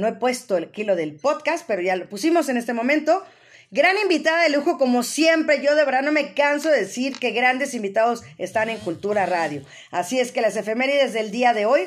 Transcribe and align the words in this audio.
No 0.00 0.08
he 0.08 0.14
puesto 0.14 0.56
el 0.56 0.70
kilo 0.70 0.96
del 0.96 1.14
podcast, 1.14 1.66
pero 1.66 1.82
ya 1.82 1.94
lo 1.94 2.08
pusimos 2.08 2.48
en 2.48 2.56
este 2.56 2.72
momento. 2.72 3.22
Gran 3.70 3.98
invitada 3.98 4.42
de 4.42 4.48
lujo, 4.48 4.78
como 4.78 5.02
siempre. 5.02 5.62
Yo 5.62 5.74
de 5.74 5.84
verdad 5.84 6.00
no 6.00 6.10
me 6.10 6.32
canso 6.32 6.70
de 6.70 6.80
decir 6.80 7.18
que 7.18 7.32
grandes 7.32 7.74
invitados 7.74 8.22
están 8.38 8.70
en 8.70 8.78
Cultura 8.78 9.26
Radio. 9.26 9.62
Así 9.90 10.18
es 10.18 10.32
que 10.32 10.40
las 10.40 10.56
efemérides 10.56 11.12
del 11.12 11.30
día 11.30 11.52
de 11.52 11.66
hoy, 11.66 11.82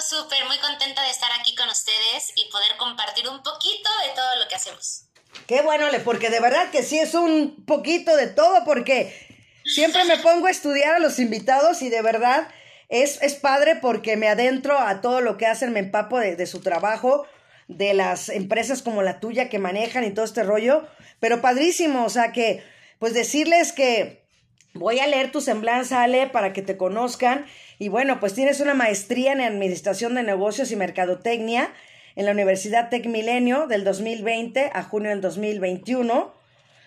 Súper, 0.08 0.46
muy 0.46 0.58
contenta 0.60 1.04
de 1.04 1.10
estar 1.10 1.30
aquí 1.38 1.54
con 1.54 1.68
ustedes 1.68 2.32
y 2.36 2.50
poder 2.50 2.78
compartir 2.78 3.28
un 3.28 3.44
poquito 3.44 3.90
de 4.06 4.16
todo 4.16 4.36
lo 4.42 4.48
que 4.48 4.56
hacemos. 4.56 5.04
Qué 5.48 5.62
bueno, 5.62 5.88
porque 6.06 6.30
de 6.30 6.40
verdad 6.40 6.72
que 6.72 6.82
sí 6.84 6.98
es 6.98 7.14
un 7.14 7.66
poquito 7.66 8.16
de 8.16 8.28
todo, 8.28 8.64
porque 8.64 9.14
siempre 9.66 10.06
me 10.06 10.18
pongo 10.18 10.48
a 10.48 10.52
estudiar 10.52 10.96
a 10.96 11.00
los 11.00 11.20
invitados 11.20 11.82
y 11.82 11.90
de 11.90 12.02
verdad 12.02 12.48
es, 12.88 13.22
es 13.22 13.36
padre 13.36 13.76
porque 13.76 14.16
me 14.16 14.30
adentro 14.30 14.80
a 14.80 15.02
todo 15.02 15.20
lo 15.20 15.38
que 15.38 15.46
hacen, 15.46 15.74
me 15.74 15.80
empapo 15.80 16.20
de, 16.20 16.38
de 16.38 16.48
su 16.48 16.62
trabajo, 16.62 17.28
de 17.68 17.94
las 17.94 18.30
empresas 18.30 18.82
como 18.82 19.04
la 19.04 19.20
tuya 19.20 19.50
que 19.50 19.60
manejan 19.60 20.06
y 20.06 20.14
todo 20.14 20.24
este 20.24 20.44
rollo, 20.44 20.88
pero 21.20 21.42
padrísimo, 21.42 22.06
o 22.06 22.10
sea 22.10 22.32
que, 22.32 22.64
pues 22.98 23.14
decirles 23.14 23.74
que 23.74 24.27
voy 24.78 25.00
a 25.00 25.08
leer 25.08 25.32
tu 25.32 25.42
semblanza, 25.42 26.04
Ale, 26.04 26.28
para 26.28 26.54
que 26.54 26.62
te 26.62 26.78
conozcan 26.78 27.46
y 27.80 27.90
bueno, 27.90 28.20
pues 28.20 28.34
tienes 28.34 28.60
una 28.60 28.74
maestría 28.74 29.34
en 29.34 29.42
Administración 29.42 30.16
de 30.16 30.24
Negocios 30.24 30.72
y 30.72 30.76
Mercadotecnia 30.76 31.72
en 32.16 32.26
la 32.26 32.32
Universidad 32.32 32.90
Tec 32.90 33.06
Milenio 33.06 33.68
del 33.68 33.84
2020 33.84 34.72
a 34.74 34.84
junio 34.84 35.12
del 35.12 35.22
2021. 35.22 36.34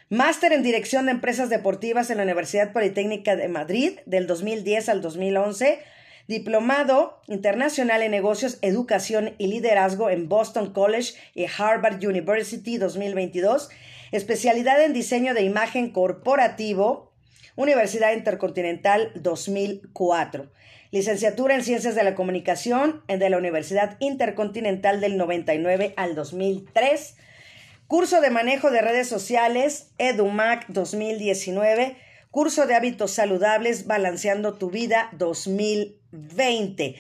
Máster 0.09 0.53
en 0.53 0.65
Dirección 0.65 1.07
de 1.07 1.13
Empresas 1.13 1.49
Deportivas 1.49 2.11
en 2.11 2.17
la 2.17 2.25
Universidad 2.25 2.73
Politécnica 2.73 3.37
de 3.37 3.47
Madrid 3.47 4.01
del 4.07 4.27
2010 4.27 4.89
al 4.89 5.03
2011. 5.03 5.79
Diplomado 6.27 7.21
Internacional 7.29 8.03
en 8.03 8.11
Negocios, 8.11 8.59
Educación 8.63 9.35
y 9.39 9.47
Liderazgo 9.47 10.11
en 10.11 10.29
Boston 10.29 10.73
College 10.73 11.15
y 11.35 11.47
Harvard 11.57 12.05
University 12.05 12.79
2022. 12.79 13.71
Especialidad 14.11 14.83
en 14.83 14.93
Diseño 14.93 15.35
de 15.35 15.43
Imagen 15.43 15.91
Corporativo, 15.91 17.10
Universidad 17.61 18.15
Intercontinental 18.15 19.13
2004 19.17 20.51
licenciatura 20.91 21.55
en 21.55 21.63
Ciencias 21.63 21.95
de 21.95 22.03
la 22.03 22.15
Comunicación 22.15 23.03
de 23.07 23.31
la 23.31 23.39
Universidad 23.39 23.97
Intercontinental 24.01 25.01
del 25.01 25.17
99 25.17 25.95
al 25.97 26.15
2003, 26.15 27.17
curso 27.87 28.21
de 28.21 28.31
manejo 28.31 28.71
de 28.71 28.83
redes 28.83 29.09
sociales 29.09 29.93
EduMac 29.99 30.67
2019, 30.69 31.97
curso 32.31 32.67
de 32.67 32.75
hábitos 32.75 33.13
saludables 33.13 33.87
Balanceando 33.87 34.55
tu 34.55 34.71
vida 34.71 35.11
2020. 35.13 36.97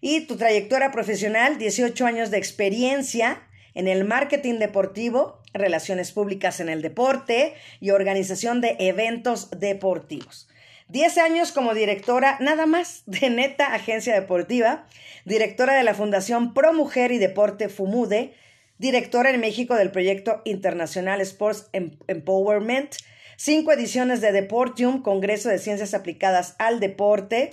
Y 0.00 0.20
tu 0.26 0.36
trayectoria 0.36 0.90
profesional, 0.90 1.58
18 1.58 2.06
años 2.06 2.30
de 2.30 2.38
experiencia 2.38 3.42
en 3.74 3.88
el 3.88 4.04
marketing 4.04 4.58
deportivo, 4.58 5.42
relaciones 5.54 6.12
públicas 6.12 6.60
en 6.60 6.68
el 6.68 6.82
deporte 6.82 7.54
y 7.80 7.90
organización 7.90 8.60
de 8.60 8.76
eventos 8.80 9.48
deportivos. 9.58 10.48
10 10.88 11.18
años 11.18 11.52
como 11.52 11.72
directora 11.72 12.36
nada 12.40 12.66
más 12.66 13.04
de 13.06 13.30
Neta 13.30 13.74
Agencia 13.74 14.12
Deportiva, 14.14 14.86
directora 15.24 15.74
de 15.74 15.82
la 15.82 15.94
Fundación 15.94 16.52
Pro 16.52 16.74
Mujer 16.74 17.10
y 17.12 17.18
Deporte 17.18 17.70
FUMUDE, 17.70 18.34
directora 18.78 19.30
en 19.30 19.40
México 19.40 19.76
del 19.76 19.90
proyecto 19.90 20.42
Internacional 20.44 21.20
Sports 21.22 21.70
em-, 21.72 21.96
Empowerment, 22.06 22.96
cinco 23.36 23.72
ediciones 23.72 24.20
de 24.20 24.32
Deportium, 24.32 25.00
Congreso 25.00 25.48
de 25.48 25.58
Ciencias 25.58 25.94
Aplicadas 25.94 26.54
al 26.58 26.80
Deporte, 26.80 27.52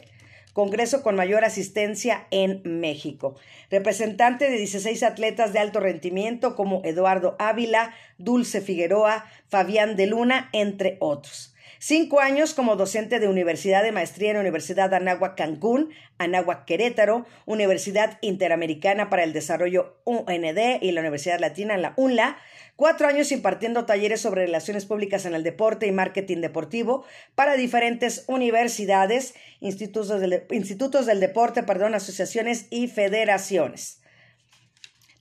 Congreso 0.54 1.02
con 1.02 1.16
mayor 1.16 1.46
asistencia 1.46 2.28
en 2.30 2.62
México. 2.66 3.36
Representante 3.70 4.50
de 4.50 4.58
16 4.58 5.04
atletas 5.04 5.54
de 5.54 5.60
alto 5.60 5.80
rendimiento 5.80 6.56
como 6.56 6.82
Eduardo 6.84 7.36
Ávila, 7.40 7.94
Dulce 8.18 8.60
Figueroa, 8.60 9.26
Fabián 9.48 9.96
de 9.96 10.08
Luna, 10.08 10.50
entre 10.52 10.98
otros. 11.00 11.51
Cinco 11.84 12.20
años 12.20 12.54
como 12.54 12.76
docente 12.76 13.20
de 13.20 13.28
Universidad 13.28 13.82
de 13.82 13.92
Maestría 13.92 14.30
en 14.30 14.38
Universidad 14.38 14.94
Anáhuac 14.94 15.36
Cancún, 15.36 15.90
Anáhuac 16.20 16.66
Querétaro, 16.66 17.26
Universidad 17.48 18.20
Interamericana 18.22 19.10
para 19.10 19.24
el 19.24 19.34
Desarrollo 19.34 19.98
UND 20.04 20.60
y 20.80 20.92
la 20.92 21.02
Universidad 21.02 21.40
Latina 21.40 21.74
en 21.74 21.82
la 21.82 21.94
UNLA. 21.98 22.38
Cuatro 22.76 23.08
años 23.08 23.32
impartiendo 23.32 23.88
talleres 23.88 24.22
sobre 24.22 24.46
relaciones 24.46 24.86
públicas 24.86 25.26
en 25.26 25.34
el 25.34 25.42
deporte 25.42 25.88
y 25.88 25.92
marketing 25.92 26.42
deportivo 26.42 27.04
para 27.34 27.56
diferentes 27.56 28.26
universidades, 28.28 29.34
institutos 29.60 30.22
del, 30.22 30.44
institutos 30.52 31.08
del 31.08 31.20
deporte, 31.20 31.64
perdón, 31.64 31.96
asociaciones 31.96 32.68
y 32.70 32.90
federaciones. 32.90 34.01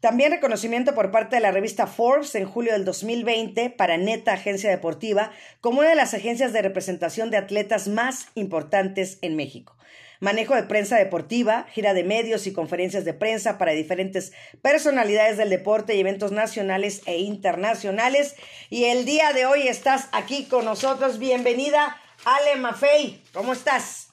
También 0.00 0.32
reconocimiento 0.32 0.94
por 0.94 1.10
parte 1.10 1.36
de 1.36 1.42
la 1.42 1.50
revista 1.50 1.86
Forbes 1.86 2.34
en 2.34 2.46
julio 2.46 2.72
del 2.72 2.86
2020 2.86 3.68
para 3.68 3.98
Neta 3.98 4.32
Agencia 4.32 4.70
Deportiva 4.70 5.30
como 5.60 5.80
una 5.80 5.90
de 5.90 5.94
las 5.94 6.14
agencias 6.14 6.54
de 6.54 6.62
representación 6.62 7.30
de 7.30 7.36
atletas 7.36 7.86
más 7.86 8.28
importantes 8.34 9.18
en 9.20 9.36
México. 9.36 9.76
Manejo 10.18 10.54
de 10.54 10.62
prensa 10.62 10.96
deportiva, 10.96 11.66
gira 11.70 11.92
de 11.92 12.04
medios 12.04 12.46
y 12.46 12.52
conferencias 12.52 13.04
de 13.04 13.14
prensa 13.14 13.58
para 13.58 13.72
diferentes 13.72 14.32
personalidades 14.62 15.36
del 15.36 15.50
deporte 15.50 15.94
y 15.94 16.00
eventos 16.00 16.32
nacionales 16.32 17.02
e 17.06 17.18
internacionales. 17.18 18.36
Y 18.68 18.84
el 18.84 19.04
día 19.04 19.32
de 19.32 19.46
hoy 19.46 19.68
estás 19.68 20.08
aquí 20.12 20.44
con 20.44 20.64
nosotros. 20.66 21.18
Bienvenida, 21.18 21.98
Ale 22.24 22.56
Maffei. 22.56 23.22
¿Cómo 23.32 23.54
estás? 23.54 24.08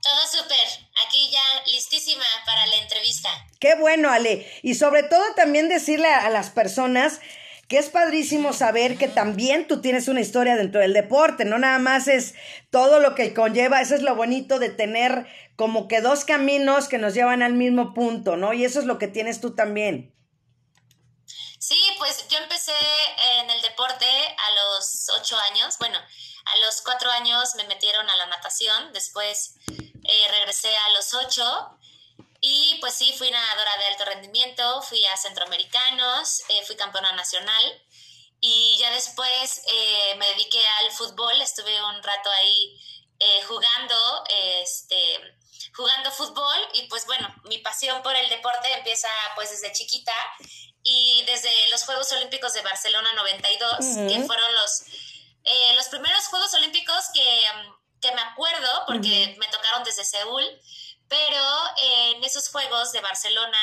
Todo 0.00 0.42
súper 0.42 0.85
aquí 1.06 1.30
ya 1.30 1.70
listísima 1.72 2.24
para 2.44 2.66
la 2.66 2.76
entrevista. 2.76 3.28
Qué 3.60 3.74
bueno, 3.74 4.10
Ale. 4.10 4.50
Y 4.62 4.74
sobre 4.74 5.02
todo 5.02 5.22
también 5.34 5.68
decirle 5.68 6.08
a, 6.08 6.30
las 6.30 6.50
personas 6.50 7.20
que 7.68 7.78
es 7.78 7.88
padrísimo 7.88 8.52
saber 8.52 8.96
que 8.96 9.08
también 9.08 9.66
tú 9.66 9.80
tienes 9.80 10.06
una 10.08 10.20
historia 10.20 10.56
dentro 10.56 10.80
del 10.80 10.92
deporte, 10.92 11.44
no 11.44 11.58
nada 11.58 11.78
más 11.78 12.06
es 12.06 12.34
todo 12.70 13.00
lo 13.00 13.16
que 13.16 13.34
conlleva, 13.34 13.80
eso 13.80 13.96
es 13.96 14.02
lo 14.02 14.14
bonito 14.14 14.60
de 14.60 14.70
tener 14.70 15.26
como 15.56 15.88
que 15.88 16.00
dos 16.00 16.24
caminos 16.24 16.86
que 16.86 16.98
nos 16.98 17.14
llevan 17.14 17.42
al 17.42 17.54
mismo 17.54 17.92
punto, 17.92 18.36
¿no? 18.36 18.52
Y 18.52 18.64
eso 18.64 18.78
es 18.78 18.86
lo 18.86 18.98
que 18.98 19.08
tienes 19.08 19.40
tú 19.40 19.54
también. 19.54 20.14
Sí, 21.58 21.82
pues 21.98 22.28
yo 22.28 22.38
empecé 22.38 22.70
en 23.40 23.50
el 23.50 23.60
deporte 23.62 24.06
a 24.06 24.54
los 24.54 25.08
ocho 25.18 25.36
años, 25.50 25.76
bueno, 25.80 25.98
a 26.46 26.56
los 26.64 26.80
cuatro 26.82 27.10
años 27.10 27.54
me 27.56 27.64
metieron 27.64 28.08
a 28.08 28.16
la 28.16 28.26
natación, 28.26 28.92
después 28.92 29.54
eh, 29.68 30.28
regresé 30.30 30.74
a 30.76 30.90
los 30.90 31.12
ocho 31.14 31.78
Y 32.40 32.78
pues 32.80 32.94
sí, 32.94 33.14
fui 33.18 33.30
nadadora 33.30 33.76
de 33.78 33.86
alto 33.86 34.04
rendimiento, 34.04 34.82
fui 34.82 35.04
a 35.06 35.16
centroamericanos, 35.16 36.42
eh, 36.48 36.64
fui 36.64 36.76
campeona 36.76 37.12
nacional 37.12 37.82
y 38.40 38.76
ya 38.78 38.90
después 38.90 39.62
eh, 39.66 40.14
me 40.16 40.26
dediqué 40.28 40.62
al 40.80 40.92
fútbol, 40.92 41.40
estuve 41.40 41.82
un 41.82 42.02
rato 42.02 42.30
ahí 42.30 42.80
jugando, 43.48 43.96
este, 44.62 45.38
jugando 45.74 46.12
fútbol 46.12 46.68
y 46.74 46.82
pues 46.82 47.06
bueno, 47.06 47.34
mi 47.44 47.58
pasión 47.58 48.02
por 48.02 48.14
el 48.14 48.28
deporte 48.28 48.70
empieza 48.74 49.08
pues 49.34 49.50
desde 49.50 49.72
chiquita 49.72 50.12
y 50.82 51.24
desde 51.24 51.50
los 51.72 51.82
Juegos 51.84 52.12
Olímpicos 52.12 52.52
de 52.52 52.60
Barcelona 52.60 53.10
92, 53.14 53.76
que 54.06 54.20
fueron 54.24 54.54
los, 54.54 54.84
los 55.76 55.88
primeros 55.88 56.26
Juegos 56.26 56.54
Olímpicos 56.54 57.06
que, 57.14 57.40
que 58.00 58.12
me 58.12 58.20
acuerdo 58.20 58.68
porque 58.86 59.36
me 59.38 59.48
tocaron 59.48 59.84
desde 59.84 60.04
Seúl 60.04 60.44
pero 61.08 61.42
en 61.76 62.24
esos 62.24 62.48
Juegos 62.50 62.92
de 62.92 63.00
Barcelona 63.00 63.58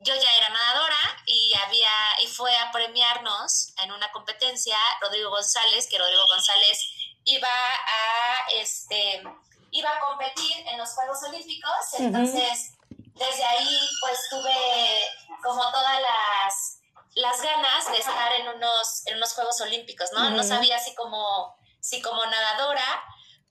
yo 0.00 0.14
ya 0.14 0.36
era 0.38 0.48
nadadora 0.48 1.22
y 1.26 1.52
había 1.64 1.88
y 2.22 2.26
fue 2.26 2.54
a 2.56 2.70
premiarnos 2.70 3.72
en 3.82 3.92
una 3.92 4.10
competencia 4.12 4.76
Rodrigo 5.00 5.30
González, 5.30 5.88
que 5.88 5.98
Rodrigo 5.98 6.26
González 6.26 6.78
iba 7.24 7.48
a 7.48 8.50
este 8.54 9.22
iba 9.70 9.90
a 9.90 10.00
competir 10.00 10.66
en 10.68 10.78
los 10.78 10.90
Juegos 10.90 11.18
Olímpicos, 11.28 11.72
entonces 11.98 12.72
desde 12.90 13.44
ahí 13.44 13.78
pues 14.00 14.18
tuve 14.30 15.10
como 15.42 15.62
todas 15.70 16.00
las 16.00 16.73
las 17.14 17.40
ganas 17.40 17.90
de 17.90 17.98
estar 17.98 18.32
en 18.40 18.48
unos 18.48 19.06
en 19.06 19.16
unos 19.16 19.32
Juegos 19.32 19.60
Olímpicos, 19.60 20.10
¿no? 20.12 20.30
No 20.30 20.42
sabía 20.42 20.78
si 20.78 20.94
como 20.94 21.56
si 21.80 22.00
como 22.00 22.24
nadadora 22.26 23.04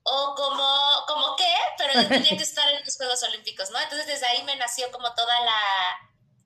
o 0.04 0.36
como, 0.36 1.06
como 1.08 1.36
qué, 1.38 1.56
pero 1.78 1.94
yo 1.94 2.08
tenía 2.08 2.36
que 2.36 2.44
estar 2.44 2.70
en 2.70 2.84
los 2.84 2.98
Juegos 2.98 3.24
Olímpicos, 3.24 3.70
¿no? 3.70 3.80
Entonces 3.80 4.06
desde 4.08 4.26
ahí 4.26 4.44
me 4.44 4.56
nació 4.58 4.92
como 4.92 5.14
toda 5.14 5.40
la, 5.42 5.62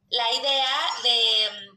la 0.09 0.31
idea 0.33 0.89
de, 1.01 1.71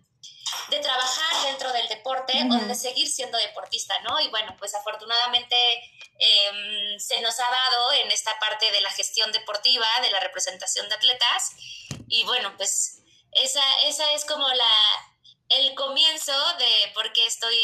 de, 0.68 0.78
trabajar 0.80 1.46
dentro 1.46 1.72
del 1.72 1.88
deporte 1.88 2.34
o 2.50 2.54
de 2.66 2.74
seguir 2.74 3.08
siendo 3.08 3.38
deportista, 3.38 3.98
¿no? 4.00 4.20
Y 4.20 4.28
bueno, 4.28 4.54
pues 4.58 4.74
afortunadamente 4.74 5.56
em, 6.18 6.98
se 6.98 7.20
nos 7.22 7.38
ha 7.40 7.50
dado 7.50 7.92
en 8.04 8.10
esta 8.10 8.38
parte 8.38 8.70
de 8.70 8.80
la 8.82 8.90
gestión 8.90 9.32
deportiva, 9.32 9.86
de 10.02 10.10
la 10.10 10.20
representación 10.20 10.86
de 10.88 10.96
atletas, 10.96 11.52
y 12.08 12.24
bueno, 12.24 12.52
pues 12.58 13.02
esa, 13.32 13.62
esa 13.84 14.12
es 14.12 14.24
como 14.26 14.46
la, 14.48 14.68
el 15.50 15.74
comienzo 15.74 16.32
de 16.58 16.92
por 16.94 17.12
qué 17.12 17.26
estoy 17.26 17.56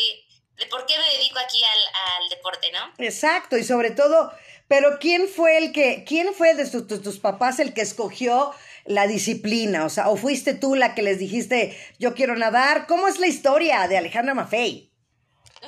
de 0.56 0.67
por 0.67 0.87
qué 0.87 0.99
me 0.99 1.19
dedico 1.19 1.38
aquí 1.38 1.62
al, 1.62 2.29
deporte, 2.31 2.71
¿no? 2.73 2.93
Exacto, 2.99 3.59
y 3.59 3.65
sobre 3.65 3.91
todo, 3.91 4.33
pero 4.69 4.99
¿quién 4.99 5.29
fue 5.29 5.59
el 5.59 5.73
que, 5.73 6.05
quién 6.06 6.35
fue 6.35 6.55
de 6.55 6.67
tus, 6.69 7.19
papás 7.19 7.59
el 7.59 7.75
que 7.75 7.83
escogió 7.83 8.55
la 8.87 9.06
disciplina? 9.06 9.85
O 9.85 9.91
sea, 9.91 10.09
¿o 10.09 10.17
fuiste 10.17 10.55
tú 10.55 10.75
la 10.75 10.94
que 10.94 11.03
les 11.03 11.19
dijiste, 11.19 11.79
yo 11.99 12.15
quiero 12.15 12.37
nadar? 12.37 12.87
¿Cómo 12.87 13.06
es 13.06 13.19
la 13.19 13.27
historia 13.27 13.87
de 13.87 13.99
Alejandra 13.99 14.35
Maffei? 14.35 14.91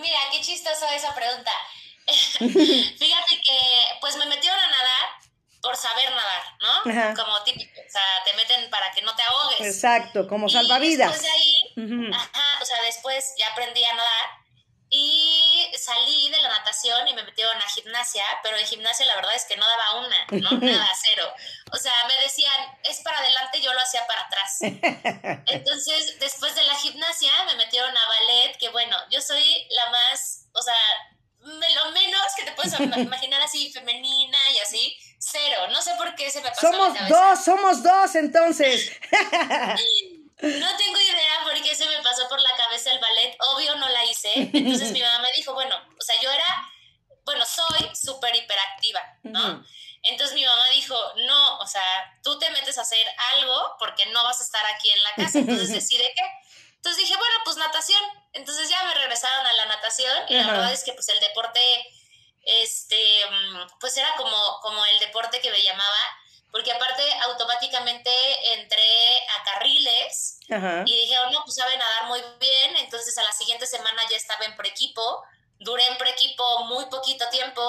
Mira, 0.00 0.18
qué 0.32 0.40
chistosa 0.40 0.94
esa 0.94 1.14
pregunta. 1.14 1.52
Fíjate 2.38 3.40
que, 3.44 3.58
pues 4.00 4.16
me 4.16 4.26
metieron 4.26 4.58
a 4.58 4.70
nadar 4.70 5.27
por 5.60 5.76
saber 5.76 6.10
nadar, 6.10 6.42
¿no? 6.60 7.14
Como 7.22 7.42
típico, 7.42 7.80
o 7.80 7.90
sea, 7.90 8.02
te 8.24 8.32
meten 8.34 8.70
para 8.70 8.90
que 8.92 9.02
no 9.02 9.14
te 9.14 9.22
ahogues. 9.22 9.60
Exacto, 9.60 10.28
como 10.28 10.48
salvavidas. 10.48 11.10
después 11.10 11.22
de 11.22 11.30
ahí, 11.30 12.12
ajá, 12.12 12.58
o 12.62 12.64
sea, 12.64 12.82
después 12.82 13.34
ya 13.38 13.48
aprendí 13.48 13.84
a 13.84 13.92
nadar 13.94 14.48
y 14.90 15.70
salí 15.76 16.30
de 16.30 16.40
la 16.40 16.48
natación 16.48 17.06
y 17.08 17.14
me 17.14 17.22
metieron 17.22 17.56
a 17.56 17.68
gimnasia, 17.68 18.24
pero 18.42 18.56
en 18.56 18.66
gimnasia 18.66 19.04
la 19.04 19.16
verdad 19.16 19.34
es 19.34 19.44
que 19.44 19.56
no 19.56 19.66
daba 19.66 20.06
una, 20.06 20.26
¿no? 20.30 20.50
Nada, 20.66 20.90
cero. 21.02 21.30
O 21.72 21.76
sea, 21.76 21.92
me 22.06 22.22
decían, 22.22 22.78
es 22.84 23.00
para 23.00 23.18
adelante, 23.18 23.60
yo 23.60 23.72
lo 23.72 23.80
hacía 23.80 24.06
para 24.06 24.22
atrás. 24.22 24.58
Entonces, 25.46 26.18
después 26.18 26.54
de 26.54 26.64
la 26.64 26.74
gimnasia 26.76 27.30
me 27.46 27.56
metieron 27.56 27.94
a 27.94 28.08
ballet, 28.08 28.56
que 28.58 28.70
bueno, 28.70 28.96
yo 29.10 29.20
soy 29.20 29.66
la 29.70 29.90
más, 29.90 30.46
o 30.52 30.62
sea, 30.62 30.76
lo 31.40 31.90
menos 31.92 32.22
que 32.36 32.44
te 32.44 32.52
puedes 32.52 32.78
imaginar 32.96 33.42
así, 33.42 33.70
femenina 33.70 34.38
y 34.54 34.58
así, 34.58 34.98
cero. 35.18 35.68
No 35.70 35.82
sé 35.82 35.94
por 35.96 36.14
qué 36.14 36.30
se 36.30 36.40
me 36.40 36.48
pasó. 36.48 36.70
Somos 36.70 37.08
dos, 37.08 37.44
somos 37.44 37.82
dos 37.82 38.14
entonces. 38.14 38.92
No 40.40 40.76
tengo 40.76 41.00
idea 41.00 41.40
por 41.42 41.60
qué 41.60 41.74
se 41.74 41.84
me 41.86 42.00
pasó 42.00 42.28
por 42.28 42.40
la 42.40 42.56
cabeza 42.56 42.92
el 42.92 43.00
ballet. 43.00 43.36
Obvio 43.40 43.74
no 43.76 43.88
la 43.88 44.04
hice. 44.04 44.30
Entonces 44.52 44.92
mi 44.92 45.02
mamá 45.02 45.18
me 45.18 45.32
dijo, 45.36 45.52
bueno, 45.52 45.76
o 45.76 46.02
sea, 46.02 46.14
yo 46.20 46.30
era, 46.30 46.46
bueno, 47.24 47.44
soy 47.44 47.90
súper 47.94 48.36
hiperactiva, 48.36 49.02
¿no? 49.24 49.64
Entonces 50.04 50.36
mi 50.36 50.44
mamá 50.44 50.62
dijo, 50.72 50.94
no, 51.26 51.58
o 51.58 51.66
sea, 51.66 51.82
tú 52.22 52.38
te 52.38 52.50
metes 52.50 52.78
a 52.78 52.82
hacer 52.82 53.04
algo 53.34 53.76
porque 53.80 54.06
no 54.06 54.22
vas 54.22 54.40
a 54.40 54.44
estar 54.44 54.64
aquí 54.66 54.90
en 54.90 55.02
la 55.02 55.14
casa. 55.16 55.38
Entonces 55.40 55.70
decide 55.72 56.08
qué. 56.14 56.22
Entonces 56.76 57.02
dije, 57.02 57.16
bueno, 57.16 57.34
pues 57.44 57.56
natación. 57.56 58.00
Entonces 58.32 58.68
ya 58.68 58.82
me 58.84 58.94
regresaron 58.94 59.44
a 59.44 59.52
la 59.52 59.66
natación 59.66 60.16
y 60.28 60.34
la 60.34 60.46
verdad 60.46 60.72
es 60.72 60.84
que 60.84 60.92
pues 60.92 61.08
el 61.08 61.18
deporte, 61.18 61.60
este, 62.48 63.26
mm, 63.30 63.78
pues 63.78 63.96
era 63.96 64.14
como, 64.16 64.60
como 64.62 64.84
el 64.86 64.98
deporte 65.00 65.40
que 65.40 65.50
me 65.50 65.62
llamaba 65.62 66.18
porque 66.50 66.72
aparte 66.72 67.02
automáticamente 67.24 68.10
entré 68.54 69.18
a 69.38 69.44
carriles 69.44 70.38
y 70.86 71.00
dije, 71.00 71.16
oh, 71.24 71.30
no, 71.30 71.42
pues 71.44 71.56
sabe 71.56 71.76
nadar 71.76 72.06
muy 72.06 72.20
bien, 72.40 72.76
entonces 72.76 73.16
a 73.18 73.22
la 73.22 73.32
siguiente 73.32 73.66
semana 73.66 74.02
ya 74.10 74.16
estaba 74.16 74.46
en 74.46 74.56
preequipo, 74.56 75.22
duré 75.58 75.86
en 75.86 75.98
preequipo 75.98 76.64
muy 76.64 76.86
poquito 76.86 77.28
tiempo, 77.28 77.62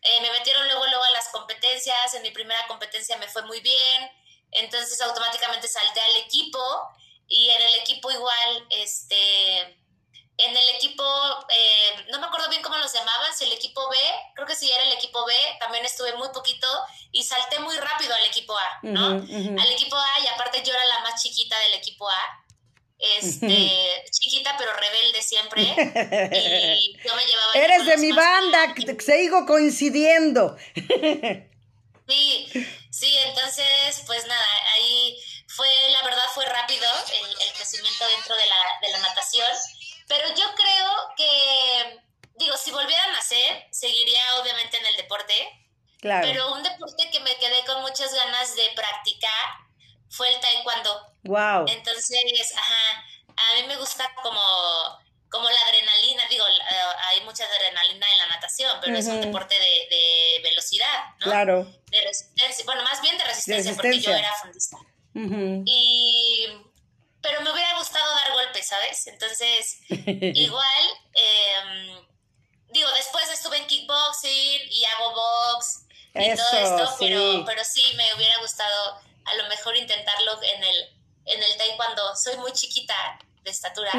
eh, 0.00 0.20
me 0.22 0.30
metieron 0.30 0.66
luego, 0.66 0.86
luego 0.86 1.04
a 1.04 1.10
las 1.10 1.28
competencias, 1.28 2.14
en 2.14 2.22
mi 2.22 2.30
primera 2.30 2.66
competencia 2.66 3.16
me 3.18 3.28
fue 3.28 3.42
muy 3.42 3.60
bien, 3.60 4.10
entonces 4.52 5.00
automáticamente 5.02 5.68
salté 5.68 6.00
al 6.00 6.16
equipo 6.16 6.58
y 7.26 7.50
en 7.50 7.60
el 7.60 7.74
equipo 7.74 8.10
igual, 8.10 8.66
este 8.70 9.78
en 10.38 10.56
el 10.56 10.68
equipo, 10.76 11.04
eh, 11.48 12.06
no 12.10 12.20
me 12.20 12.26
acuerdo 12.26 12.48
bien 12.48 12.62
cómo 12.62 12.76
los 12.78 12.92
llamaban, 12.92 13.36
si 13.36 13.44
el 13.44 13.52
equipo 13.52 13.88
B, 13.90 13.96
creo 14.34 14.46
que 14.46 14.54
si 14.54 14.70
era 14.70 14.84
el 14.84 14.92
equipo 14.92 15.26
B, 15.26 15.34
también 15.58 15.84
estuve 15.84 16.14
muy 16.14 16.28
poquito 16.28 16.68
y 17.10 17.24
salté 17.24 17.58
muy 17.58 17.76
rápido 17.76 18.14
al 18.14 18.24
equipo 18.24 18.56
A, 18.56 18.78
¿no? 18.82 19.06
Al 19.08 19.72
equipo 19.72 19.96
A 19.96 20.20
y 20.22 20.28
aparte 20.28 20.62
yo 20.64 20.72
era 20.72 20.84
la 20.84 21.00
más 21.00 21.20
chiquita 21.20 21.58
del 21.58 21.74
equipo 21.74 22.08
A, 22.08 22.44
este, 22.98 24.04
chiquita 24.10 24.56
pero 24.58 24.72
rebelde 24.74 25.22
siempre 25.22 25.62
y 25.62 25.66
yo 27.04 27.14
me 27.16 27.24
llevaba... 27.26 27.52
Eres 27.54 27.86
de 27.86 27.96
mi 27.96 28.12
banda, 28.12 28.74
sigo 29.00 29.44
coincidiendo. 29.44 30.56
sí, 32.08 32.48
sí, 32.90 33.16
entonces 33.26 34.02
pues 34.06 34.24
nada, 34.26 34.46
ahí 34.74 35.18
fue, 35.48 35.68
la 35.90 36.02
verdad 36.02 36.24
fue 36.32 36.44
rápido 36.46 36.88
el, 37.12 37.30
el 37.48 37.52
crecimiento 37.54 38.04
dentro 38.16 38.36
de 38.36 38.46
la, 38.46 38.56
de 38.82 38.88
la 38.90 38.98
natación 38.98 39.46
pero 40.08 40.28
yo 40.34 40.44
creo 40.54 40.90
que, 41.16 42.00
digo, 42.36 42.56
si 42.56 42.70
volviera 42.70 43.04
a 43.04 43.12
nacer, 43.12 43.68
seguiría 43.70 44.22
obviamente 44.40 44.78
en 44.78 44.86
el 44.86 44.96
deporte. 44.96 45.34
Claro. 46.00 46.26
Pero 46.26 46.52
un 46.54 46.62
deporte 46.62 47.10
que 47.10 47.20
me 47.20 47.36
quedé 47.36 47.64
con 47.66 47.82
muchas 47.82 48.14
ganas 48.14 48.56
de 48.56 48.62
practicar 48.74 49.68
fue 50.08 50.28
el 50.28 50.40
taekwondo. 50.40 51.12
Wow. 51.24 51.66
Entonces, 51.68 52.54
ajá, 52.56 53.04
a 53.36 53.60
mí 53.60 53.66
me 53.66 53.76
gusta 53.76 54.10
como, 54.22 54.40
como 55.28 55.50
la 55.50 55.60
adrenalina, 55.60 56.22
digo, 56.30 56.44
hay 57.10 57.20
mucha 57.22 57.44
adrenalina 57.44 58.06
en 58.12 58.18
la 58.18 58.26
natación, 58.28 58.78
pero 58.82 58.96
es 58.96 59.06
un 59.06 59.20
deporte 59.20 59.54
de, 59.54 60.40
velocidad, 60.42 61.04
¿no? 61.20 61.26
Claro. 61.26 61.64
De 61.86 62.00
resistencia, 62.00 62.64
bueno, 62.64 62.82
más 62.84 63.02
bien 63.02 63.18
de 63.18 63.24
resistencia, 63.24 63.74
porque 63.74 64.00
yo 64.00 64.12
era 64.12 64.32
fundista. 64.34 64.78
Y 65.14 66.46
pero 67.20 67.40
me 67.40 67.52
hubiera 67.52 67.76
gustado 67.78 68.14
dar 68.14 68.32
golpes, 68.32 68.68
¿sabes? 68.68 69.06
Entonces, 69.06 69.80
igual, 69.88 70.84
em, 71.14 72.06
digo, 72.70 72.90
después 72.92 73.28
estuve 73.30 73.58
en 73.58 73.66
kickboxing 73.66 74.60
y 74.70 74.84
hago 74.84 75.14
box 75.14 75.86
y 76.14 76.36
todo 76.36 76.58
esto, 76.58 76.96
pero, 76.98 77.44
pero 77.44 77.64
sí 77.64 77.82
me 77.96 78.14
hubiera 78.14 78.38
gustado 78.40 79.00
a 79.24 79.34
lo 79.36 79.48
mejor 79.48 79.76
intentarlo 79.76 80.42
en 80.42 80.64
el, 80.64 80.76
en 81.26 81.42
el 81.42 81.56
taekwondo. 81.56 82.16
Soy 82.16 82.36
muy 82.36 82.52
chiquita 82.52 83.18
de 83.42 83.50
estatura, 83.50 83.92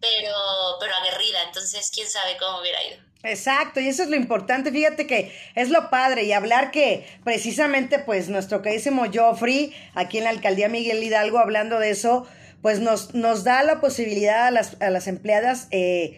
pero, 0.00 0.76
pero 0.80 0.94
aguerrida, 0.96 1.42
entonces 1.44 1.90
quién 1.92 2.08
sabe 2.08 2.36
cómo 2.36 2.58
hubiera 2.58 2.82
ido. 2.82 3.07
Exacto, 3.24 3.80
y 3.80 3.88
eso 3.88 4.04
es 4.04 4.10
lo 4.10 4.16
importante, 4.16 4.70
fíjate 4.70 5.08
que 5.08 5.32
es 5.56 5.70
lo 5.70 5.90
padre 5.90 6.22
y 6.22 6.32
hablar 6.32 6.70
que 6.70 7.04
precisamente 7.24 7.98
pues 7.98 8.28
nuestro 8.28 8.62
queridísimo 8.62 9.06
Joffrey, 9.12 9.74
aquí 9.94 10.18
en 10.18 10.24
la 10.24 10.30
alcaldía 10.30 10.68
Miguel 10.68 11.02
Hidalgo, 11.02 11.38
hablando 11.40 11.80
de 11.80 11.90
eso, 11.90 12.28
pues 12.62 12.78
nos, 12.78 13.14
nos 13.14 13.42
da 13.42 13.64
la 13.64 13.80
posibilidad 13.80 14.46
a 14.46 14.50
las, 14.52 14.80
a 14.80 14.90
las 14.90 15.08
empleadas 15.08 15.66
eh, 15.72 16.16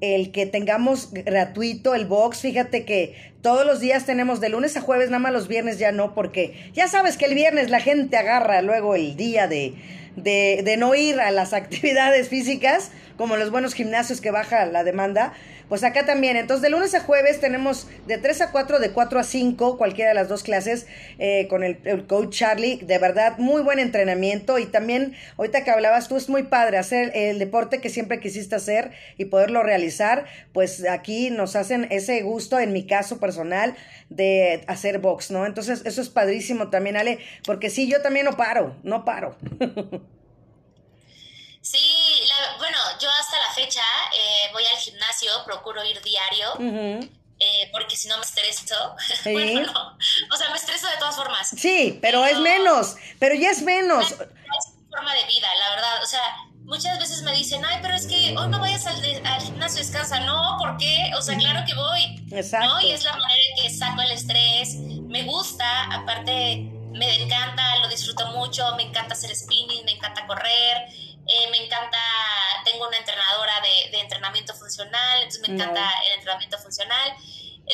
el 0.00 0.32
que 0.32 0.46
tengamos 0.46 1.12
gratuito 1.12 1.94
el 1.94 2.06
box. 2.06 2.40
Fíjate 2.40 2.84
que 2.84 3.14
todos 3.42 3.66
los 3.66 3.80
días 3.80 4.06
tenemos 4.06 4.40
de 4.40 4.48
lunes 4.48 4.76
a 4.76 4.80
jueves, 4.80 5.10
nada 5.10 5.18
más 5.20 5.32
los 5.32 5.46
viernes 5.46 5.78
ya 5.78 5.92
no, 5.92 6.14
porque 6.14 6.70
ya 6.72 6.88
sabes 6.88 7.16
que 7.16 7.26
el 7.26 7.34
viernes 7.34 7.70
la 7.70 7.80
gente 7.80 8.16
agarra 8.16 8.62
luego 8.62 8.94
el 8.94 9.16
día 9.16 9.46
de, 9.46 9.74
de, 10.16 10.62
de 10.64 10.76
no 10.76 10.94
ir 10.94 11.20
a 11.20 11.30
las 11.30 11.52
actividades 11.52 12.28
físicas 12.28 12.90
como 13.16 13.36
los 13.36 13.50
buenos 13.50 13.74
gimnasios 13.74 14.22
que 14.22 14.30
baja 14.30 14.64
la 14.64 14.82
demanda, 14.82 15.34
pues 15.70 15.84
acá 15.84 16.04
también. 16.04 16.36
Entonces, 16.36 16.62
de 16.62 16.68
lunes 16.68 16.94
a 16.94 17.00
jueves 17.00 17.40
tenemos 17.40 17.86
de 18.08 18.18
3 18.18 18.42
a 18.42 18.50
4, 18.50 18.80
de 18.80 18.90
4 18.90 19.20
a 19.20 19.22
5, 19.22 19.78
cualquiera 19.78 20.10
de 20.10 20.14
las 20.16 20.28
dos 20.28 20.42
clases, 20.42 20.86
eh, 21.18 21.46
con 21.48 21.62
el, 21.62 21.78
el, 21.84 22.06
coach 22.06 22.36
Charlie. 22.36 22.80
De 22.82 22.98
verdad, 22.98 23.38
muy 23.38 23.62
buen 23.62 23.78
entrenamiento. 23.78 24.58
Y 24.58 24.66
también, 24.66 25.14
ahorita 25.38 25.62
que 25.62 25.70
hablabas 25.70 26.08
tú, 26.08 26.16
es 26.16 26.28
muy 26.28 26.42
padre 26.42 26.76
hacer 26.76 27.12
el 27.14 27.38
deporte 27.38 27.80
que 27.80 27.88
siempre 27.88 28.18
quisiste 28.18 28.56
hacer 28.56 28.90
y 29.16 29.26
poderlo 29.26 29.62
realizar. 29.62 30.26
Pues 30.52 30.84
aquí 30.86 31.30
nos 31.30 31.54
hacen 31.54 31.86
ese 31.90 32.20
gusto, 32.22 32.58
en 32.58 32.72
mi 32.72 32.84
caso 32.84 33.20
personal, 33.20 33.76
de 34.08 34.64
hacer 34.66 34.98
box, 34.98 35.30
¿no? 35.30 35.46
Entonces, 35.46 35.82
eso 35.84 36.02
es 36.02 36.08
padrísimo 36.08 36.68
también, 36.68 36.96
Ale, 36.96 37.20
porque 37.46 37.70
sí, 37.70 37.88
yo 37.88 38.02
también 38.02 38.26
no 38.26 38.36
paro, 38.36 38.76
no 38.82 39.04
paro. 39.04 39.36
Sí, 41.62 41.78
fecha 43.60 43.82
eh, 44.12 44.52
voy 44.52 44.62
al 44.72 44.78
gimnasio, 44.78 45.30
procuro 45.44 45.84
ir 45.84 46.00
diario, 46.02 46.54
eh, 47.38 47.68
porque 47.72 47.96
si 47.96 48.08
no 48.08 48.16
me 48.18 48.24
estreso. 48.24 48.96
bueno, 49.24 49.96
o 50.30 50.36
sea, 50.36 50.50
me 50.50 50.56
estreso 50.56 50.86
de 50.88 50.96
todas 50.98 51.16
formas. 51.16 51.48
Sí, 51.48 51.98
pero, 52.02 52.24
es 52.26 52.38
menos, 52.38 52.96
pero 53.18 53.34
ya 53.34 53.50
es 53.50 53.62
menos. 53.62 54.10
Es 54.10 54.18
forma 54.90 55.14
de 55.14 55.24
vida, 55.26 55.48
la 55.58 55.70
verdad. 55.70 56.02
O 56.02 56.06
sea, 56.06 56.20
muchas 56.64 56.98
veces 56.98 57.22
me 57.22 57.32
dicen, 57.32 57.64
ay, 57.64 57.78
pero 57.80 57.94
es 57.94 58.06
que 58.06 58.36
hoy 58.36 58.48
no 58.48 58.58
vayas 58.58 58.86
al, 58.86 58.96
al 59.24 59.42
gimnasio, 59.42 59.78
descansa. 59.78 60.20
No, 60.20 60.56
¿por 60.58 60.76
qué? 60.76 61.12
O 61.16 61.22
sea, 61.22 61.36
claro 61.38 61.64
que 61.66 61.74
voy. 61.74 62.24
Exacto. 62.32 62.74
¿no? 62.74 62.80
Y 62.80 62.92
es 62.92 63.04
la 63.04 63.12
manera 63.12 63.40
en 63.50 63.62
que 63.62 63.70
saco 63.70 64.02
el 64.02 64.10
estrés. 64.10 64.76
Me 64.76 65.22
gusta, 65.24 65.84
aparte 65.84 66.70
me 66.92 67.22
encanta, 67.22 67.78
lo 67.78 67.88
disfruto 67.88 68.26
mucho, 68.32 68.64
me 68.76 68.82
encanta 68.82 69.14
hacer 69.14 69.34
spinning, 69.34 69.84
me 69.84 69.92
encanta 69.92 70.26
correr. 70.26 70.88
Eh, 71.26 71.48
me 71.50 71.64
encanta, 71.64 71.98
tengo 72.64 72.88
una 72.88 72.96
entrenadora 72.96 73.60
de, 73.60 73.90
de 73.90 74.00
entrenamiento 74.00 74.54
funcional, 74.54 75.22
entonces 75.22 75.48
me 75.48 75.54
encanta 75.54 75.92
el 76.06 76.12
entrenamiento 76.14 76.58
funcional. 76.58 77.16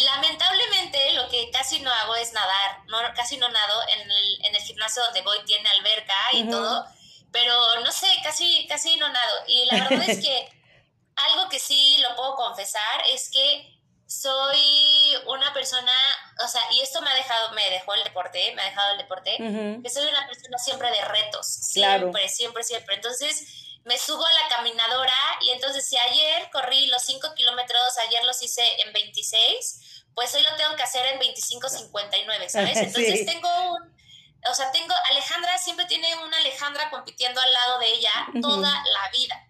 Lamentablemente 0.05 1.13
lo 1.15 1.29
que 1.29 1.51
casi 1.51 1.81
no 1.81 1.91
hago 1.91 2.17
es 2.17 2.33
nadar, 2.33 2.83
no, 2.89 2.99
casi 3.15 3.39
no 3.39 3.49
nado, 3.49 3.83
en 3.95 4.11
el, 4.11 4.45
en 4.47 4.55
el 4.55 4.63
gimnasio 4.63 5.03
donde 5.05 5.23
voy 5.23 5.39
tiene 5.47 5.69
alberca 5.71 6.15
y 6.33 6.49
todo, 6.51 6.87
pero 7.33 7.81
no 7.81 7.91
sé, 7.93 8.09
casi, 8.23 8.67
casi 8.69 8.97
no 8.97 9.09
nado. 9.09 9.45
Y 9.47 9.65
la 9.67 9.89
verdad 9.89 10.09
es 10.09 10.19
que 10.25 10.49
algo 11.17 11.49
que 11.49 11.59
sí 11.59 11.97
lo 11.99 12.15
puedo 12.15 12.35
confesar 12.37 13.05
es 13.11 13.31
que 13.31 13.76
soy 14.21 15.15
una 15.27 15.53
persona, 15.53 15.93
o 16.45 16.49
sea, 16.49 16.63
y 16.73 16.81
esto 16.81 17.01
me 17.03 17.11
ha 17.11 17.15
dejado, 17.15 17.53
me 17.53 17.69
dejó 17.71 17.95
el 17.95 18.05
deporte, 18.05 18.53
me 18.55 18.63
ha 18.63 18.67
dejado 18.67 18.93
el 18.93 18.99
deporte, 18.99 19.37
que 19.83 19.91
soy 19.91 20.07
una 20.07 20.27
persona 20.27 20.59
siempre 20.59 20.91
de 20.91 21.05
retos, 21.05 21.47
siempre, 21.47 22.29
siempre, 22.29 22.65
siempre. 22.65 22.95
Entonces, 22.95 23.67
me 23.85 23.97
subo 23.99 24.25
a 24.27 24.33
la 24.33 24.49
caminadora 24.49 25.15
y 25.43 25.51
entonces 25.51 25.89
si 25.89 25.97
ayer 25.97 26.51
corrí 26.51 26.89
los 26.89 27.03
5 27.03 27.35
kilómetros, 27.37 27.99
ayer 28.07 28.25
los 28.25 28.43
hice 28.43 28.63
en 28.85 28.93
26, 28.93 30.05
pues 30.15 30.35
hoy 30.35 30.43
lo 30.43 30.57
tengo 30.57 30.75
que 30.75 30.83
hacer 30.83 31.07
en 31.07 31.21
25.59, 31.21 32.49
¿sabes? 32.49 32.77
Entonces 32.79 33.27
tengo 33.27 33.49
un, 33.75 33.97
o 34.51 34.55
sea, 34.55 34.73
tengo, 34.73 34.95
Alejandra 35.11 35.57
siempre 35.59 35.87
tiene 35.87 36.17
una 36.17 36.37
Alejandra 36.39 36.91
compitiendo 36.91 37.41
al 37.41 37.53
lado 37.53 37.79
de 37.79 37.93
ella 37.93 38.27
toda 38.41 38.71
la 38.71 39.11
vida. 39.17 39.47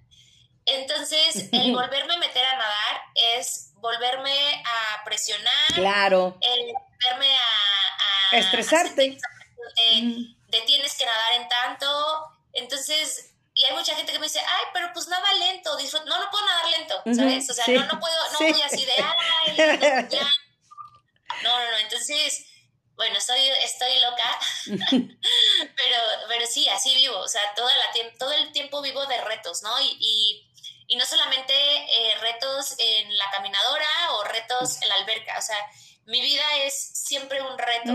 Entonces, 0.66 1.49
el 1.52 1.73
volverme 1.73 2.14
a 2.14 2.18
meter 2.18 2.44
a 2.44 2.56
nadar 2.56 3.02
es 3.37 3.73
volverme 3.76 4.62
a 4.64 5.04
presionar. 5.04 5.75
Claro. 5.75 6.38
El 6.40 6.73
volverme 6.73 7.35
a... 7.35 8.37
Estresarte. 8.37 9.18
de, 10.49 10.61
tienes 10.66 10.96
que 10.96 11.06
nadar 11.06 11.32
en 11.35 11.49
tanto. 11.49 11.87
Entonces, 12.52 13.32
y 13.54 13.64
hay 13.64 13.75
mucha 13.75 13.94
gente 13.94 14.12
que 14.12 14.18
me 14.18 14.26
dice, 14.26 14.40
ay, 14.40 14.64
pero 14.75 14.90
pues 14.92 15.08
nada 15.08 15.32
lento, 15.35 15.76
disfruto. 15.76 16.04
No, 16.06 16.18
no 16.18 16.30
puedo 16.30 16.44
nadar 16.44 16.68
lento, 16.70 17.02
¿sabes? 17.14 17.49
O 17.49 17.54
sea, 17.54 17.64
no, 17.68 17.87
no 17.87 18.00
puedo, 18.00 18.16
no 18.32 18.38
voy 18.38 18.62
así 18.62 18.85
de, 18.85 18.92
ay, 18.99 19.56
ya. 20.11 20.30
No, 21.42 21.58
no, 21.58 21.70
no. 21.70 21.78
Entonces, 21.78 22.46
bueno, 22.96 23.16
estoy, 23.16 23.40
estoy 23.62 23.99
loca, 24.00 24.38
pero, 24.90 25.99
pero 26.28 26.46
sí, 26.46 26.68
así 26.68 26.94
vivo. 26.96 27.18
O 27.18 27.28
sea, 27.28 27.40
toda 27.54 27.70
la 27.76 28.18
todo 28.18 28.32
el 28.32 28.52
tiempo 28.52 28.82
vivo 28.82 29.06
de 29.06 29.20
retos, 29.23 29.62
¿no? 29.62 29.80
Y, 29.80 29.96
y 30.00 30.50
y 30.88 30.97
no 30.97 31.05
solamente 31.05 31.52
eh, 31.52 32.14
retos 32.21 32.76
en 32.78 33.16
la 33.16 33.31
caminadora 33.31 33.87
o 34.12 34.25
retos 34.25 34.81
en 34.83 34.88
la 34.88 34.95
alberca, 34.97 35.38
o 35.38 35.43
sea, 35.43 35.57
mi 36.07 36.21
vida 36.21 36.45
es 36.64 36.75
siempre 36.95 37.43
un 37.43 37.59
reto 37.59 37.93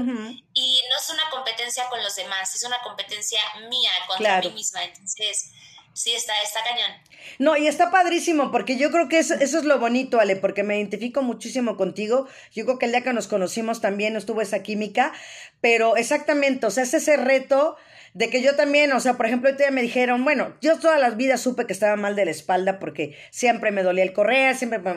y 0.53 0.81
no 0.89 0.97
es 0.99 1.09
una 1.09 1.29
competencia 1.29 1.87
con 1.89 2.03
los 2.03 2.15
demás, 2.15 2.53
es 2.53 2.63
una 2.63 2.81
competencia 2.81 3.39
mía 3.69 3.91
contra 4.07 4.41
mí 4.41 4.51
misma, 4.51 4.83
entonces... 4.83 5.51
Sí, 5.93 6.13
está, 6.13 6.33
está 6.41 6.63
cañón. 6.63 6.89
No, 7.37 7.57
y 7.57 7.67
está 7.67 7.91
padrísimo, 7.91 8.49
porque 8.49 8.77
yo 8.77 8.91
creo 8.91 9.09
que 9.09 9.19
eso, 9.19 9.33
eso, 9.33 9.57
es 9.59 9.65
lo 9.65 9.77
bonito, 9.77 10.21
Ale, 10.21 10.37
porque 10.37 10.63
me 10.63 10.77
identifico 10.77 11.21
muchísimo 11.21 11.75
contigo. 11.75 12.29
Yo 12.53 12.63
creo 12.63 12.79
que 12.79 12.85
el 12.85 12.93
día 12.93 13.03
que 13.03 13.11
nos 13.11 13.27
conocimos 13.27 13.81
también 13.81 14.15
estuvo 14.15 14.41
esa 14.41 14.63
química, 14.63 15.11
pero 15.59 15.97
exactamente, 15.97 16.65
o 16.65 16.71
sea, 16.71 16.83
es 16.83 16.93
ese 16.93 17.17
reto 17.17 17.75
de 18.13 18.29
que 18.29 18.41
yo 18.41 18.55
también, 18.55 18.91
o 18.91 18.99
sea, 18.99 19.13
por 19.13 19.25
ejemplo, 19.25 19.49
hoy 19.49 19.71
me 19.71 19.81
dijeron, 19.81 20.23
bueno, 20.23 20.55
yo 20.61 20.77
todas 20.79 20.99
las 20.99 21.15
vidas 21.15 21.41
supe 21.41 21.65
que 21.65 21.73
estaba 21.73 21.95
mal 21.95 22.15
de 22.15 22.25
la 22.25 22.31
espalda 22.31 22.79
porque 22.79 23.15
siempre 23.29 23.71
me 23.71 23.83
dolía 23.83 24.03
el 24.03 24.13
correr, 24.13 24.55
siempre 24.55 24.79
me 24.79 24.93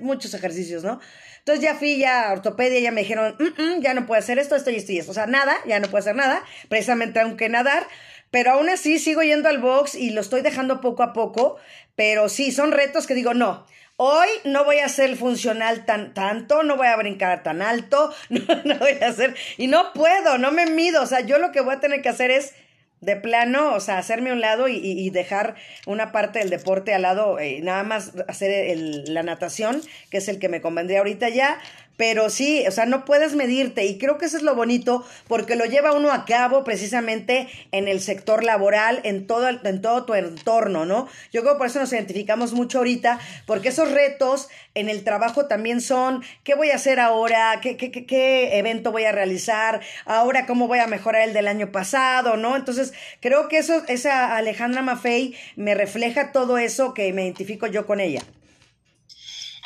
muchos 0.00 0.34
ejercicios, 0.34 0.82
¿no? 0.82 1.00
Entonces 1.38 1.64
ya 1.64 1.76
fui 1.76 1.98
ya 1.98 2.28
a 2.28 2.32
ortopedia, 2.32 2.80
ya 2.80 2.90
me 2.90 3.02
dijeron, 3.02 3.36
mm, 3.38 3.62
mm, 3.62 3.80
ya 3.80 3.94
no 3.94 4.06
puedo 4.06 4.18
hacer 4.18 4.38
esto, 4.38 4.56
esto 4.56 4.70
y 4.70 4.76
esto 4.76 4.92
y 4.92 4.98
esto. 4.98 5.12
O 5.12 5.14
sea, 5.14 5.26
nada, 5.26 5.56
ya 5.66 5.80
no 5.80 5.88
puedo 5.88 6.00
hacer 6.00 6.16
nada, 6.16 6.42
precisamente 6.68 7.20
aunque 7.20 7.48
nadar, 7.48 7.86
pero 8.30 8.52
aún 8.52 8.68
así 8.68 8.98
sigo 8.98 9.22
yendo 9.22 9.48
al 9.48 9.58
box 9.58 9.94
y 9.94 10.10
lo 10.10 10.20
estoy 10.20 10.42
dejando 10.42 10.80
poco 10.80 11.02
a 11.02 11.12
poco, 11.12 11.56
pero 11.96 12.28
sí, 12.28 12.52
son 12.52 12.72
retos 12.72 13.06
que 13.06 13.14
digo, 13.14 13.34
no, 13.34 13.66
Hoy 14.00 14.28
no 14.44 14.64
voy 14.64 14.78
a 14.78 14.88
ser 14.88 15.16
funcional 15.16 15.84
tan 15.84 16.14
tanto, 16.14 16.62
no 16.62 16.76
voy 16.76 16.86
a 16.86 16.94
brincar 16.94 17.42
tan 17.42 17.62
alto, 17.62 18.14
no, 18.28 18.78
voy 18.78 18.92
a 19.02 19.08
hacer, 19.08 19.34
y 19.56 19.66
no 19.66 19.92
puedo, 19.92 20.38
no 20.38 20.52
me 20.52 20.66
mido, 20.66 21.02
o 21.02 21.06
sea, 21.06 21.22
yo 21.22 21.38
lo 21.38 21.50
que 21.50 21.62
voy 21.62 21.74
a 21.74 21.80
tener 21.80 22.00
que 22.00 22.08
hacer 22.08 22.30
es 22.30 22.54
de 23.00 23.16
plano, 23.16 23.74
o 23.74 23.80
sea, 23.80 23.98
hacerme 23.98 24.30
un 24.30 24.40
lado 24.40 24.68
y, 24.68 24.76
y 24.76 25.10
dejar 25.10 25.56
una 25.84 26.12
parte 26.12 26.38
del 26.38 26.48
deporte 26.48 26.94
al 26.94 27.02
lado, 27.02 27.40
eh, 27.40 27.58
nada 27.60 27.82
más 27.82 28.12
hacer 28.28 28.52
el, 28.52 29.12
la 29.12 29.24
natación, 29.24 29.82
que 30.10 30.18
es 30.18 30.28
el 30.28 30.38
que 30.38 30.48
me 30.48 30.60
convendría 30.60 31.00
ahorita 31.00 31.28
ya, 31.30 31.58
pero 31.98 32.30
sí, 32.30 32.64
o 32.66 32.70
sea, 32.70 32.86
no 32.86 33.04
puedes 33.04 33.34
medirte 33.34 33.84
y 33.84 33.98
creo 33.98 34.18
que 34.18 34.26
eso 34.26 34.36
es 34.36 34.44
lo 34.44 34.54
bonito 34.54 35.04
porque 35.26 35.56
lo 35.56 35.64
lleva 35.64 35.92
uno 35.92 36.12
a 36.12 36.24
cabo 36.24 36.62
precisamente 36.62 37.48
en 37.72 37.88
el 37.88 38.00
sector 38.00 38.44
laboral, 38.44 39.00
en 39.02 39.26
todo, 39.26 39.48
en 39.48 39.82
todo 39.82 40.04
tu 40.04 40.14
entorno, 40.14 40.86
¿no? 40.86 41.08
Yo 41.32 41.42
creo 41.42 41.54
que 41.54 41.58
por 41.58 41.66
eso 41.66 41.80
nos 41.80 41.92
identificamos 41.92 42.52
mucho 42.52 42.78
ahorita, 42.78 43.18
porque 43.46 43.70
esos 43.70 43.90
retos 43.90 44.48
en 44.76 44.88
el 44.88 45.02
trabajo 45.02 45.46
también 45.46 45.80
son, 45.80 46.24
¿qué 46.44 46.54
voy 46.54 46.70
a 46.70 46.76
hacer 46.76 47.00
ahora? 47.00 47.58
¿Qué, 47.60 47.76
qué, 47.76 48.58
evento 48.58 48.92
voy 48.92 49.04
a 49.04 49.10
realizar? 49.10 49.80
Ahora, 50.04 50.46
¿cómo 50.46 50.68
voy 50.68 50.78
a 50.78 50.86
mejorar 50.86 51.22
el 51.22 51.34
del 51.34 51.48
año 51.48 51.72
pasado? 51.72 52.36
¿No? 52.36 52.54
Entonces, 52.54 52.92
creo 53.20 53.48
que 53.48 53.58
eso, 53.58 53.82
esa 53.88 54.36
Alejandra 54.36 54.82
Maffei 54.82 55.36
me 55.56 55.74
refleja 55.74 56.30
todo 56.30 56.58
eso 56.58 56.94
que 56.94 57.12
me 57.12 57.24
identifico 57.24 57.66
yo 57.66 57.86
con 57.86 57.98
ella. 57.98 58.22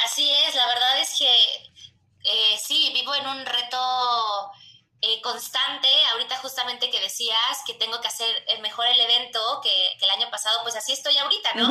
Así 0.07 0.29
es, 0.49 0.55
la 0.55 0.67
verdad 0.67 1.01
es 1.03 1.19
que 1.19 1.72
eh, 2.33 2.59
sí, 2.63 2.91
vivo 2.95 3.15
en 3.15 3.27
un 3.27 3.45
reto 3.45 3.79
eh, 5.01 5.21
constante. 5.21 5.89
Ahorita 6.13 6.37
justamente 6.39 6.91
que 6.91 7.01
decías 7.01 7.59
que 7.67 7.75
tengo 7.75 8.01
que 8.01 8.09
hacer 8.09 8.35
mejor 8.61 8.87
el 8.87 9.01
evento 9.01 9.41
que, 9.63 9.93
el 10.01 10.11
año 10.11 10.31
pasado, 10.31 10.59
pues 10.63 10.77
así 10.77 10.93
estoy 10.93 11.17
ahorita, 11.19 11.55
¿no? 11.55 11.67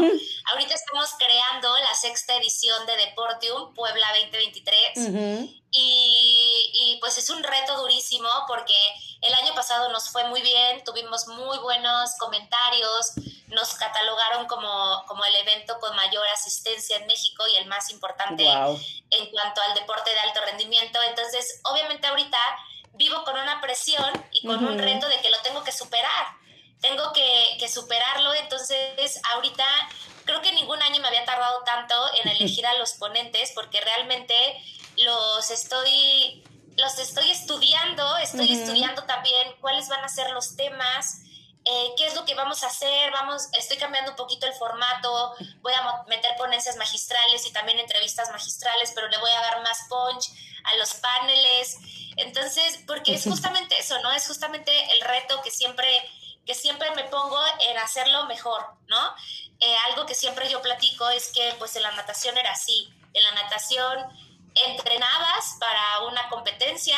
Ahorita 0.52 0.74
estamos 0.74 1.10
creando 1.18 1.74
la 1.78 1.96
sexta 1.96 2.36
edición 2.36 2.86
de 2.86 2.98
Deportium 2.98 3.74
Puebla 3.74 4.08
2023 4.22 5.48
y, 5.72 6.72
y 6.74 6.98
pues 7.00 7.18
es 7.18 7.30
un 7.30 7.42
reto 7.42 7.78
durísimo 7.78 8.30
porque 8.48 8.76
el 9.22 9.34
año 9.36 9.54
pasado 9.54 9.90
nos 9.90 10.10
fue 10.10 10.24
muy 10.26 10.42
bien, 10.42 10.84
tuvimos 10.84 11.28
muy 11.28 11.58
buenos 11.60 12.16
comentarios, 12.18 13.14
nos 13.48 13.74
catalogaron 13.76 14.48
como, 14.48 15.04
como 15.08 15.24
el 15.26 15.36
evento 15.36 15.80
con 15.80 15.96
mayor 15.96 16.26
asistencia 16.28 16.98
en 16.98 17.06
México 17.06 17.44
y 17.54 17.58
el 17.58 17.68
más 17.68 17.90
importante 17.92 18.44
en 18.44 19.32
cuanto 19.32 19.62
al 19.62 19.76
deporte 19.76 20.10
de 20.12 20.20
alto 20.20 20.42
rendimiento. 20.46 21.00
Entonces, 21.08 21.62
obviamente 21.66 22.08
ahorita 22.08 22.40
vivo 22.94 23.24
con 23.24 23.38
una 23.38 23.62
presión 23.62 24.12
y 24.32 24.46
con 24.46 24.66
un 24.66 24.78
reto 24.78 25.08
de 25.08 25.22
que 25.22 25.30
lo 25.30 25.38
tengo 25.42 25.64
que 25.64 25.72
superar. 25.72 26.40
Tengo 26.80 27.14
que, 27.14 27.58
que, 27.60 27.68
superarlo, 27.68 28.34
entonces 28.34 29.22
ahorita 29.36 29.64
creo 30.26 30.42
que 30.42 30.52
ningún 30.52 30.82
año 30.82 31.00
me 31.00 31.10
había 31.10 31.26
tardado 31.26 31.62
tanto 31.64 31.94
en 32.24 32.30
elegir 32.30 32.66
a 32.66 32.74
los 32.76 32.94
ponentes 32.94 33.52
porque 33.54 33.80
realmente 33.82 34.34
los 34.98 35.52
estoy, 35.52 36.44
los 36.78 36.98
estoy 37.00 37.32
estudiando, 37.32 38.18
estoy 38.18 38.54
estudiando 38.54 39.04
también 39.04 39.56
cuáles 39.60 39.88
van 39.90 40.04
a 40.04 40.10
ser 40.10 40.32
los 40.32 40.56
temas, 40.56 41.22
eh, 41.64 41.94
qué 41.96 42.08
es 42.08 42.16
lo 42.16 42.26
que 42.26 42.34
vamos 42.34 42.64
a 42.64 42.68
hacer, 42.68 43.12
vamos, 43.12 43.48
estoy 43.58 43.78
cambiando 43.78 44.12
un 44.12 44.18
poquito 44.18 44.48
el 44.48 44.54
formato, 44.54 45.36
voy 45.62 45.74
a 45.74 46.04
meter 46.08 46.36
ponencias 46.38 46.76
magistrales 46.78 47.46
y 47.46 47.52
también 47.52 47.80
entrevistas 47.80 48.32
magistrales, 48.32 48.92
pero 48.96 49.08
le 49.10 49.18
voy 49.18 49.32
a 49.32 49.42
dar 49.42 49.62
más 49.62 49.86
punch 49.90 50.32
a 50.64 50.76
los 50.78 50.94
paneles. 50.96 51.78
Entonces, 52.18 52.80
porque 52.88 53.14
es 53.14 53.24
justamente 53.24 53.78
eso, 53.78 54.00
¿no? 54.02 54.12
Es 54.12 54.28
justamente 54.28 54.72
el 54.94 55.02
reto 55.02 55.42
que 55.42 55.52
siempre 55.52 55.88
que 56.46 56.56
siempre 56.56 56.90
me 56.96 57.04
pongo 57.04 57.40
en 57.70 57.78
hacerlo 57.78 58.26
mejor, 58.26 58.66
¿no? 58.88 59.16
Eh, 59.60 59.76
algo 59.90 60.08
que 60.08 60.16
siempre 60.16 60.50
yo 60.50 60.62
platico 60.62 61.08
es 61.10 61.32
que 61.32 61.54
pues 61.60 61.76
en 61.76 61.84
la 61.84 61.92
natación 61.92 62.36
era 62.38 62.52
así, 62.52 62.92
en 63.14 63.24
la 63.24 63.44
natación 63.44 64.08
entrenabas 64.56 65.58
para 65.60 66.06
una 66.08 66.30
competencia, 66.30 66.98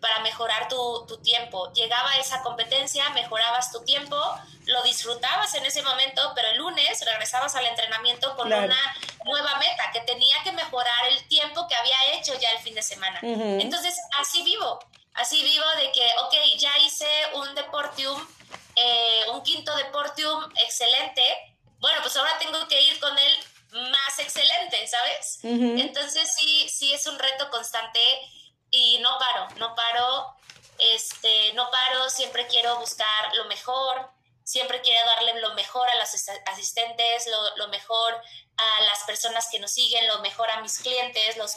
para 0.00 0.20
mejorar 0.20 0.68
tu, 0.68 1.06
tu, 1.06 1.16
tiempo. 1.18 1.72
Llegaba 1.72 2.10
a 2.10 2.18
esa 2.18 2.42
competencia, 2.42 3.08
mejorabas 3.10 3.72
tu 3.72 3.82
tiempo, 3.84 4.16
lo 4.66 4.82
disfrutabas 4.82 5.54
en 5.54 5.64
ese 5.64 5.82
momento, 5.82 6.32
pero 6.34 6.48
el 6.48 6.58
lunes 6.58 7.02
regresabas 7.04 7.54
al 7.54 7.66
entrenamiento 7.66 8.36
con 8.36 8.48
una 8.48 8.96
nueva 9.24 9.56
meta, 9.56 9.90
que 9.92 10.00
tenía 10.00 10.36
que 10.42 10.52
mejorar 10.52 11.08
el 11.08 11.26
tiempo 11.28 11.66
que 11.68 11.74
había 11.74 11.96
hecho 12.12 12.38
ya 12.38 12.50
el 12.50 12.58
fin 12.58 12.74
de 12.74 12.82
semana. 12.82 13.18
Entonces, 13.22 13.98
así 14.18 14.42
vivo, 14.42 14.78
así 15.14 15.42
vivo 15.42 15.64
de 15.78 15.90
que, 15.92 16.06
ok, 16.22 16.34
ya 16.58 16.76
hice 16.78 17.08
un 17.34 17.54
deportium, 17.54 18.26
eh, 18.76 19.24
un 19.32 19.42
quinto 19.42 19.74
deportium 19.76 20.52
excelente, 20.62 21.22
bueno, 21.78 21.98
pues 22.02 22.16
ahora 22.16 22.38
tengo 22.38 22.66
que 22.68 22.80
ir 22.80 23.00
con 23.00 23.16
él 23.18 23.32
más 23.74 24.18
excelente, 24.18 24.86
¿sabes? 24.86 25.40
Entonces 25.42 26.32
sí, 26.38 26.68
sí 26.68 26.94
es 26.94 27.06
un 27.06 27.18
reto 27.18 27.50
constante 27.50 28.00
y 28.70 28.98
no 28.98 29.10
paro, 29.18 29.48
no 29.58 29.74
paro, 29.74 30.36
este, 30.78 31.52
no 31.54 31.68
paro, 31.70 32.08
siempre 32.08 32.46
quiero 32.46 32.78
buscar 32.78 33.34
lo 33.36 33.46
mejor, 33.46 34.10
siempre 34.44 34.82
quiero 34.82 35.00
darle 35.16 35.40
lo 35.40 35.54
mejor 35.54 35.88
a 35.88 35.94
los 35.96 36.08
asistentes, 36.46 37.26
lo, 37.56 37.68
mejor 37.68 38.14
a 38.56 38.82
las 38.84 39.02
personas 39.04 39.48
que 39.50 39.58
nos 39.58 39.72
siguen, 39.72 40.06
lo 40.06 40.20
mejor 40.20 40.50
a 40.50 40.60
mis 40.60 40.78
clientes, 40.78 41.36
los 41.38 41.56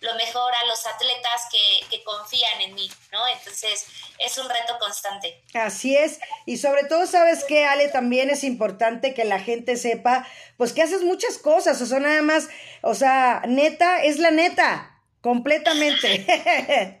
lo 0.00 0.14
mejor 0.14 0.54
a 0.54 0.66
los 0.66 0.86
atletas 0.86 1.48
que, 1.50 1.86
que, 1.88 2.04
confían 2.04 2.60
en 2.60 2.74
mí, 2.74 2.90
¿no? 3.10 3.26
Entonces, 3.26 3.86
es 4.18 4.38
un 4.38 4.48
reto 4.48 4.78
constante. 4.78 5.42
Así 5.54 5.96
es, 5.96 6.20
y 6.44 6.58
sobre 6.58 6.84
todo, 6.84 7.06
¿sabes 7.06 7.42
qué, 7.44 7.64
Ale? 7.64 7.88
También 7.88 8.28
es 8.28 8.44
importante 8.44 9.14
que 9.14 9.24
la 9.24 9.40
gente 9.40 9.76
sepa, 9.76 10.28
pues 10.58 10.74
que 10.74 10.82
haces 10.82 11.02
muchas 11.02 11.38
cosas, 11.38 11.80
o 11.80 11.86
sea, 11.86 12.00
nada 12.00 12.20
más, 12.20 12.48
o 12.82 12.94
sea, 12.94 13.42
neta, 13.46 14.04
es 14.04 14.18
la 14.18 14.30
neta 14.30 15.02
completamente. 15.22 17.00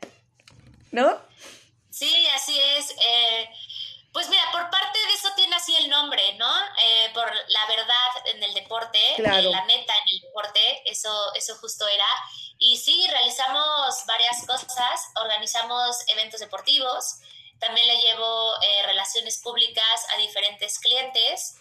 ¿No? 0.90 1.20
Sí, 1.90 2.26
así 2.34 2.58
es. 2.76 2.90
Eh, 2.90 3.48
pues 4.16 4.30
mira, 4.30 4.44
por 4.50 4.70
parte 4.70 4.98
de 4.98 5.12
eso 5.12 5.28
tiene 5.36 5.54
así 5.56 5.76
el 5.76 5.90
nombre, 5.90 6.32
¿no? 6.38 6.50
Eh, 6.86 7.10
por 7.12 7.26
la 7.26 7.66
verdad 7.68 8.32
en 8.32 8.42
el 8.42 8.54
deporte, 8.54 8.98
eh, 9.14 9.18
la 9.18 9.62
neta 9.66 9.92
en 9.94 10.08
el 10.14 10.20
deporte, 10.22 10.90
eso, 10.90 11.34
eso 11.34 11.54
justo 11.56 11.86
era. 11.86 12.06
Y 12.56 12.78
sí, 12.78 13.06
realizamos 13.10 14.06
varias 14.06 14.46
cosas, 14.46 15.12
organizamos 15.16 15.98
eventos 16.06 16.40
deportivos, 16.40 17.18
también 17.58 17.86
le 17.86 17.98
llevo 17.98 18.54
relaciones 18.86 19.38
públicas 19.42 20.06
a 20.14 20.16
diferentes 20.16 20.78
clientes. 20.78 21.58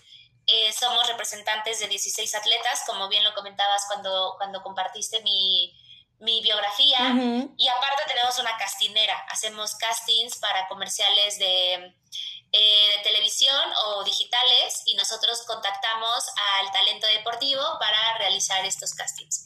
somos 0.79 1.07
representantes 1.07 1.79
de 1.81 1.89
16 1.89 2.35
atletas, 2.35 2.83
como 2.87 3.09
bien 3.09 3.25
lo 3.25 3.33
comentabas 3.33 3.83
cuando, 3.87 4.35
cuando 4.37 4.63
compartiste 4.63 5.21
mi, 5.23 5.75
mi 6.19 6.41
biografía 6.41 6.99
y 7.57 7.67
aparte 7.67 8.03
tenemos 8.07 8.39
una 8.39 8.55
castinera, 8.57 9.17
hacemos 9.29 9.75
castings 9.75 10.37
para 10.37 10.69
comerciales 10.69 11.37
de, 11.37 11.93
eh, 12.51 12.97
de, 12.97 13.03
televisión 13.03 13.63
o 13.85 14.03
digitales 14.03 14.83
y 14.85 14.95
nosotros 14.95 15.43
contactamos 15.45 16.23
al 16.59 16.71
talento 16.71 17.07
deportivo 17.07 17.61
para 17.79 18.17
realizar 18.17 18.65
estos 18.65 18.93
castings. 18.93 19.45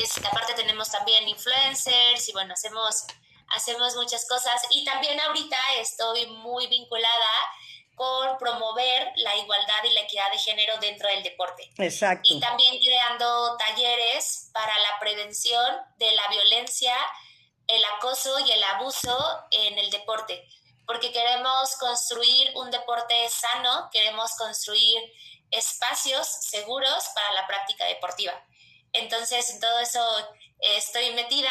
Es, 0.00 0.18
aparte 0.18 0.54
tenemos 0.54 0.90
también 0.90 1.28
influencers 1.28 2.28
y 2.28 2.32
bueno, 2.32 2.54
hacemos, 2.54 3.04
hacemos 3.48 3.94
muchas 3.96 4.26
cosas 4.28 4.62
y 4.70 4.84
también 4.84 5.20
ahorita 5.20 5.56
estoy 5.78 6.26
muy 6.26 6.66
vinculada 6.68 7.50
con 8.00 8.38
promover 8.38 9.12
la 9.16 9.36
igualdad 9.36 9.84
y 9.84 9.92
la 9.92 10.00
equidad 10.00 10.32
de 10.32 10.38
género 10.38 10.78
dentro 10.78 11.06
del 11.10 11.22
deporte. 11.22 11.70
Exacto. 11.76 12.32
Y 12.32 12.40
también 12.40 12.78
creando 12.78 13.58
talleres 13.58 14.48
para 14.54 14.72
la 14.78 14.98
prevención 14.98 15.76
de 15.98 16.10
la 16.12 16.26
violencia, 16.28 16.94
el 17.66 17.82
acoso 17.98 18.38
y 18.40 18.52
el 18.52 18.64
abuso 18.64 19.18
en 19.50 19.78
el 19.78 19.90
deporte, 19.90 20.48
porque 20.90 21.12
queremos 21.12 21.76
construir 21.76 22.48
un 22.56 22.68
deporte 22.72 23.14
sano, 23.28 23.88
queremos 23.92 24.32
construir 24.36 24.98
espacios 25.48 26.26
seguros 26.50 27.04
para 27.14 27.32
la 27.40 27.46
práctica 27.46 27.84
deportiva. 27.84 28.32
Entonces, 28.92 29.50
en 29.50 29.60
todo 29.60 29.78
eso 29.78 30.00
eh, 30.58 30.78
estoy 30.78 31.14
metida 31.14 31.48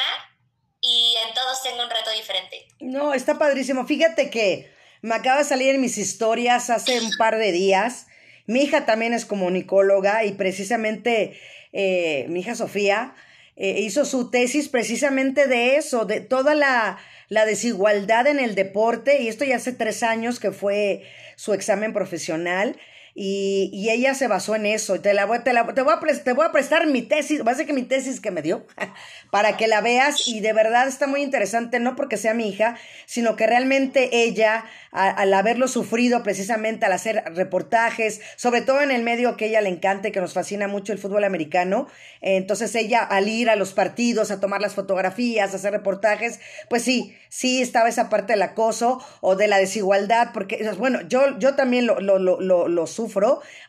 y 0.82 1.16
en 1.26 1.34
todos 1.34 1.64
tengo 1.64 1.82
un 1.82 1.90
reto 1.90 2.12
diferente. 2.12 2.68
No, 2.82 3.14
está 3.14 3.40
padrísimo. 3.40 3.88
Fíjate 3.88 4.30
que 4.30 4.76
me 5.02 5.16
acaba 5.16 5.38
de 5.38 5.46
salir 5.46 5.74
en 5.74 5.80
mis 5.80 5.98
historias 5.98 6.70
hace 6.70 7.00
un 7.00 7.12
par 7.18 7.38
de 7.38 7.54
días. 7.54 8.08
Mi 8.46 8.64
hija 8.64 8.86
también 8.86 9.14
es 9.14 9.26
comunicóloga 9.26 10.26
y 10.26 10.34
precisamente 10.34 11.40
eh, 11.72 12.26
mi 12.28 12.42
hija 12.42 12.56
Sofía 12.56 13.16
eh, 13.56 13.80
hizo 13.80 14.04
su 14.04 14.32
tesis 14.32 14.68
precisamente 14.68 15.48
de 15.48 15.78
eso, 15.78 16.04
de 16.04 16.20
toda 16.20 16.56
la, 16.56 16.98
la 17.30 17.46
desigualdad 17.46 18.28
en 18.28 18.40
el 18.40 18.56
deporte. 18.56 19.22
Y 19.22 19.28
esto 19.30 19.46
ya 19.46 19.56
hace 19.56 19.72
tres 19.72 20.04
años 20.04 20.40
que 20.40 20.52
fue 20.52 21.04
su 21.36 21.54
examen 21.54 21.94
profesional. 21.94 22.76
Y, 23.22 23.90
ella 23.90 24.14
se 24.14 24.30
basó 24.30 24.56
en 24.56 24.66
eso. 24.66 25.02
Te, 25.02 25.14
la 25.14 25.26
voy, 25.26 25.40
te, 25.40 25.52
la, 25.52 25.68
te, 25.74 25.82
voy 25.82 25.94
a 25.94 26.24
te 26.24 26.32
voy 26.32 26.46
a 26.46 26.54
prestar 26.54 26.88
mi 26.88 27.02
tesis, 27.02 27.46
va 27.46 27.52
a 27.52 27.56
ser 27.56 27.66
que 27.66 27.74
mi 27.74 27.84
tesis 27.84 28.22
que 28.22 28.32
me 28.32 28.42
dio, 28.42 28.66
para 29.30 29.58
que 29.58 29.68
la 29.68 29.82
veas 29.82 30.26
y 30.26 30.40
de 30.40 30.54
verdad 30.54 30.88
está 30.88 31.06
muy 31.06 31.22
interesante, 31.22 31.82
no 31.82 31.98
porque 31.98 32.16
sea 32.16 32.34
mi 32.34 32.48
hija, 32.48 32.78
sino 33.06 33.36
que 33.36 33.46
realmente 33.46 34.24
ella, 34.24 34.64
al 34.92 35.34
haberlo 35.34 35.68
sufrido 35.68 36.24
precisamente 36.24 36.86
al 36.86 36.94
hacer 36.94 37.26
reportajes, 37.36 38.22
sobre 38.38 38.62
todo 38.62 38.82
en 38.82 38.92
el 38.92 39.04
medio 39.04 39.36
que 39.36 39.48
ella 39.48 39.60
le 39.60 39.70
encanta 39.70 40.08
y 40.08 40.12
que 40.14 40.22
nos 40.22 40.32
fascina 40.32 40.70
mucho 40.70 40.94
el 40.94 41.00
fútbol 41.00 41.26
americano, 41.26 41.88
entonces 42.22 42.74
ella 42.76 43.00
al 43.00 43.28
ir 43.28 43.50
a 43.50 43.58
los 43.58 43.74
partidos, 43.74 44.32
a 44.32 44.40
tomar 44.40 44.62
las 44.62 44.76
fotografías, 44.76 45.52
a 45.52 45.58
hacer 45.58 45.74
reportajes, 45.74 46.40
pues 46.70 46.84
sí, 46.84 47.18
sí 47.28 47.62
estaba 47.62 47.90
esa 47.90 48.10
parte 48.10 48.32
del 48.32 48.44
acoso 48.44 49.04
o 49.20 49.36
de 49.36 49.50
la 49.50 49.58
desigualdad, 49.58 50.30
porque, 50.34 50.72
bueno, 50.78 51.02
yo, 51.02 51.38
yo 51.38 51.56
también 51.56 51.86
lo, 51.86 52.00
lo, 52.00 52.18
lo, 52.18 52.40
lo 52.40 52.88
sufro 52.88 53.09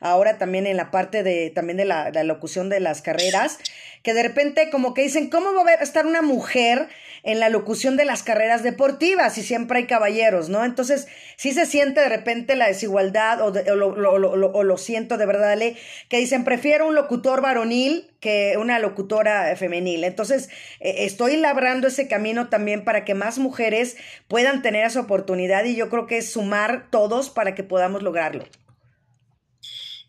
ahora 0.00 0.38
también 0.38 0.66
en 0.66 0.76
la 0.76 0.90
parte 0.90 1.22
de, 1.22 1.50
también 1.50 1.76
de 1.76 1.85
la, 1.85 2.11
locución 2.24 2.68
de 2.68 2.81
las 2.81 3.03
carreras, 3.03 3.59
que 4.03 4.14
de 4.14 4.22
repente 4.22 4.70
como 4.70 4.94
que 4.94 5.03
dicen, 5.03 5.29
¿cómo 5.31 5.53
va 5.53 5.70
a 5.70 5.74
estar 5.74 6.07
una 6.07 6.22
mujer 6.22 6.88
en 7.22 7.40
la 7.40 7.48
locución 7.48 7.96
de 7.96 8.05
las 8.05 8.22
carreras 8.22 8.62
deportivas 8.62 9.37
y 9.38 9.42
siempre 9.42 9.79
hay 9.79 9.87
caballeros, 9.87 10.48
¿no? 10.48 10.64
Entonces, 10.64 11.07
sí 11.37 11.53
se 11.53 11.66
siente 11.66 12.00
de 12.00 12.09
repente 12.09 12.57
la 12.57 12.66
desigualdad 12.66 13.40
o, 13.42 13.50
lo, 13.76 14.62
lo, 14.64 14.79
siento 14.79 15.18
de 15.18 15.26
verdad, 15.26 15.53
Ale, 15.53 15.76
que 16.09 16.18
dicen, 16.18 16.44
prefiero 16.44 16.87
un 16.87 16.94
locutor 16.94 17.42
varonil 17.42 18.11
que 18.20 18.57
una 18.59 18.79
locutora 18.79 19.55
femenil. 19.57 20.05
Entonces, 20.05 20.48
eh, 20.81 21.05
estoy 21.05 21.37
labrando 21.37 21.88
ese 21.88 22.09
camino 22.09 22.48
también 22.48 22.85
para 22.85 23.05
que 23.05 23.14
más 23.14 23.38
mujeres 23.38 23.96
puedan 24.29 24.62
tener 24.62 24.87
esa 24.87 25.00
oportunidad 25.00 25.64
y 25.64 25.74
yo 25.74 25.88
creo 25.88 26.07
que 26.07 26.18
es 26.18 26.31
sumar 26.31 26.87
todos 26.90 27.31
para 27.31 27.55
que 27.55 27.64
podamos 27.64 28.03
lograrlo. 28.03 28.44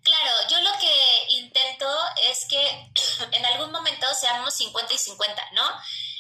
Claro, 0.04 0.32
yo 0.50 0.62
lo 0.62 0.72
que 0.80 1.34
intento 1.36 1.88
es 2.30 2.46
que 2.48 2.92
en 3.32 3.46
algún 3.46 3.72
momento 3.72 4.08
seamos 4.14 4.54
50 4.56 4.94
y 4.94 4.98
50, 4.98 5.52
¿no? 5.54 5.64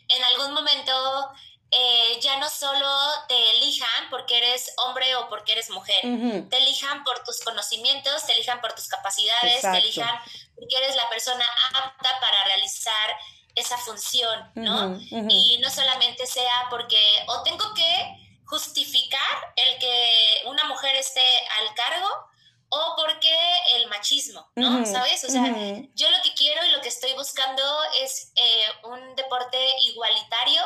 En 0.08 0.24
algún 0.26 0.54
momento 0.54 1.32
eh, 1.72 2.20
ya 2.20 2.38
no 2.38 2.50
solo 2.50 2.88
te 3.30 3.52
elijan 3.52 4.10
porque 4.10 4.38
eres 4.38 4.74
hombre 4.78 5.16
o 5.16 5.30
porque 5.30 5.54
eres 5.54 5.70
mujer, 5.70 6.02
te 6.50 6.58
elijan 6.58 7.04
por 7.06 7.24
tus 7.24 7.40
conocimientos, 7.40 8.26
te 8.26 8.34
elijan 8.34 8.60
por 8.60 8.74
tus 8.74 8.88
capacidades, 8.88 9.62
te 9.62 9.78
elijan 9.78 10.20
porque 10.54 10.76
eres 10.76 10.98
la 10.98 11.08
persona 11.08 11.46
apta 11.74 12.20
para 12.20 12.44
realizar 12.44 13.18
esa 13.56 13.78
función, 13.78 14.52
¿no? 14.56 15.00
Y 15.30 15.60
no 15.60 15.70
solamente 15.70 16.26
sea 16.26 16.68
porque 16.70 17.00
o 17.28 17.42
tengo 17.44 17.74
que 17.74 18.18
justificar 18.46 19.54
el 19.56 19.80
que 19.80 20.42
una 20.46 20.66
mujer 20.66 20.96
esté 20.96 21.24
al 21.60 21.74
cargo 21.74 22.31
o 22.74 22.96
porque 22.96 23.38
el 23.76 23.88
machismo, 23.88 24.50
¿no? 24.56 24.86
¿Sabes? 24.86 25.24
O 25.26 25.30
sea, 25.30 25.46
yo 25.94 26.10
lo 26.10 26.22
que 26.24 26.34
quiero 26.36 26.66
y 26.66 26.72
lo 26.72 26.82
que 26.82 26.88
estoy 26.88 27.14
buscando 27.14 27.64
es 28.00 28.32
eh, 28.36 28.64
un 28.86 29.16
deporte 29.16 29.58
igualitario 29.82 30.62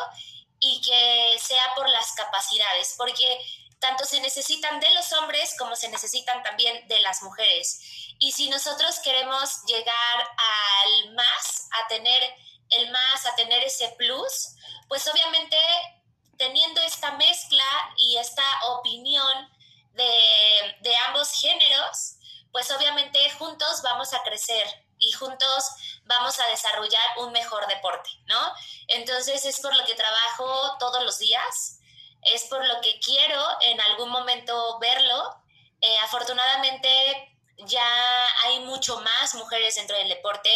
y 0.60 0.82
que 0.82 1.40
sea 1.40 1.74
por 1.76 1.90
las 1.90 2.14
capacidades, 2.14 2.94
porque 2.96 3.40
tanto 3.80 4.06
se 4.06 4.22
necesitan 4.22 4.80
de 4.80 4.94
los 4.94 5.12
hombres 5.14 5.56
como 5.58 5.76
se 5.76 5.90
necesitan 5.90 6.44
también 6.44 6.88
de 6.88 7.00
las 7.02 7.24
mujeres. 7.24 7.82
Y 8.20 8.32
si 8.32 8.50
nosotros 8.50 9.00
queremos 9.00 9.64
llegar 9.66 10.30
al 10.38 11.14
más, 11.16 11.68
a 11.84 11.88
tener 11.88 12.36
el 12.70 12.92
más, 12.92 13.26
a 13.26 13.36
tener 13.36 13.64
ese 13.64 13.90
plus, 13.98 14.56
pues 14.88 15.08
obviamente 15.08 15.58
teniendo 16.38 16.82
esta 16.82 17.14
mezcla 17.14 17.66
y 17.98 18.18
esta 18.18 18.44
opinión 18.78 19.50
de, 19.96 20.96
ambos 21.08 21.32
géneros, 21.32 22.18
pues 22.52 22.70
obviamente 22.72 23.30
juntos 23.32 23.82
vamos 23.84 24.14
a 24.14 24.24
crecer 24.24 24.68
y 24.98 25.12
juntos 25.12 25.66
vamos 26.06 26.40
a 26.40 26.48
desarrollar 26.48 27.18
un 27.18 27.32
mejor 27.32 27.68
deporte, 27.68 28.10
¿no? 28.28 28.54
Entonces 28.88 29.44
es 29.46 29.60
por 29.60 29.76
lo 29.76 29.86
que 29.86 29.96
trabajo 29.96 30.78
todos 30.80 31.04
los 31.04 31.20
días, 31.20 31.80
es 32.22 32.46
por 32.46 32.66
lo 32.66 32.82
que 32.82 33.00
quiero 33.00 33.42
en 33.62 33.80
algún 33.82 34.10
momento 34.10 34.80
verlo. 34.80 35.44
Eh, 35.82 35.98
afortunadamente 36.04 37.38
ya 37.58 38.28
hay 38.46 38.60
mucho 38.62 39.00
más 39.02 39.36
mujeres 39.36 39.76
dentro 39.76 39.98
del 39.98 40.10
deporte, 40.10 40.50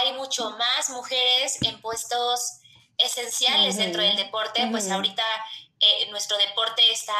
hay 0.00 0.12
mucho 0.12 0.50
más 0.50 0.90
mujeres 0.90 1.60
en 1.62 1.80
puestos 1.80 2.60
esenciales 2.96 3.76
dentro 3.76 4.02
del 4.02 4.16
deporte, 4.16 4.66
pues 4.70 4.90
ahorita 4.90 5.24
eh, 5.80 6.06
nuestro 6.10 6.36
deporte 6.36 6.82
está, 6.90 7.14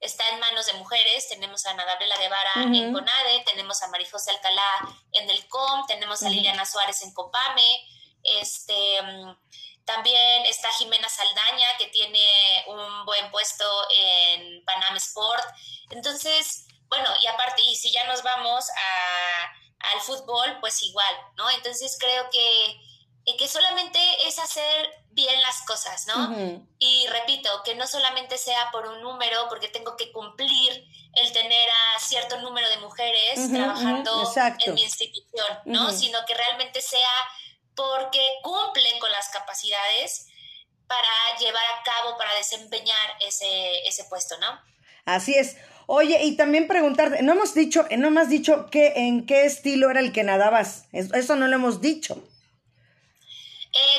está 0.00 0.28
en 0.30 0.40
manos 0.40 0.66
de 0.66 0.72
mujeres. 0.74 1.28
Tenemos 1.28 1.66
a 1.66 1.70
Ana 1.70 1.84
Gabriela 1.84 2.16
Guevara 2.16 2.52
en 2.56 2.92
CONADE, 2.92 3.44
tenemos 3.44 3.82
a 3.82 3.88
Marijose 3.88 4.30
Alcalá 4.30 4.96
en 5.12 5.28
el 5.28 5.46
COM, 5.48 5.86
tenemos 5.86 6.22
a 6.22 6.28
Liliana 6.28 6.64
Suárez 6.64 7.02
en 7.02 7.12
COPAME. 7.12 7.86
Este, 8.22 9.02
mm, 9.02 9.36
también 9.84 10.46
está 10.46 10.72
Jimena 10.72 11.08
Saldaña, 11.08 11.76
que 11.78 11.88
tiene 11.88 12.64
un 12.68 13.04
buen 13.04 13.30
puesto 13.30 13.64
en 13.90 14.64
Panam 14.64 14.96
Sport. 14.96 15.44
Entonces, 15.90 16.66
bueno, 16.88 17.08
y 17.20 17.26
aparte, 17.26 17.62
y 17.66 17.76
si 17.76 17.92
ya 17.92 18.04
nos 18.04 18.22
vamos 18.22 18.64
a, 18.70 19.44
al 19.92 20.00
fútbol, 20.00 20.58
pues 20.60 20.82
igual, 20.82 21.16
¿no? 21.36 21.50
Entonces 21.50 21.98
creo 22.00 22.30
que 22.30 22.80
que 23.36 23.48
solamente 23.48 23.98
es 24.26 24.38
hacer 24.38 24.88
bien 25.10 25.40
las 25.42 25.62
cosas, 25.62 26.06
¿no? 26.06 26.60
Y 26.78 27.06
repito, 27.06 27.48
que 27.64 27.74
no 27.74 27.86
solamente 27.86 28.36
sea 28.36 28.70
por 28.70 28.86
un 28.86 29.00
número, 29.00 29.48
porque 29.48 29.68
tengo 29.68 29.96
que 29.96 30.12
cumplir 30.12 30.84
el 31.14 31.32
tener 31.32 31.68
a 31.68 32.00
cierto 32.00 32.40
número 32.40 32.68
de 32.68 32.78
mujeres 32.78 33.50
trabajando 33.50 34.32
en 34.66 34.74
mi 34.74 34.82
institución, 34.82 35.46
¿no? 35.64 35.90
Sino 35.90 36.18
que 36.26 36.34
realmente 36.34 36.80
sea 36.82 37.08
porque 37.74 38.20
cumple 38.42 38.98
con 39.00 39.10
las 39.10 39.28
capacidades 39.30 40.26
para 40.86 41.38
llevar 41.40 41.64
a 41.64 41.82
cabo, 41.82 42.16
para 42.18 42.34
desempeñar 42.34 43.16
ese, 43.26 43.86
ese 43.88 44.04
puesto, 44.04 44.36
¿no? 44.38 44.60
Así 45.06 45.34
es. 45.34 45.56
Oye, 45.86 46.22
y 46.24 46.36
también 46.36 46.66
preguntarte, 46.66 47.22
no 47.22 47.32
hemos 47.32 47.54
dicho, 47.54 47.86
no 47.96 48.10
me 48.10 48.20
has 48.20 48.28
dicho 48.28 48.66
que, 48.70 48.92
en 48.96 49.26
qué 49.26 49.44
estilo 49.44 49.90
era 49.90 50.00
el 50.00 50.12
que 50.12 50.24
nadabas. 50.24 50.86
Eso 50.92 51.36
no 51.36 51.46
lo 51.46 51.56
hemos 51.56 51.80
dicho. 51.80 52.22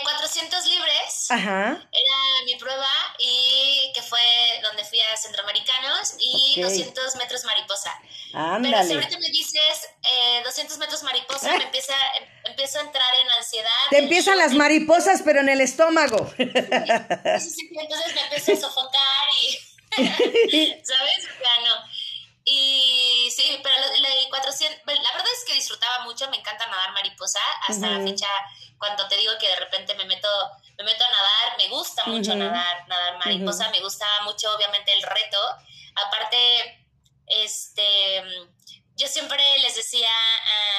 400 0.04 0.66
eh, 0.66 0.70
libres 0.70 1.28
era 1.30 2.18
mi 2.46 2.56
prueba 2.56 2.88
y 3.20 3.92
que 3.94 4.02
fue 4.02 4.20
donde 4.64 4.86
fui 4.86 5.00
a 5.02 5.18
Centroamericanos 5.18 6.16
y 6.20 6.62
200 6.62 7.16
metros 7.18 7.44
mariposa. 7.44 7.94
Pero 8.32 8.84
si 8.84 8.94
ahorita 8.94 9.20
me 9.20 9.30
dices 9.30 9.90
200 10.44 10.76
eh, 10.76 10.80
metros 10.80 11.04
mariposa, 11.04 11.58
me 11.58 11.64
empieza, 11.64 11.94
empiezo 12.46 12.80
a 12.80 12.82
entrar 12.84 13.14
en 13.24 13.32
ansiedad. 13.32 13.70
Te 13.90 14.00
empiezan 14.00 14.38
las 14.38 14.54
mariposas, 14.54 15.22
pero 15.24 15.42
en 15.42 15.50
el 15.50 15.62
estómago. 15.62 16.34
entonces 16.38 17.58
me 17.68 18.22
empiezo 18.22 18.54
a 18.54 18.56
sofocar 18.56 19.28
y, 19.42 19.58
¿sabes? 20.84 21.26
Ya 21.26 21.70
no. 21.70 22.06
Y 22.48 23.34
sí, 23.36 23.60
pero 23.64 23.76
la, 24.02 24.10
400, 24.30 24.80
la 24.86 25.12
verdad 25.14 25.32
es 25.36 25.46
que 25.46 25.56
disfrutaba 25.56 26.04
mucho, 26.04 26.30
me 26.30 26.38
encanta 26.38 26.68
nadar 26.68 26.92
mariposa, 26.94 27.40
hasta 27.68 27.88
la 27.88 28.06
fecha 28.06 28.28
cuando 28.86 29.08
te 29.08 29.18
digo 29.18 29.34
que 29.40 29.48
de 29.48 29.56
repente 29.56 29.96
me 29.96 30.06
meto, 30.06 30.28
me 30.78 30.84
meto 30.84 31.04
a 31.04 31.10
nadar, 31.10 31.58
me 31.58 31.68
gusta 31.70 32.06
mucho 32.06 32.36
nadar, 32.36 32.88
nadar 32.88 33.18
mariposa, 33.18 33.70
me 33.70 33.80
gusta 33.80 34.06
mucho 34.26 34.54
obviamente 34.56 34.94
el 34.94 35.02
reto. 35.02 35.40
Aparte, 35.96 36.86
este, 37.26 38.22
yo 38.96 39.08
siempre 39.08 39.42
les 39.64 39.76
decía 39.76 40.08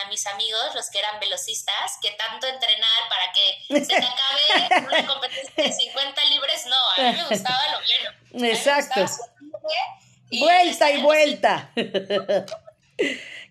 a 0.04 0.08
mis 0.08 0.24
amigos, 0.28 0.74
los 0.74 0.88
que 0.90 1.00
eran 1.00 1.18
velocistas, 1.18 1.98
que 2.00 2.12
tanto 2.12 2.46
entrenar 2.46 3.08
para 3.08 3.32
que 3.32 3.84
se 3.84 3.86
te 3.86 3.96
acabe 3.96 4.86
una 4.86 5.06
competencia 5.12 5.64
de 5.64 5.72
50 5.72 6.24
libres, 6.26 6.66
no, 6.66 6.76
a 6.96 7.10
mí 7.10 7.16
me 7.16 7.28
gustaba 7.28 7.60
lo 7.72 7.78
bueno. 7.78 8.52
Exacto. 8.52 9.04
vuelta 10.30 10.90
y 10.92 11.02
vuelta. 11.02 11.72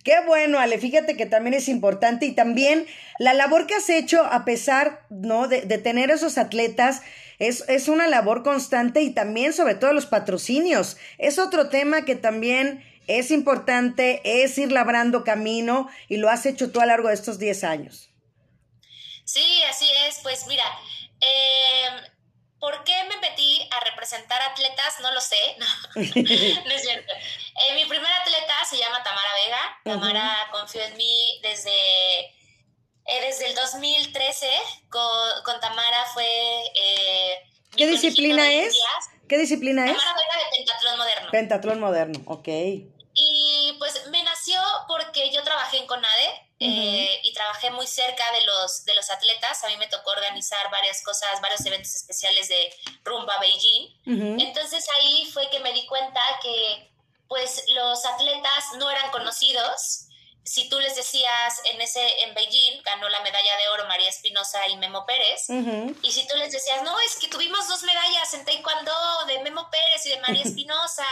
Qué 0.05 0.19
bueno, 0.23 0.59
Ale, 0.59 0.77
fíjate 0.77 1.17
que 1.17 1.25
también 1.25 1.55
es 1.55 1.67
importante 1.67 2.27
y 2.27 2.31
también 2.31 2.85
la 3.17 3.33
labor 3.33 3.65
que 3.65 3.73
has 3.73 3.89
hecho 3.89 4.23
a 4.23 4.45
pesar, 4.45 5.03
¿no? 5.09 5.47
De, 5.47 5.61
tener 5.79 6.11
esos 6.11 6.37
atletas, 6.37 7.01
es, 7.39 7.65
es, 7.67 7.87
una 7.87 8.07
labor 8.07 8.43
constante 8.43 9.01
y 9.01 9.09
también 9.09 9.51
sobre 9.51 9.73
todo 9.73 9.93
los 9.93 10.05
patrocinios. 10.05 10.97
Es 11.17 11.39
otro 11.39 11.69
tema 11.69 12.05
que 12.05 12.15
también 12.15 12.85
es 13.07 13.31
importante, 13.31 14.21
es 14.23 14.55
ir 14.59 14.71
labrando 14.71 15.23
camino 15.23 15.89
y 16.07 16.17
lo 16.17 16.29
has 16.29 16.45
hecho 16.45 16.71
tú 16.71 16.81
a 16.81 16.85
lo 16.85 16.91
largo 16.91 17.07
de 17.07 17.15
estos 17.15 17.39
10 17.39 17.63
años. 17.63 18.11
Sí, 19.23 19.63
así 19.67 19.87
es. 20.07 20.19
Pues 20.21 20.45
mira, 20.47 20.65
eh, 21.19 22.11
¿Por 22.59 22.83
qué 22.83 23.03
me 23.03 23.17
metí 23.17 23.67
a 23.71 23.79
representar 23.81 24.41
atletas? 24.41 24.99
No 25.01 25.11
lo 25.11 25.21
sé. 25.21 25.37
No, 26.65 26.73
es 26.73 26.81
cierto. 26.81 27.13
Eh, 27.13 27.73
mi 27.75 27.85
primera 27.85 28.15
atleta 28.21 28.53
se 28.69 28.77
llama 28.77 29.03
Tamara 29.03 29.29
Vega. 29.45 29.79
Tamara 29.83 30.47
confió 30.51 30.81
en 30.81 30.97
mí 30.97 31.39
desde, 31.41 32.19
eh, 32.19 33.21
desde 33.21 33.47
el 33.47 33.55
2013. 33.55 34.49
Con, 34.89 35.43
con 35.43 35.59
Tamara 35.59 36.05
fue... 36.13 36.27
Eh, 36.75 37.39
¿Qué 37.75 37.87
disciplina 37.87 38.51
es? 38.51 38.77
¿Qué 39.27 39.37
disciplina 39.37 39.85
es? 39.85 39.97
Tamara 39.97 40.13
Vega 40.19 40.45
de 40.45 40.57
pentatlón 40.57 40.97
moderno. 40.97 41.31
Pentatlón 41.31 41.79
moderno, 41.79 42.21
ok. 42.25 42.47
Y 43.17 43.75
pues 43.79 44.07
me 44.07 44.21
nació 44.23 44.59
porque 44.87 45.31
yo 45.31 45.43
trabajé 45.43 45.77
en 45.77 45.87
CONADE 45.87 46.49
eh, 46.59 47.19
y 47.23 47.33
trabajé 47.33 47.69
muy 47.71 47.85
cerca 47.85 48.23
de 48.31 48.45
los, 48.45 48.85
de 48.85 48.95
los 48.95 49.09
atletas. 49.09 49.63
A 49.63 49.67
mí 49.67 49.77
me 49.77 49.87
tocó 49.87 50.11
organizar 50.11 50.69
varias 50.71 51.03
cosas, 51.03 51.41
varios 51.41 51.65
eventos 51.65 51.93
especiales 51.95 52.47
de 52.47 52.73
rumba 53.03 53.37
Beijing. 53.39 54.39
Entonces 54.39 54.85
ahí 54.99 55.29
fue 55.33 55.49
que 55.49 55.59
me 55.59 55.73
di 55.73 55.85
cuenta 55.85 56.21
que 56.41 56.91
pues 57.27 57.65
los 57.69 58.05
atletas 58.05 58.65
no 58.77 58.89
eran 58.89 59.11
conocidos. 59.11 60.01
Si 60.43 60.69
tú 60.69 60.79
les 60.79 60.95
decías 60.95 61.59
en 61.65 61.81
ese 61.81 62.23
en 62.23 62.35
Beijing 62.35 62.83
ganó 62.83 63.09
la 63.09 63.19
medalla 63.21 63.57
de 63.57 63.67
oro 63.69 63.87
María 63.87 64.07
Espinosa 64.09 64.67
y 64.67 64.77
Memo 64.77 65.05
Pérez, 65.05 65.49
y 66.03 66.11
si 66.11 66.27
tú 66.27 66.35
les 66.37 66.51
decías, 66.51 66.83
"No, 66.83 66.97
es 66.99 67.15
que 67.15 67.27
tuvimos 67.27 67.67
dos 67.67 67.81
medallas 67.81 68.33
en 68.35 68.45
taekwondo 68.45 69.25
de 69.25 69.39
Memo 69.39 69.69
Pérez 69.71 70.05
y 70.05 70.09
de 70.09 70.21
María 70.21 70.43
Espinosa." 70.45 71.05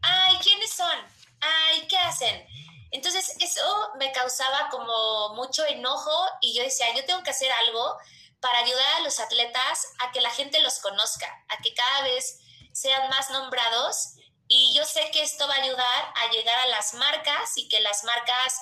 Ay, 0.00 0.36
¿quiénes 0.42 0.72
son? 0.72 1.18
ay, 1.40 1.86
¿qué 1.88 1.96
hacen? 1.98 2.46
Entonces 2.90 3.34
eso 3.40 3.90
me 3.98 4.12
causaba 4.12 4.68
como 4.70 5.34
mucho 5.34 5.64
enojo 5.66 6.26
y 6.40 6.54
yo 6.54 6.62
decía, 6.62 6.94
yo 6.94 7.04
tengo 7.04 7.22
que 7.22 7.30
hacer 7.30 7.50
algo 7.52 7.96
para 8.40 8.58
ayudar 8.60 8.94
a 8.96 9.00
los 9.00 9.20
atletas 9.20 9.86
a 10.00 10.12
que 10.12 10.20
la 10.20 10.30
gente 10.30 10.60
los 10.60 10.78
conozca, 10.78 11.26
a 11.48 11.58
que 11.58 11.74
cada 11.74 12.02
vez 12.02 12.40
sean 12.72 13.08
más 13.10 13.30
nombrados. 13.30 14.14
Y 14.46 14.72
yo 14.74 14.84
sé 14.84 15.10
que 15.10 15.22
esto 15.22 15.46
va 15.46 15.54
a 15.54 15.62
ayudar 15.62 16.12
a 16.14 16.30
llegar 16.30 16.58
a 16.60 16.68
las 16.68 16.94
marcas 16.94 17.56
y 17.56 17.68
que 17.68 17.80
las 17.80 18.04
marcas 18.04 18.56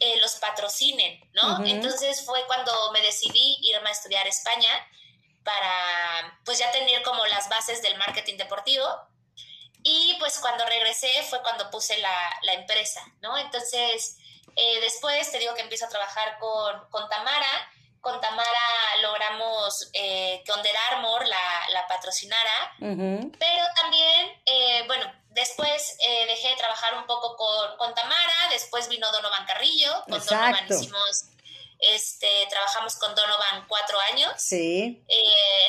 eh, 0.00 0.18
los 0.20 0.36
patrocinen, 0.36 1.20
¿no? 1.32 1.64
Entonces 1.64 2.24
fue 2.24 2.44
cuando 2.46 2.72
me 2.92 3.00
decidí 3.00 3.58
irme 3.62 3.88
a 3.88 3.92
estudiar 3.92 4.26
a 4.26 4.28
España 4.28 4.68
para 5.44 6.40
pues 6.44 6.58
ya 6.58 6.70
tener 6.72 7.02
como 7.02 7.24
las 7.26 7.48
bases 7.48 7.80
del 7.82 7.96
marketing 7.98 8.36
deportivo 8.36 8.84
y 9.82 10.16
pues 10.18 10.38
cuando 10.38 10.64
regresé 10.66 11.10
fue 11.28 11.42
cuando 11.42 11.70
puse 11.70 11.98
la, 11.98 12.38
la 12.42 12.54
empresa, 12.54 13.00
¿no? 13.20 13.36
Entonces, 13.38 14.16
eh, 14.56 14.80
después 14.80 15.30
te 15.30 15.38
digo 15.38 15.54
que 15.54 15.62
empiezo 15.62 15.86
a 15.86 15.88
trabajar 15.88 16.38
con, 16.38 16.88
con 16.90 17.08
Tamara. 17.08 17.70
Con 18.00 18.20
Tamara 18.20 18.96
logramos 19.02 19.90
eh, 19.92 20.42
que 20.44 20.52
Under 20.52 20.74
Armour 20.90 21.26
la, 21.26 21.68
la 21.72 21.86
patrocinara, 21.88 22.74
pero 22.78 23.64
también, 23.80 24.40
eh, 24.46 24.84
bueno, 24.86 25.12
después 25.30 25.96
eh, 25.98 26.26
dejé 26.26 26.50
de 26.50 26.56
trabajar 26.56 26.94
un 26.94 27.06
poco 27.06 27.36
con, 27.36 27.76
con, 27.76 27.94
Tamara, 27.94 28.48
después 28.50 28.88
vino 28.88 29.10
Donovan 29.10 29.44
Carrillo, 29.46 30.04
con 30.08 30.24
Donovan 30.24 30.66
hicimos 30.70 31.24
este, 31.80 32.46
trabajamos 32.48 32.96
con 32.96 33.14
Donovan 33.16 33.66
cuatro 33.66 33.98
años. 34.12 34.32
Sí. 34.36 35.02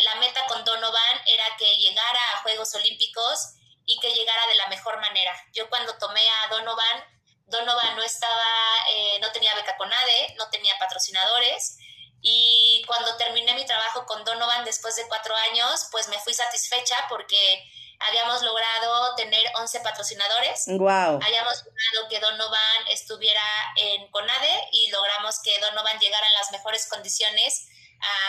la 0.04 0.20
meta 0.20 0.46
con 0.48 0.64
Donovan 0.64 1.22
era 1.26 1.46
que 1.58 1.76
llegara 1.78 2.20
a 2.36 2.42
Juegos 2.44 2.74
Olímpicos 2.76 3.56
y 3.90 4.00
que 4.00 4.14
llegara 4.14 4.46
de 4.48 4.56
la 4.56 4.68
mejor 4.68 5.00
manera. 5.02 5.34
Yo 5.52 5.68
cuando 5.68 5.98
tomé 5.98 6.22
a 6.22 6.48
Donovan, 6.50 7.04
Donovan 7.48 7.96
no 7.96 8.04
estaba, 8.04 8.52
eh, 8.94 9.18
no 9.20 9.32
tenía 9.32 9.56
beca 9.56 9.76
con 9.78 9.92
ADE, 9.92 10.36
no 10.38 10.48
tenía 10.52 10.78
patrocinadores 10.78 11.80
y 12.22 12.84
cuando 12.86 13.18
terminé 13.18 13.52
mi 13.56 13.66
trabajo 13.66 14.06
con 14.06 14.24
Donovan 14.24 14.64
después 14.64 14.96
de 14.96 15.08
cuatro 15.08 15.34
años, 15.52 15.88
pues 15.92 16.08
me 16.08 16.20
fui 16.20 16.36
satisfecha 16.36 16.96
porque 17.10 17.64
habíamos 18.00 18.44
logrado 18.44 19.16
tener 19.16 19.42
11 19.56 19.80
patrocinadores. 19.80 20.66
Wow. 20.68 21.20
Habíamos 21.24 21.64
logrado 21.66 22.10
que 22.12 22.20
Donovan 22.20 22.88
estuviera 22.92 23.42
en 23.76 24.08
CONADE 24.12 24.70
y 24.72 24.92
logramos 24.92 25.42
que 25.42 25.60
Donovan 25.62 26.00
llegara 26.00 26.28
en 26.28 26.34
las 26.34 26.52
mejores 26.52 26.88
condiciones 26.88 27.68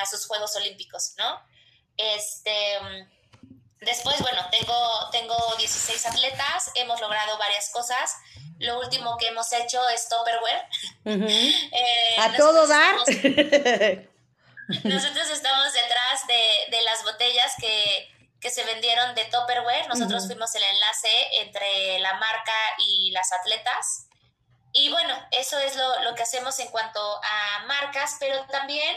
a 0.00 0.06
sus 0.06 0.26
Juegos 0.26 0.56
Olímpicos, 0.56 1.12
¿no? 1.18 1.46
Este 1.98 2.78
Después, 3.80 4.20
bueno, 4.20 4.46
tengo, 4.50 5.08
tengo 5.10 5.49
16 5.60 6.06
atletas, 6.06 6.70
hemos 6.74 7.00
logrado 7.00 7.38
varias 7.38 7.70
cosas. 7.70 8.16
Lo 8.58 8.80
último 8.80 9.16
que 9.18 9.28
hemos 9.28 9.52
hecho 9.52 9.80
es 9.90 10.08
Topperware. 10.08 10.66
Eh, 11.72 12.16
a 12.18 12.32
todo 12.36 12.66
dar. 12.66 12.94
nosotros 14.84 15.30
estamos 15.30 15.72
detrás 15.72 16.26
de, 16.26 16.82
las 16.82 17.02
botellas 17.04 17.52
que, 17.58 18.08
que 18.40 18.50
se 18.50 18.64
vendieron 18.64 19.14
de 19.14 19.24
Topperware. 19.26 19.88
Nosotros 19.88 20.26
fuimos 20.26 20.54
el 20.54 20.62
enlace 20.62 21.08
entre 21.40 21.98
la 22.00 22.14
marca 22.14 22.52
y 22.78 23.10
las 23.12 23.32
atletas. 23.32 24.06
Y 24.72 24.90
bueno, 24.90 25.14
eso 25.32 25.58
es 25.58 25.76
lo, 25.76 26.02
lo 26.04 26.14
que 26.14 26.22
hacemos 26.22 26.58
en 26.60 26.68
cuanto 26.68 27.00
a 27.00 27.64
marcas, 27.66 28.16
pero 28.20 28.44
también 28.46 28.96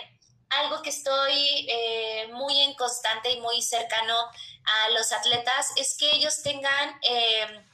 algo 0.60 0.82
que 0.82 0.90
estoy 0.90 1.68
eh, 1.70 2.28
muy 2.34 2.60
en 2.62 2.74
constante 2.76 3.32
y 3.32 3.40
muy 3.42 3.62
cercano 3.62 4.16
a 4.66 4.90
los 4.90 5.12
atletas 5.12 5.72
es 5.76 5.98
que 5.98 6.12
ellos 6.12 6.42
tengan 6.42 7.00
eh, 7.02 7.66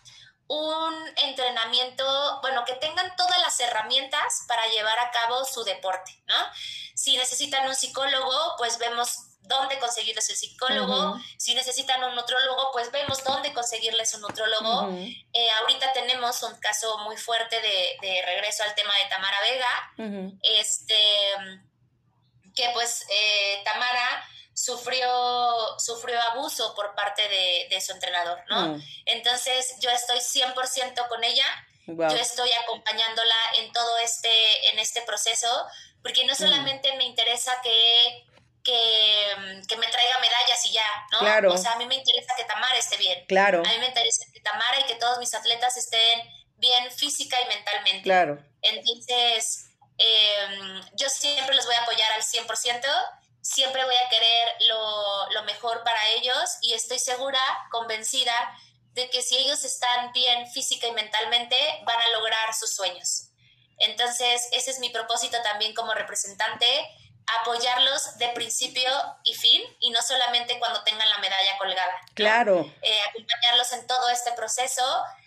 un 0.47 0.93
entrenamiento, 1.17 2.39
bueno, 2.41 2.65
que 2.65 2.73
tengan 2.73 3.15
todas 3.15 3.39
las 3.41 3.59
herramientas 3.59 4.45
para 4.47 4.65
llevar 4.67 4.97
a 4.99 5.11
cabo 5.11 5.45
su 5.45 5.63
deporte, 5.63 6.11
¿no? 6.25 6.35
Si 6.95 7.15
necesitan 7.17 7.67
un 7.67 7.75
psicólogo, 7.75 8.55
pues 8.57 8.79
vemos 8.79 9.29
dónde 9.41 9.79
conseguirles 9.79 10.29
el 10.29 10.35
psicólogo. 10.35 11.19
Si 11.37 11.53
necesitan 11.53 12.03
un 12.03 12.15
nutrólogo, 12.15 12.71
pues 12.71 12.91
vemos 12.91 13.23
dónde 13.23 13.53
conseguirles 13.53 14.13
un 14.15 14.21
nutrólogo. 14.21 14.89
Eh, 14.91 15.49
ahorita 15.61 15.93
tenemos 15.93 16.41
un 16.43 16.59
caso 16.59 16.97
muy 16.99 17.15
fuerte 17.15 17.61
de, 17.61 17.97
de 18.01 18.21
regreso 18.25 18.63
al 18.63 18.75
tema 18.75 18.93
de 19.03 19.09
Tamara 19.09 19.37
Vega. 19.41 20.39
Este 20.41 20.95
que 22.55 22.69
pues 22.73 23.05
eh, 23.09 23.61
Tamara 23.63 24.23
sufrió, 24.53 25.09
sufrió 25.79 26.21
abuso 26.21 26.75
por 26.75 26.93
parte 26.95 27.21
de, 27.69 27.81
su 27.81 27.93
entrenador, 27.93 28.39
¿no? 28.49 28.67
Mm. 28.67 28.83
Entonces 29.05 29.75
yo 29.79 29.89
estoy 29.89 30.19
100% 30.19 31.07
con 31.07 31.23
ella, 31.23 31.45
yo 31.87 32.17
estoy 32.17 32.51
acompañándola 32.63 33.35
en 33.57 33.71
todo 33.71 33.97
este, 33.99 34.29
en 34.71 34.79
este 34.79 35.01
proceso, 35.03 35.47
porque 36.03 36.25
no 36.25 36.33
mm. 36.33 36.35
solamente 36.35 36.93
me 36.97 37.05
interesa 37.05 37.53
que, 37.63 38.27
que, 38.63 39.77
me 39.77 39.87
traiga 39.87 40.19
medallas 40.19 40.65
y 40.65 40.73
ya, 40.73 41.07
¿no? 41.13 41.19
Claro. 41.19 41.53
O 41.53 41.57
sea, 41.57 41.73
a 41.73 41.75
mí 41.77 41.85
me 41.85 41.95
interesa 41.95 42.33
que 42.37 42.43
Tamara 42.43 42.77
esté 42.77 42.97
bien. 42.97 43.25
Claro. 43.27 43.59
A 43.65 43.69
mí 43.69 43.77
me 43.79 43.87
interesa 43.87 44.25
que 44.33 44.41
Tamara 44.41 44.79
y 44.81 44.83
que 44.83 44.95
todos 44.95 45.19
mis 45.19 45.33
atletas 45.33 45.77
estén 45.77 46.21
bien 46.57 46.91
física 46.91 47.37
y 47.41 47.47
mentalmente. 47.47 48.03
Claro. 48.03 48.43
Entonces, 48.61 49.68
Em, 49.99 50.81
yo 50.93 51.09
siempre 51.09 51.55
los 51.55 51.65
voy 51.65 51.75
a 51.75 51.81
apoyar 51.81 52.11
al 52.13 52.23
100%, 52.23 52.87
siempre 53.41 53.83
voy 53.83 53.95
a 53.95 54.09
querer 54.09 54.55
lo, 54.67 55.29
lo 55.31 55.43
mejor 55.43 55.83
para 55.83 55.99
ellos 56.17 56.57
y 56.61 56.73
estoy 56.73 56.99
segura, 56.99 57.39
convencida 57.71 58.33
de 58.93 59.09
que 59.09 59.21
si 59.21 59.37
ellos 59.37 59.63
están 59.63 60.11
bien 60.13 60.47
física 60.51 60.87
y 60.87 60.91
mentalmente, 60.91 61.55
van 61.85 62.01
a 62.01 62.17
lograr 62.17 62.53
sus 62.53 62.73
sueños. 62.73 63.29
Entonces, 63.77 64.47
ese 64.51 64.71
es 64.71 64.79
mi 64.79 64.89
propósito 64.89 65.37
también 65.41 65.73
como 65.73 65.93
representante, 65.93 66.65
apoyarlos 67.41 68.17
de 68.17 68.29
principio 68.29 68.91
y 69.23 69.33
fin 69.35 69.61
y 69.79 69.91
no 69.91 70.01
solamente 70.01 70.57
cuando 70.59 70.83
tengan 70.83 71.09
la 71.09 71.19
medalla 71.19 71.57
colgada. 71.57 72.01
Claro. 72.13 72.71
Eh, 72.81 73.01
acompañarlos 73.09 73.71
en 73.73 73.87
todo 73.87 74.09
este 74.09 74.31
proceso, 74.33 74.83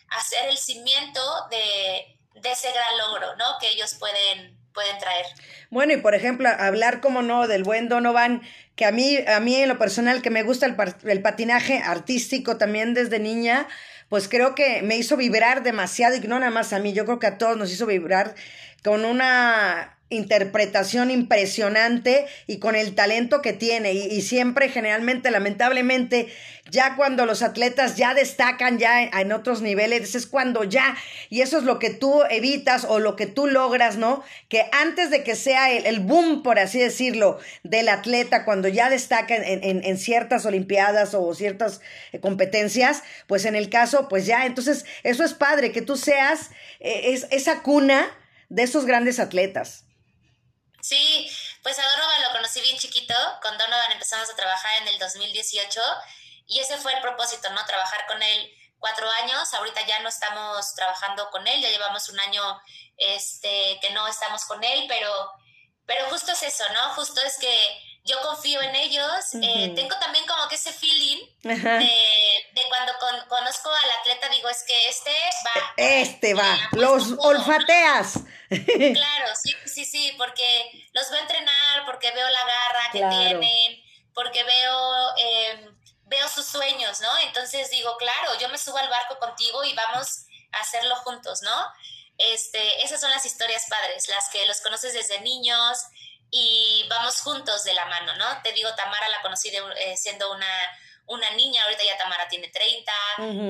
hacer 0.08 0.48
el 0.48 0.58
cimiento 0.58 1.20
de, 1.50 2.18
de 2.34 2.52
ese 2.52 2.72
gran 2.72 2.98
logro, 2.98 3.36
¿no? 3.36 3.58
Que 3.58 3.68
ellos 3.70 3.94
pueden, 3.94 4.58
pueden 4.72 4.98
traer. 4.98 5.26
Bueno, 5.70 5.92
y 5.94 5.96
por 5.98 6.14
ejemplo, 6.14 6.48
hablar 6.48 7.00
como 7.00 7.22
no 7.22 7.46
del 7.48 7.64
buen 7.64 7.88
Donovan, 7.88 8.42
que 8.76 8.84
a 8.84 8.92
mí, 8.92 9.18
a 9.26 9.40
mí 9.40 9.56
en 9.56 9.68
lo 9.68 9.78
personal, 9.78 10.22
que 10.22 10.30
me 10.30 10.42
gusta 10.42 10.66
el, 10.66 10.76
el 11.04 11.22
patinaje 11.22 11.78
artístico 11.78 12.56
también 12.56 12.94
desde 12.94 13.18
niña, 13.18 13.68
pues 14.08 14.28
creo 14.28 14.54
que 14.54 14.82
me 14.82 14.96
hizo 14.96 15.16
vibrar 15.16 15.62
demasiado 15.62 16.16
y 16.16 16.20
no 16.20 16.38
nada 16.38 16.50
más 16.50 16.72
a 16.72 16.78
mí, 16.78 16.92
yo 16.92 17.04
creo 17.04 17.18
que 17.18 17.26
a 17.26 17.38
todos 17.38 17.56
nos 17.56 17.72
hizo 17.72 17.86
vibrar 17.86 18.34
con 18.82 19.04
una 19.04 19.96
interpretación 20.12 21.10
impresionante 21.10 22.26
y 22.46 22.58
con 22.58 22.76
el 22.76 22.94
talento 22.94 23.42
que 23.42 23.52
tiene. 23.52 23.92
Y, 23.92 24.22
siempre, 24.22 24.68
generalmente, 24.68 25.30
lamentablemente, 25.30 26.28
ya 26.70 26.96
cuando 26.96 27.26
los 27.26 27.42
atletas 27.42 27.96
ya 27.96 28.14
destacan 28.14 28.78
ya 28.78 29.02
en, 29.02 29.32
otros 29.32 29.62
niveles, 29.62 30.14
es 30.14 30.26
cuando 30.26 30.64
ya, 30.64 30.96
y 31.28 31.40
eso 31.40 31.58
es 31.58 31.64
lo 31.64 31.78
que 31.78 31.90
tú 31.90 32.22
evitas 32.30 32.84
o 32.84 32.98
lo 32.98 33.16
que 33.16 33.26
tú 33.26 33.46
logras, 33.46 33.96
¿no? 33.96 34.22
Que 34.48 34.66
antes 34.72 35.10
de 35.10 35.22
que 35.24 35.34
sea 35.34 35.70
el, 35.70 36.00
boom, 36.00 36.42
por 36.42 36.58
así 36.58 36.78
decirlo, 36.78 37.38
del 37.62 37.88
atleta, 37.88 38.44
cuando 38.44 38.68
ya 38.68 38.90
destaca 38.90 39.34
en, 39.36 39.98
ciertas 39.98 40.46
olimpiadas 40.46 41.14
o 41.14 41.34
ciertas 41.34 41.80
eh, 42.12 42.20
competencias, 42.20 43.02
pues 43.26 43.44
en 43.44 43.56
el 43.56 43.68
caso, 43.68 44.08
pues 44.08 44.26
ya, 44.26 44.46
entonces, 44.46 44.84
eso 45.02 45.24
es 45.24 45.34
padre, 45.34 45.72
que 45.72 45.82
tú 45.82 45.96
seas 45.96 46.50
eh, 46.80 47.12
es, 47.12 47.26
esa 47.30 47.62
cuna 47.62 48.06
de 48.48 48.62
esos 48.62 48.84
grandes 48.84 49.18
atletas. 49.18 49.84
Sí, 50.82 51.30
pues 51.62 51.78
a 51.78 51.88
Donovan 51.88 52.22
lo 52.22 52.32
conocí 52.32 52.60
bien 52.60 52.76
chiquito. 52.76 53.14
Con 53.40 53.56
Donovan 53.56 53.92
empezamos 53.92 54.28
a 54.28 54.34
trabajar 54.34 54.82
en 54.82 54.88
el 54.88 54.98
2018 54.98 55.80
y 56.48 56.58
ese 56.58 56.76
fue 56.76 56.92
el 56.92 57.00
propósito, 57.00 57.48
¿no? 57.50 57.64
Trabajar 57.64 58.04
con 58.08 58.20
él 58.20 58.52
cuatro 58.80 59.08
años. 59.22 59.54
Ahorita 59.54 59.86
ya 59.86 60.00
no 60.00 60.08
estamos 60.08 60.74
trabajando 60.74 61.30
con 61.30 61.46
él, 61.46 61.62
ya 61.62 61.70
llevamos 61.70 62.08
un 62.08 62.18
año 62.18 62.60
este, 62.96 63.78
que 63.80 63.90
no 63.90 64.08
estamos 64.08 64.44
con 64.44 64.64
él, 64.64 64.86
pero, 64.88 65.30
pero 65.86 66.10
justo 66.10 66.32
es 66.32 66.42
eso, 66.42 66.64
¿no? 66.72 66.94
Justo 66.94 67.20
es 67.20 67.38
que 67.38 67.82
yo 68.04 68.20
confío 68.22 68.60
en 68.62 68.74
ellos. 68.74 69.34
Eh, 69.42 69.72
tengo 69.76 69.96
también 69.98 70.26
como 70.26 70.48
que 70.48 70.56
ese 70.56 70.72
feeling 70.72 71.18
de, 71.42 72.62
cuando 72.68 72.92
conozco 73.28 73.70
al 73.70 73.90
atleta, 74.00 74.28
digo, 74.28 74.48
es 74.48 74.64
que 74.64 74.88
este 74.88 75.10
va. 75.46 75.74
Este 75.76 76.34
va, 76.34 76.58
los 76.72 77.14
olfateas. 77.18 78.20
Claro, 78.52 79.32
sí, 79.42 79.54
sí, 79.64 79.86
sí, 79.86 80.14
porque 80.18 80.88
los 80.92 81.10
veo 81.10 81.20
entrenar, 81.22 81.86
porque 81.86 82.10
veo 82.10 82.28
la 82.28 82.44
garra 82.44 82.90
que 82.92 82.98
tienen, 82.98 83.82
porque 84.12 84.44
veo, 84.44 85.16
em, 85.16 85.78
veo 86.04 86.28
sus 86.28 86.44
sueños, 86.44 87.00
¿no? 87.00 87.18
Entonces 87.20 87.70
digo, 87.70 87.96
claro, 87.96 88.38
yo 88.38 88.50
me 88.50 88.58
subo 88.58 88.76
al 88.76 88.90
barco 88.90 89.18
contigo 89.18 89.64
y 89.64 89.72
vamos 89.72 90.26
a 90.52 90.58
hacerlo 90.60 90.96
juntos, 90.96 91.40
¿no? 91.40 91.66
Este, 92.18 92.84
esas 92.84 93.00
son 93.00 93.10
las 93.10 93.24
historias 93.24 93.64
padres, 93.70 94.06
las 94.08 94.28
que 94.28 94.46
los 94.46 94.60
conoces 94.60 94.92
desde 94.92 95.20
niños, 95.22 95.78
y 96.34 96.86
vamos 96.88 97.20
juntos 97.20 97.62
de 97.62 97.74
la 97.74 97.84
mano, 97.84 98.16
¿no? 98.16 98.42
Te 98.42 98.52
digo, 98.52 98.74
Tamara 98.74 99.06
la 99.10 99.20
conocí 99.20 99.50
eh, 99.50 99.96
siendo 99.98 100.32
una, 100.32 100.48
una 101.06 101.30
niña, 101.32 101.62
ahorita 101.62 101.84
ya 101.84 101.98
Tamara 101.98 102.26
tiene 102.26 102.48
30, 102.48 102.92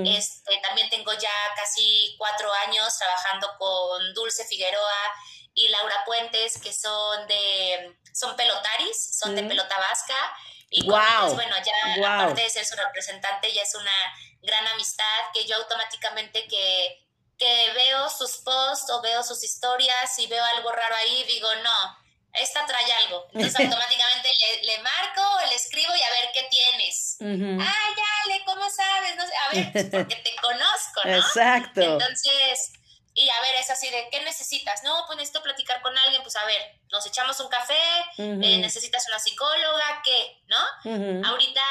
este, 0.04 0.58
también 0.58 0.90
tengo 0.90 1.12
ya 1.12 1.30
casi 1.54 2.16
cuatro 2.18 2.52
años 2.66 2.98
trabajando 2.98 3.56
con 3.56 4.12
Dulce 4.14 4.44
Figueroa 4.46 5.12
y 5.54 5.68
Laura 5.68 6.02
Puentes, 6.04 6.60
que 6.60 6.72
son 6.72 7.28
de, 7.28 7.96
son 8.12 8.34
pelotaris, 8.34 9.16
son 9.16 9.36
de 9.36 9.44
pelota 9.44 9.78
vasca, 9.78 10.36
y 10.68 10.84
wow. 10.84 11.34
bueno, 11.34 11.54
ya 11.64 12.16
aparte 12.16 12.42
de 12.42 12.50
ser 12.50 12.66
su 12.66 12.74
representante, 12.74 13.52
ya 13.52 13.62
es 13.62 13.76
una 13.76 13.94
gran 14.40 14.66
amistad 14.66 15.04
que 15.32 15.44
yo 15.44 15.54
automáticamente 15.54 16.48
que, 16.48 17.06
que 17.38 17.72
veo 17.74 18.10
sus 18.10 18.38
posts 18.38 18.90
o 18.90 19.00
veo 19.02 19.22
sus 19.22 19.44
historias 19.44 20.18
y 20.18 20.26
veo 20.26 20.44
algo 20.56 20.72
raro 20.72 20.96
ahí, 20.96 21.22
digo, 21.24 21.48
no, 21.62 22.01
esta 22.34 22.66
trae 22.66 22.92
algo. 23.04 23.26
Entonces 23.32 23.60
automáticamente 23.60 24.28
le, 24.62 24.78
marco 24.78 25.22
o 25.22 25.48
le 25.48 25.54
escribo 25.54 25.94
y 25.94 26.02
a 26.02 26.10
ver 26.10 26.30
qué 26.32 26.48
tienes. 26.50 27.16
Ay, 27.20 27.94
Ale, 28.24 28.44
¿cómo 28.44 28.68
sabes? 28.70 29.16
No 29.16 29.26
sé, 29.26 29.32
a 29.36 29.54
ver, 29.54 29.72
pues, 29.72 29.84
porque 29.90 30.16
te 30.16 30.36
conozco, 30.36 31.00
¿no? 31.04 31.16
Exacto. 31.16 31.80
Entonces, 31.80 32.72
y 33.14 33.28
a 33.28 33.40
ver, 33.42 33.56
es 33.60 33.68
así 33.70 33.90
de, 33.90 34.08
¿qué 34.10 34.20
necesitas? 34.22 34.82
No, 34.84 35.04
pues 35.06 35.18
necesito 35.18 35.42
platicar 35.42 35.82
con 35.82 35.96
alguien, 35.98 36.22
pues 36.22 36.34
a 36.36 36.44
ver, 36.46 36.80
nos 36.90 37.04
echamos 37.06 37.38
un 37.40 37.48
café, 37.48 37.74
eh, 38.16 38.58
necesitas 38.58 39.06
una 39.08 39.18
psicóloga, 39.18 40.02
¿qué? 40.02 40.40
¿No? 40.46 41.28
Ahorita, 41.28 41.62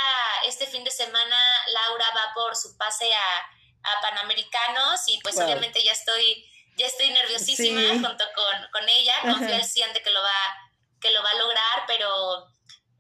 este 0.48 0.68
fin 0.68 0.84
de 0.84 0.92
semana, 0.92 1.38
Laura 1.68 2.06
va 2.16 2.34
por 2.36 2.56
su 2.56 2.78
pase 2.78 3.12
a, 3.12 3.38
a 3.84 4.02
Panamericanos 4.02 5.02
y 5.08 5.20
pues 5.22 5.40
obviamente 5.40 5.84
ya 5.84 5.94
estoy 5.94 6.51
ya 6.78 6.88
estoy 6.88 7.10
nerviosísima 7.10 7.82
junto 7.90 8.26
con, 8.36 8.72
con 8.72 8.90
ella, 8.90 9.14
confío 9.22 9.56
al 9.56 9.64
100 9.64 9.94
de 9.94 10.02
que 10.02 10.10
lo 10.10 10.22
va, 10.22 10.70
que 11.00 11.12
lo 11.12 11.24
va 11.24 11.30
a 11.30 11.36
lograr, 11.36 11.86
pero 11.88 12.48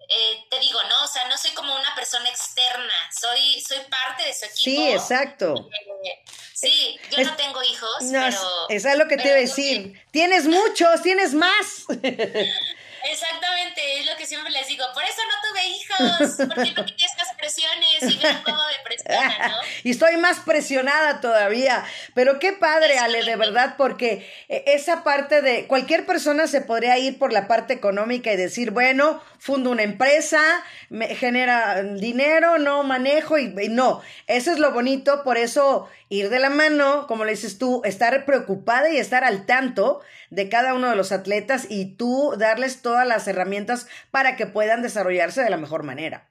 eh, 0.08 0.46
te 0.50 0.60
digo, 0.60 0.80
¿no? 0.90 1.06
O 1.06 1.08
sea, 1.08 1.28
no 1.30 1.38
soy 1.38 1.52
como 1.52 1.74
una 1.74 1.96
persona 1.96 2.30
externa, 2.30 2.94
soy, 3.18 3.62
soy 3.62 3.80
parte 3.90 4.24
de 4.24 4.34
su 4.34 4.46
equipo. 4.46 4.64
Sí, 4.64 4.92
exacto. 4.92 5.70
Eh, 6.04 6.24
sí, 6.54 7.00
yo 7.12 7.24
no 7.24 7.36
tengo 7.36 7.64
hijos, 7.64 7.98
pero... 8.12 8.70
Eso 8.70 8.90
es 8.90 8.98
lo 8.98 9.08
que 9.08 9.18
te 9.18 9.28
iba 9.28 9.38
a 9.38 9.40
decir. 9.40 10.06
Tienes 10.12 10.46
muchos, 10.48 11.02
tienes 11.02 11.34
más. 11.34 11.86
Exactamente, 13.10 14.00
es 14.00 14.06
lo 14.06 14.16
que 14.16 14.26
siempre 14.26 14.52
les 14.52 14.68
digo. 14.68 14.86
Por 14.94 15.04
eso 15.04 15.22
no 15.28 15.50
tuve 15.50 15.68
hijos, 15.68 16.36
porque 16.38 16.74
no 16.74 16.86
quería 16.86 17.08
estas 17.08 17.34
presiones 17.36 18.16
y 18.16 18.18
veo 18.18 18.44
cómo 18.44 18.58
me 18.58 18.84
presiona, 18.84 19.48
¿no? 19.50 19.56
y 19.84 19.92
estoy 19.92 20.18
más 20.18 20.40
presionada 20.40 21.22
todavía. 21.22 21.84
Pero 22.14 22.40
qué 22.40 22.54
padre, 22.54 23.00
Ale, 23.00 23.24
de 23.24 23.36
verdad, 23.36 23.76
porque 23.78 24.30
eh, 24.50 24.64
esa 24.68 25.04
parte 25.04 25.42
de 25.42 25.68
cualquier 25.68 26.06
persona 26.06 26.48
se 26.48 26.62
podría 26.62 26.98
ir 26.98 27.18
por 27.18 27.34
la 27.34 27.48
parte 27.48 27.74
económica 27.74 28.32
y 28.32 28.38
decir, 28.38 28.72
bueno, 28.72 29.22
fundo 29.40 29.72
una 29.72 29.84
empresa, 29.84 30.42
me 30.90 31.16
genera 31.16 31.82
dinero, 31.84 32.58
no 32.60 32.84
manejo 32.84 33.38
y, 33.38 33.54
y 33.62 33.70
no. 33.70 34.02
Eso 34.28 34.52
es 34.52 34.60
lo 34.60 34.72
bonito, 34.72 35.24
por 35.24 35.38
eso 35.38 35.90
ir 36.12 36.30
de 36.30 36.40
la 36.40 36.50
mano, 36.50 37.08
como 37.08 37.24
le 37.24 37.32
dices 37.32 37.58
tú, 37.58 37.82
estar 37.86 38.26
preocupada 38.26 38.90
y 38.90 38.98
estar 38.98 39.24
al 39.24 39.46
tanto 39.46 40.02
de 40.30 40.50
cada 40.50 40.74
uno 40.74 40.90
de 40.90 40.98
los 40.98 41.14
atletas 41.14 41.68
y 41.70 41.96
tú 41.96 42.34
darles 42.38 42.82
todas 42.82 43.08
las 43.08 43.26
herramientas 43.30 43.88
para 44.12 44.36
que 44.36 44.46
puedan 44.46 44.82
desarrollarse 44.82 45.42
de 45.42 45.50
la 45.50 45.56
mejor 45.56 45.84
manera. 45.84 46.30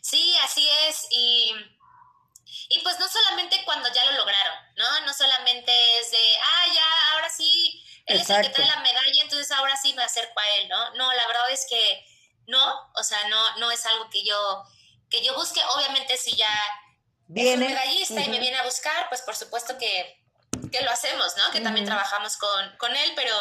Sí, 0.00 0.34
así 0.42 0.66
es. 0.88 1.06
Y, 1.10 1.52
y 2.70 2.80
pues 2.80 2.98
no 2.98 3.06
solamente 3.06 3.60
cuando 3.66 3.92
ya 3.92 4.02
lo 4.06 4.16
lograron, 4.16 4.54
¿no? 4.76 5.00
No 5.00 5.12
solamente 5.12 5.70
es 6.00 6.10
de, 6.10 6.18
ah, 6.42 6.74
ya, 6.74 6.86
ahora 7.12 7.28
sí, 7.28 7.84
él 8.06 8.22
es 8.22 8.30
el 8.30 8.40
que 8.40 8.48
trae 8.48 8.66
la 8.68 8.80
medalla, 8.80 9.22
entonces 9.22 9.52
ahora 9.52 9.76
sí 9.76 9.92
me 9.92 10.02
acerco 10.02 10.40
a 10.40 10.48
él, 10.60 10.68
¿no? 10.70 10.94
No, 10.94 11.12
la 11.12 11.26
verdad 11.26 11.50
es 11.50 11.66
que 11.68 12.06
no, 12.46 12.90
o 12.94 13.04
sea, 13.04 13.18
no, 13.28 13.58
no 13.58 13.70
es 13.70 13.84
algo 13.84 14.08
que 14.08 14.24
yo, 14.24 14.64
que 15.10 15.22
yo 15.22 15.34
busque. 15.34 15.60
Obviamente 15.76 16.16
si 16.16 16.34
ya 16.34 16.48
viene. 17.28 17.50
es 17.50 17.70
un 17.70 17.74
medallista 17.74 18.20
y 18.22 18.28
me 18.28 18.40
viene 18.40 18.56
a 18.56 18.64
buscar, 18.64 19.08
pues 19.08 19.22
por 19.22 19.36
supuesto 19.36 19.76
que, 19.78 20.22
que 20.70 20.82
lo 20.82 20.90
hacemos, 20.90 21.34
¿no? 21.36 21.52
Que 21.52 21.60
también 21.60 21.86
trabajamos 21.86 22.36
con, 22.36 22.76
con 22.78 22.94
él, 22.94 23.12
pero, 23.14 23.36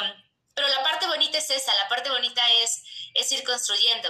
pero 0.53 0.67
la 0.67 0.83
parte 0.83 1.07
bonita 1.07 1.37
es 1.37 1.49
esa, 1.49 1.73
la 1.75 1.87
parte 1.87 2.09
bonita 2.09 2.41
es, 2.63 2.83
es 3.13 3.31
ir 3.31 3.43
construyendo. 3.43 4.09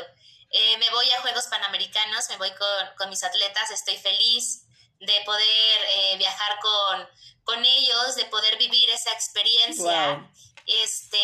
Eh, 0.51 0.77
me 0.77 0.89
voy 0.91 1.11
a 1.11 1.21
Juegos 1.21 1.47
Panamericanos, 1.47 2.29
me 2.29 2.38
voy 2.38 2.51
con, 2.97 3.09
mis 3.09 3.23
atletas, 3.23 3.71
estoy 3.71 3.97
feliz 3.97 4.63
de 4.99 5.21
poder 5.25 5.79
eh, 5.89 6.17
viajar 6.17 6.59
con, 6.59 7.09
con 7.43 7.65
ellos, 7.65 8.15
de 8.15 8.25
poder 8.25 8.57
vivir 8.57 8.89
esa 8.89 9.11
experiencia. 9.11 10.29
Este, 10.65 11.19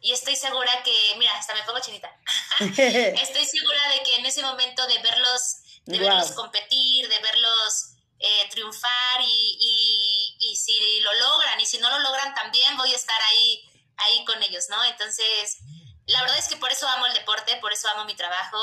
y 0.00 0.12
estoy 0.12 0.36
segura 0.36 0.82
que, 0.82 0.96
mira, 1.18 1.36
hasta 1.36 1.54
me 1.54 1.62
pongo 1.64 1.80
chinita. 1.80 2.10
estoy 2.60 3.44
segura 3.46 3.88
de 3.94 4.02
que 4.02 4.14
en 4.16 4.26
ese 4.26 4.42
momento 4.42 4.86
de 4.86 4.98
verlos, 4.98 5.56
de 5.88 5.98
verlos 5.98 6.32
competir, 6.32 7.08
de 7.08 7.18
verlos 7.18 7.94
eh, 8.18 8.48
triunfar 8.50 9.20
y, 9.22 10.36
y, 10.40 10.56
si 10.56 11.00
lo 11.00 11.12
logran 11.14 11.60
y 11.60 11.66
si 11.66 11.78
no 11.78 11.88
lo 11.88 11.98
logran 12.00 12.34
también 12.34 12.76
voy 12.76 12.92
a 12.92 12.96
estar 12.96 13.20
ahí, 13.30 13.62
ahí 13.96 14.24
con 14.24 14.42
ellos, 14.42 14.66
¿no? 14.68 14.84
Entonces, 14.84 15.58
la 16.06 16.20
verdad 16.20 16.38
es 16.38 16.48
que 16.48 16.56
por 16.56 16.70
eso 16.70 16.86
amo 16.88 17.06
el 17.06 17.14
deporte, 17.14 17.56
por 17.60 17.72
eso 17.72 17.88
amo 17.88 18.04
mi 18.04 18.14
trabajo. 18.14 18.58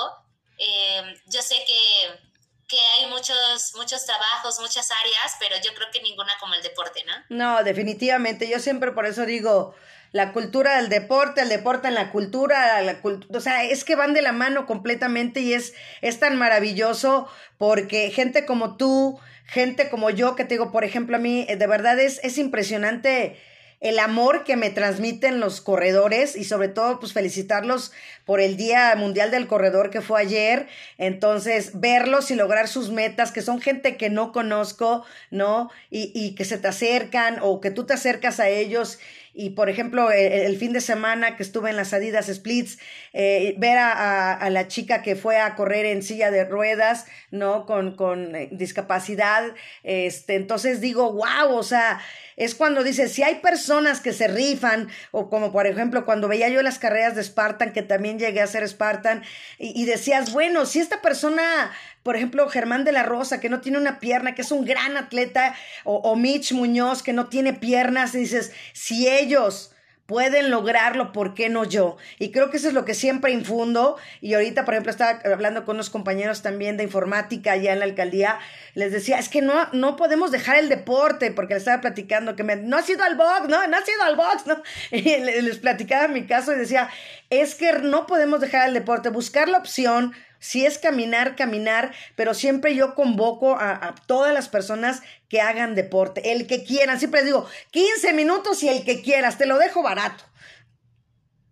Eh, 0.57 1.21
yo 1.27 1.41
sé 1.41 1.55
que, 1.65 2.19
que, 2.67 2.79
hay 2.97 3.07
muchos, 3.07 3.73
muchos 3.75 4.05
trabajos, 4.05 4.59
muchas 4.59 4.89
áreas, 4.91 5.35
pero 5.39 5.55
yo 5.63 5.73
creo 5.73 5.89
que 5.91 6.01
ninguna 6.01 6.37
como 6.39 6.53
el 6.53 6.61
deporte, 6.61 7.03
¿no? 7.05 7.13
No, 7.29 7.63
definitivamente. 7.63 8.47
Yo 8.49 8.59
siempre 8.59 8.91
por 8.91 9.05
eso 9.05 9.25
digo, 9.25 9.75
la 10.15 10.31
cultura 10.31 10.77
del 10.77 10.87
deporte, 10.87 11.41
el 11.41 11.49
deporte 11.49 11.89
en 11.89 11.93
la 11.93 12.09
cultura, 12.09 12.81
la 12.83 12.99
o 13.03 13.39
sea, 13.41 13.65
es 13.65 13.83
que 13.83 13.97
van 13.97 14.13
de 14.13 14.21
la 14.21 14.31
mano 14.31 14.65
completamente 14.65 15.41
y 15.41 15.51
es, 15.51 15.73
es 16.01 16.19
tan 16.21 16.37
maravilloso 16.37 17.27
porque 17.57 18.09
gente 18.11 18.45
como 18.45 18.77
tú, 18.77 19.19
gente 19.45 19.89
como 19.89 20.09
yo, 20.11 20.37
que 20.37 20.45
te 20.45 20.53
digo, 20.53 20.71
por 20.71 20.85
ejemplo, 20.85 21.17
a 21.17 21.19
mí, 21.19 21.45
de 21.45 21.67
verdad 21.67 21.99
es, 21.99 22.21
es 22.23 22.37
impresionante 22.37 23.35
el 23.81 23.99
amor 23.99 24.45
que 24.45 24.55
me 24.55 24.69
transmiten 24.69 25.41
los 25.41 25.59
corredores 25.59 26.37
y 26.37 26.45
sobre 26.45 26.69
todo 26.69 26.97
pues 27.01 27.11
felicitarlos 27.11 27.91
por 28.23 28.39
el 28.39 28.55
Día 28.55 28.95
Mundial 28.95 29.31
del 29.31 29.47
Corredor 29.47 29.89
que 29.89 29.99
fue 29.99 30.21
ayer. 30.21 30.67
Entonces, 30.97 31.71
verlos 31.81 32.31
y 32.31 32.35
lograr 32.35 32.69
sus 32.69 32.89
metas, 32.89 33.33
que 33.33 33.41
son 33.41 33.59
gente 33.59 33.97
que 33.97 34.09
no 34.09 34.31
conozco, 34.31 35.03
¿no? 35.29 35.69
Y, 35.89 36.11
y 36.15 36.35
que 36.35 36.45
se 36.45 36.57
te 36.57 36.69
acercan 36.69 37.39
o 37.41 37.59
que 37.59 37.69
tú 37.69 37.85
te 37.85 37.93
acercas 37.93 38.39
a 38.39 38.47
ellos 38.47 38.97
y 39.35 39.51
por 39.51 39.69
ejemplo, 39.69 40.11
e, 40.11 40.45
el, 40.45 40.57
fin 40.57 40.71
de 40.71 40.81
semana 40.81 41.35
que 41.35 41.43
estuve 41.43 41.69
en 41.69 41.75
las 41.75 41.93
Adidas 41.93 42.27
Splits, 42.27 42.79
eh, 43.17 43.55
ver 43.57 43.77
a, 43.77 44.49
la 44.49 44.67
chica 44.67 45.01
que 45.01 45.15
fue 45.15 45.39
a 45.39 45.55
correr 45.55 45.85
en 45.85 46.03
silla 46.03 46.31
de 46.31 46.43
ruedas, 46.43 47.05
¿no? 47.31 47.65
Con, 47.65 48.35
eh, 48.35 48.49
discapacidad, 48.51 49.53
este, 49.83 50.35
entonces 50.35 50.81
digo, 50.81 51.13
wow, 51.13 51.55
o 51.55 51.63
sea, 51.63 52.01
es 52.35 52.55
cuando 52.55 52.83
dices, 52.83 53.13
si 53.13 53.23
hay 53.23 53.35
personas 53.35 54.01
que 54.01 54.11
se 54.11 54.27
rifan, 54.27 54.89
o 55.11 55.29
como 55.29 55.53
por 55.53 55.65
ejemplo 55.65 56.03
cuando 56.03 56.27
veía 56.27 56.49
yo 56.49 56.61
las 56.61 56.77
carreras 56.77 57.15
de 57.15 57.23
Spartan, 57.23 57.71
que 57.71 57.83
también 57.83 58.19
llegué 58.19 58.41
a 58.41 58.47
ser 58.47 58.67
Spartan, 58.67 59.23
y, 59.57 59.85
decías, 59.85 60.33
bueno, 60.33 60.65
si 60.65 60.79
esta 60.79 61.01
persona 61.01 61.71
por 62.03 62.17
ejemplo, 62.17 62.47
Germán 62.49 62.83
de 62.83 62.91
la 62.91 63.01
Rosa, 63.01 63.39
que 63.39 63.49
no 63.49 63.61
tiene 63.61 63.79
una 63.79 63.99
pierna, 63.99 64.35
que 64.35 64.43
es 64.43 64.51
un 64.51 64.63
gran 64.63 64.95
atleta, 64.95 65.55
o, 65.85 66.15
Mitch 66.15 66.51
Muñoz, 66.51 67.01
que 67.01 67.13
no 67.13 67.29
tiene 67.29 67.53
piernas, 67.53 68.11
dices, 68.11 68.51
si 68.73 69.07
ellos 69.07 69.74
pueden 70.05 70.51
lograrlo, 70.51 71.11
¿por 71.11 71.33
qué 71.33 71.49
no 71.49 71.63
yo? 71.63 71.97
Y 72.19 72.31
creo 72.31 72.51
que 72.51 72.57
eso 72.57 72.67
es 72.67 72.73
lo 72.73 72.85
que 72.85 72.93
siempre 72.93 73.31
infundo. 73.31 73.97
Y 74.21 74.33
ahorita, 74.35 74.65
por 74.65 74.73
ejemplo, 74.73 74.91
estaba 74.91 75.19
hablando 75.31 75.65
con 75.65 75.77
unos 75.77 75.89
compañeros 75.89 76.41
también 76.41 76.77
de 76.77 76.83
informática 76.83 77.53
allá 77.53 77.73
en 77.73 77.79
la 77.79 77.85
alcaldía. 77.85 78.39
Les 78.75 78.91
decía, 78.91 79.17
es 79.17 79.29
que 79.29 79.41
no, 79.41 79.53
no 79.73 79.95
podemos 79.95 80.31
dejar 80.31 80.57
el 80.57 80.69
deporte, 80.69 81.31
porque 81.31 81.55
les 81.55 81.61
estaba 81.61 81.81
platicando 81.81 82.35
que 82.35 82.43
me, 82.43 82.55
no 82.55 82.77
has 82.77 82.89
ido 82.89 83.03
al 83.03 83.15
box, 83.15 83.47
no, 83.49 83.67
no 83.67 83.77
has 83.77 83.89
ido 83.89 84.03
al 84.03 84.15
box, 84.15 84.45
¿no? 84.45 84.61
Y 84.91 85.17
les 85.19 85.57
platicaba 85.57 86.07
mi 86.07 86.25
caso 86.25 86.53
y 86.53 86.57
decía, 86.57 86.89
es 87.29 87.55
que 87.55 87.73
no 87.73 88.05
podemos 88.05 88.41
dejar 88.41 88.67
el 88.67 88.73
deporte, 88.73 89.09
buscar 89.09 89.49
la 89.49 89.57
opción 89.57 90.13
si 90.45 90.63
es 90.63 90.77
caminar, 90.77 91.35
caminar, 91.35 91.91
pero 92.15 92.35
siempre 92.35 92.75
yo 92.75 92.93
convoco 92.93 93.57
a, 93.59 93.95
todas 94.05 94.31
las 94.31 94.47
personas 94.47 95.01
que 95.27 95.41
hagan 95.41 95.73
deporte, 95.73 96.33
el 96.33 96.45
que 96.45 96.63
quieran. 96.63 96.99
Siempre 96.99 97.21
les 97.21 97.25
digo, 97.25 97.49
15 97.71 98.13
minutos 98.13 98.61
y 98.61 98.69
el 98.69 98.85
que 98.85 99.01
quieras, 99.01 99.39
te 99.39 99.47
lo 99.47 99.57
dejo 99.57 99.81
barato. 99.81 100.23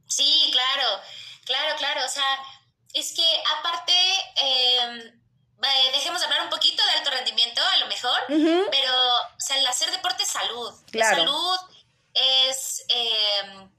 Sí, 0.08 0.52
claro, 0.52 1.02
claro, 1.44 1.76
claro. 1.80 2.06
O 2.06 2.08
sea, 2.08 2.24
es 2.94 3.14
que 3.14 3.26
aparte, 3.58 3.94
em, 4.44 5.22
dejemos 5.92 6.20
de 6.20 6.26
hablar 6.28 6.44
un 6.44 6.52
poquito 6.52 6.84
de 6.86 6.92
alto 7.00 7.10
rendimiento, 7.10 7.64
a 7.64 7.78
lo 7.78 7.88
mejor, 7.88 8.20
pero 8.28 8.94
o 8.94 9.40
sea, 9.40 9.58
el 9.58 9.66
hacer 9.66 9.90
deporte 9.90 10.22
es 10.22 10.30
salud. 10.30 10.72
Claro. 10.92 11.18
salud 11.18 11.60
es... 12.14 12.86
Eh, 12.90 13.70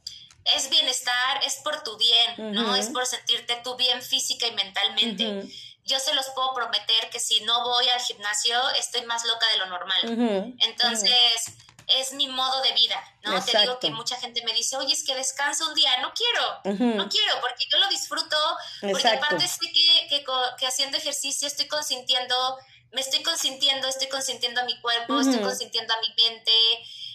es 0.56 0.68
bienestar, 0.68 1.42
es 1.44 1.56
por 1.56 1.82
tu 1.82 1.96
bien, 1.96 2.52
¿no? 2.52 2.74
Es 2.76 2.88
por 2.88 3.06
sentirte 3.06 3.60
tú 3.64 3.76
bien 3.76 4.02
física 4.02 4.46
y 4.46 4.52
mentalmente. 4.52 5.48
Yo 5.86 5.98
se 5.98 6.14
los 6.14 6.26
puedo 6.30 6.54
prometer 6.54 7.10
que 7.10 7.20
si 7.20 7.42
no 7.42 7.62
voy 7.62 7.88
al 7.88 8.00
gimnasio, 8.00 8.70
estoy 8.78 9.02
más 9.02 9.24
loca 9.24 9.46
de 9.52 9.58
lo 9.58 9.66
normal. 9.66 10.54
Entonces, 10.60 11.52
es 11.86 12.12
mi 12.12 12.28
modo 12.28 12.62
de 12.62 12.72
vida, 12.72 13.02
¿no? 13.22 13.42
Te 13.44 13.58
digo 13.58 13.78
que 13.78 13.90
mucha 13.90 14.16
gente 14.16 14.42
me 14.44 14.52
dice, 14.52 14.76
oye, 14.76 14.92
es 14.92 15.04
que 15.04 15.14
descanso 15.14 15.66
un 15.68 15.74
día. 15.74 15.90
No 16.00 16.12
quiero, 16.14 16.78
no 16.94 17.08
quiero, 17.08 17.40
porque 17.40 17.64
yo 17.70 17.78
lo 17.78 17.88
disfruto, 17.88 18.36
porque 18.80 19.08
aparte 19.08 19.46
sé 19.46 19.60
que, 20.08 20.24
que, 20.58 20.66
haciendo 20.66 20.96
ejercicio 20.96 21.46
estoy 21.48 21.68
consintiendo, 21.68 22.58
me 22.92 23.00
estoy 23.00 23.22
consintiendo, 23.22 23.88
estoy 23.88 24.08
consintiendo 24.08 24.60
a 24.60 24.64
mi 24.64 24.78
cuerpo, 24.80 25.20
estoy 25.20 25.40
consintiendo 25.40 25.92
a 25.92 26.00
mi 26.00 26.08
mente. 26.08 26.52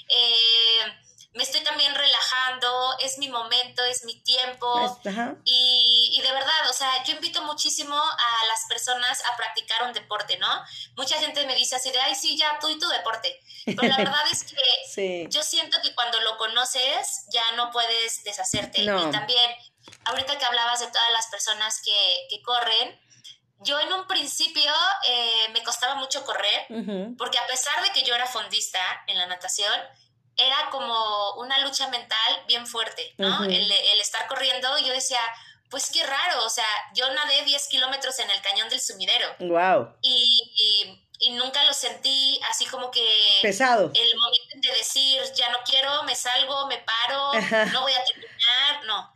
Eh, 0.07 1.08
me 1.33 1.43
estoy 1.43 1.61
también 1.61 1.93
relajando, 1.93 2.97
es 2.99 3.19
mi 3.19 3.29
momento, 3.29 3.83
es 3.85 4.03
mi 4.03 4.19
tiempo. 4.23 4.99
Y, 5.45 6.11
y, 6.17 6.21
de 6.21 6.31
verdad, 6.31 6.69
o 6.69 6.73
sea, 6.73 7.03
yo 7.03 7.13
invito 7.13 7.43
muchísimo 7.43 7.95
a 7.95 8.45
las 8.47 8.65
personas 8.67 9.21
a 9.31 9.37
practicar 9.37 9.83
un 9.83 9.93
deporte, 9.93 10.37
¿no? 10.37 10.47
Mucha 10.95 11.19
gente 11.19 11.45
me 11.45 11.55
dice 11.55 11.75
así 11.75 11.91
de, 11.91 11.99
ay, 11.99 12.15
sí, 12.15 12.35
ya 12.35 12.57
tú 12.59 12.69
y 12.69 12.79
tu 12.79 12.87
deporte. 12.87 13.39
Pero 13.65 13.83
la 13.83 13.97
verdad 13.97 14.23
es 14.31 14.43
que 14.43 15.27
yo 15.29 15.43
siento 15.43 15.77
que 15.83 15.93
cuando 15.93 16.19
lo 16.21 16.37
conoces 16.37 17.25
ya 17.31 17.43
no 17.55 17.69
puedes 17.71 18.23
deshacerte. 18.23 18.81
Y 18.81 19.11
también, 19.11 19.51
ahorita 20.05 20.37
que 20.37 20.45
hablabas 20.45 20.79
de 20.79 20.87
todas 20.87 21.11
las 21.11 21.27
personas 21.27 21.79
que, 21.85 22.27
que 22.29 22.41
corren, 22.41 22.99
yo 23.61 23.79
en 23.79 23.91
un 23.91 24.07
principio 24.07 24.71
eh, 25.07 25.49
me 25.53 25.61
costaba 25.63 25.95
mucho 25.95 26.25
correr, 26.25 26.65
porque 27.17 27.37
a 27.37 27.45
pesar 27.45 27.83
de 27.83 27.91
que 27.91 28.03
yo 28.03 28.15
era 28.15 28.25
fondista 28.25 28.79
en 29.07 29.17
la 29.17 29.27
natación, 29.27 29.73
era 30.39 30.69
como 30.71 31.33
una 31.33 31.57
lucha 31.59 31.87
mental 31.89 32.43
bien 32.47 32.65
fuerte, 32.65 33.13
¿no? 33.17 33.43
el, 33.43 33.71
estar 33.99 34.27
corriendo, 34.27 34.77
yo 34.79 34.93
decía, 34.93 35.19
pues 35.69 35.89
qué 35.91 36.05
raro, 36.05 36.45
o 36.45 36.49
sea, 36.49 36.65
yo 36.93 37.11
nadé 37.13 37.43
10 37.43 37.67
kilómetros 37.67 38.19
en 38.19 38.29
el 38.31 38.41
cañón 38.41 38.69
del 38.69 38.81
sumidero. 38.81 39.27
Wow. 39.39 39.95
Y, 40.01 40.99
y, 41.19 41.31
nunca 41.31 41.63
lo 41.65 41.73
sentí 41.73 42.39
así 42.49 42.65
como 42.65 42.89
que... 42.89 43.05
Pesado. 43.41 43.91
El 43.93 44.17
momento 44.17 44.71
de 44.71 44.77
decir, 44.77 45.21
ya 45.35 45.49
no 45.51 45.59
quiero, 45.65 46.03
me 46.03 46.15
salgo, 46.15 46.65
me 46.67 46.77
paro, 46.77 47.33
no 47.71 47.81
voy 47.81 47.93
a 47.93 48.03
terminar, 48.03 48.85
no. 48.85 49.13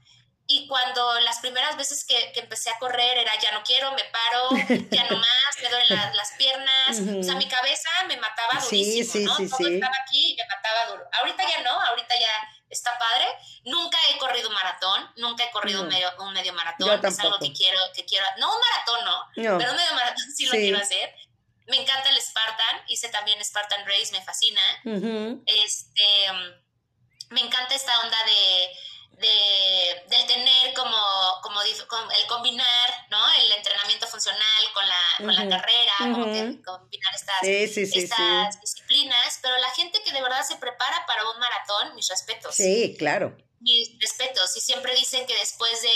Y 0.64 0.68
cuando 0.68 1.20
las 1.20 1.40
primeras 1.40 1.76
veces 1.76 2.06
que, 2.06 2.32
empecé 2.36 2.70
a 2.70 2.80
correr 2.80 3.18
era 3.18 3.32
ya 3.42 3.52
no 3.52 3.64
quiero, 3.64 3.92
me 3.92 4.04
paro, 4.06 4.50
ya 4.90 5.04
no 5.10 5.18
más, 5.18 5.62
me 5.62 5.70
duelen 5.70 5.88
las 6.16 6.32
piernas. 6.38 7.20
O 7.20 7.24
sea, 7.24 7.36
mi 7.36 7.48
cabeza 7.48 7.90
me 8.08 8.16
mataba 8.16 8.62
durísimo, 8.64 9.38
¿no? 9.38 9.50
Todo 9.50 9.68
estaba 9.68 9.96
aquí 10.04 10.32
y 10.32 10.36
me 10.38 10.44
mataba 10.48 10.86
duro. 10.92 11.04
Ahorita 11.20 11.44
ya 11.50 11.62
no, 11.64 11.72
ahorita 11.72 12.16
ya 12.18 12.50
está 12.70 12.98
padre. 12.98 13.26
Nunca 13.66 13.98
he 14.10 14.18
corrido 14.18 14.48
un 14.48 14.56
maratón, 14.56 15.12
nunca 15.18 15.44
he 15.44 15.52
corrido 15.52 15.82
un, 15.82 15.90
medio, 15.90 16.10
un 16.20 16.34
medio 16.34 16.54
maratón. 16.54 17.04
Es 17.04 17.20
algo 17.20 17.38
que 17.40 17.52
quiero, 17.52 17.80
que 17.94 18.06
quiero. 18.06 18.26
No 18.38 18.54
un 18.54 18.62
maratón, 18.62 19.06
no, 19.06 19.58
pero 19.58 19.72
un 19.72 19.78
medio 19.78 19.94
maratón 19.96 20.32
sí, 20.34 20.46
lo 20.46 20.52
quiero 20.52 20.78
hacer. 20.78 21.14
Me 21.68 21.78
encanta 21.78 22.10
el 22.10 22.22
Spartan, 22.22 22.84
hice 22.88 23.10
también 23.10 23.44
Spartan 23.44 23.86
Race, 23.86 24.12
me 24.14 24.24
fascina. 24.24 24.62
Este, 25.46 26.04
me 27.32 27.42
encanta 27.42 27.76
esta 27.76 28.00
onda 28.00 28.18
de 28.26 28.70
de, 29.24 30.16
del 30.16 30.28
tener 30.28 30.74
como, 30.76 30.98
como, 31.42 31.62
el 31.62 32.28
combinar, 32.28 33.08
¿no? 33.10 33.18
El 33.32 33.52
entrenamiento 33.54 34.06
funcional 34.08 34.64
con 34.74 34.88
la, 34.88 35.02
con 35.18 35.36
la 35.36 35.58
carrera, 35.58 35.94
como 36.00 36.26
que 36.26 36.62
combinar 36.62 37.16
estas, 37.16 37.44
estas 37.44 38.62
disciplinas, 38.62 39.40
pero 39.42 39.58
la 39.58 39.70
gente 39.70 40.02
que 40.04 40.12
de 40.12 40.22
verdad 40.22 40.44
se 40.46 40.58
prepara 40.58 41.06
para 41.08 41.30
un 41.30 41.40
maratón, 41.40 41.96
mis 41.96 42.08
respetos. 42.10 42.56
Sí, 42.56 42.96
claro. 43.00 43.36
Mis 43.62 43.98
respetos, 44.00 44.56
y 44.58 44.62
siempre 44.62 44.94
dicen 44.96 45.26
que 45.26 45.36
después 45.38 45.82
de 45.82 45.90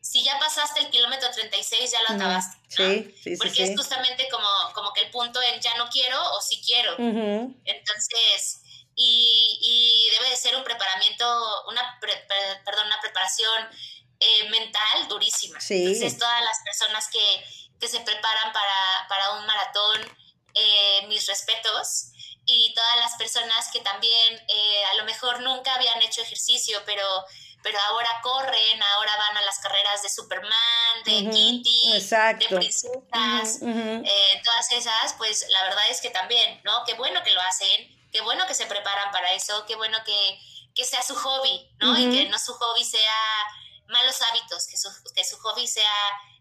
si 0.00 0.24
ya 0.24 0.36
pasaste 0.38 0.80
el 0.80 0.90
kilómetro 0.90 1.30
36, 1.30 1.92
ya 1.92 1.98
lo 2.08 2.16
acabaste. 2.16 2.58
Sí, 2.68 3.14
sí, 3.14 3.22
sí. 3.22 3.36
Porque 3.36 3.62
es 3.62 3.76
justamente 3.76 4.28
como, 4.30 4.48
como 4.74 4.92
que 4.92 5.02
el 5.02 5.10
punto 5.10 5.40
en 5.40 5.60
ya 5.60 5.76
no 5.76 5.88
quiero 5.90 6.18
o 6.32 6.40
sí 6.40 6.60
quiero. 6.64 6.96
Entonces, 6.98 8.61
y, 9.04 9.58
y, 9.60 10.10
debe 10.10 10.30
de 10.30 10.36
ser 10.36 10.54
un 10.56 10.64
preparamiento, 10.64 11.64
una, 11.68 11.98
perdón, 12.00 12.86
una 12.86 13.00
preparación 13.00 13.68
eh, 14.20 14.48
mental 14.50 15.08
durísima. 15.08 15.58
Entonces, 15.68 16.18
todas 16.18 16.42
las 16.42 16.60
personas 16.64 17.08
que, 17.08 17.44
que 17.80 17.88
se 17.88 18.00
preparan 18.00 18.52
para, 18.52 19.08
para 19.08 19.32
un 19.32 19.46
maratón, 19.46 20.16
eh, 20.54 21.06
mis 21.08 21.26
respetos. 21.26 22.08
Y 22.44 22.74
todas 22.74 22.96
las 22.96 23.16
personas 23.16 23.70
que 23.72 23.80
también 23.80 24.34
eh, 24.48 24.84
a 24.90 24.94
lo 24.94 25.04
mejor 25.04 25.40
nunca 25.40 25.74
habían 25.74 26.02
hecho 26.02 26.22
ejercicio, 26.22 26.82
pero 26.84 27.06
pero 27.62 27.78
ahora 27.88 28.20
corren, 28.22 28.82
ahora 28.82 29.12
van 29.16 29.36
a 29.36 29.42
las 29.42 29.58
carreras 29.60 30.02
de 30.02 30.10
Superman, 30.10 31.04
de 31.04 31.30
Kitty, 31.30 31.92
de 31.92 32.48
princesas, 32.48 33.60
eh, 33.62 34.42
todas 34.42 34.72
esas, 34.72 35.14
pues 35.16 35.46
la 35.48 35.62
verdad 35.62 35.84
es 35.88 36.00
que 36.00 36.10
también, 36.10 36.60
¿no? 36.64 36.82
Qué 36.84 36.94
bueno 36.94 37.22
que 37.22 37.32
lo 37.32 37.40
hacen, 37.40 38.01
qué 38.12 38.20
bueno 38.20 38.46
que 38.46 38.54
se 38.54 38.66
preparan 38.66 39.10
para 39.10 39.32
eso, 39.32 39.64
qué 39.66 39.74
bueno 39.74 39.98
que, 40.04 40.38
que 40.74 40.84
sea 40.84 41.02
su 41.02 41.14
hobby, 41.14 41.68
¿no? 41.80 41.98
Y 41.98 42.10
que 42.10 42.28
no 42.28 42.38
su 42.38 42.52
hobby 42.52 42.84
sea 42.84 43.16
malos 43.88 44.20
hábitos, 44.30 44.66
que 44.66 44.76
su, 44.76 44.88
que 45.14 45.24
su 45.24 45.36
hobby 45.38 45.66
sea 45.66 45.84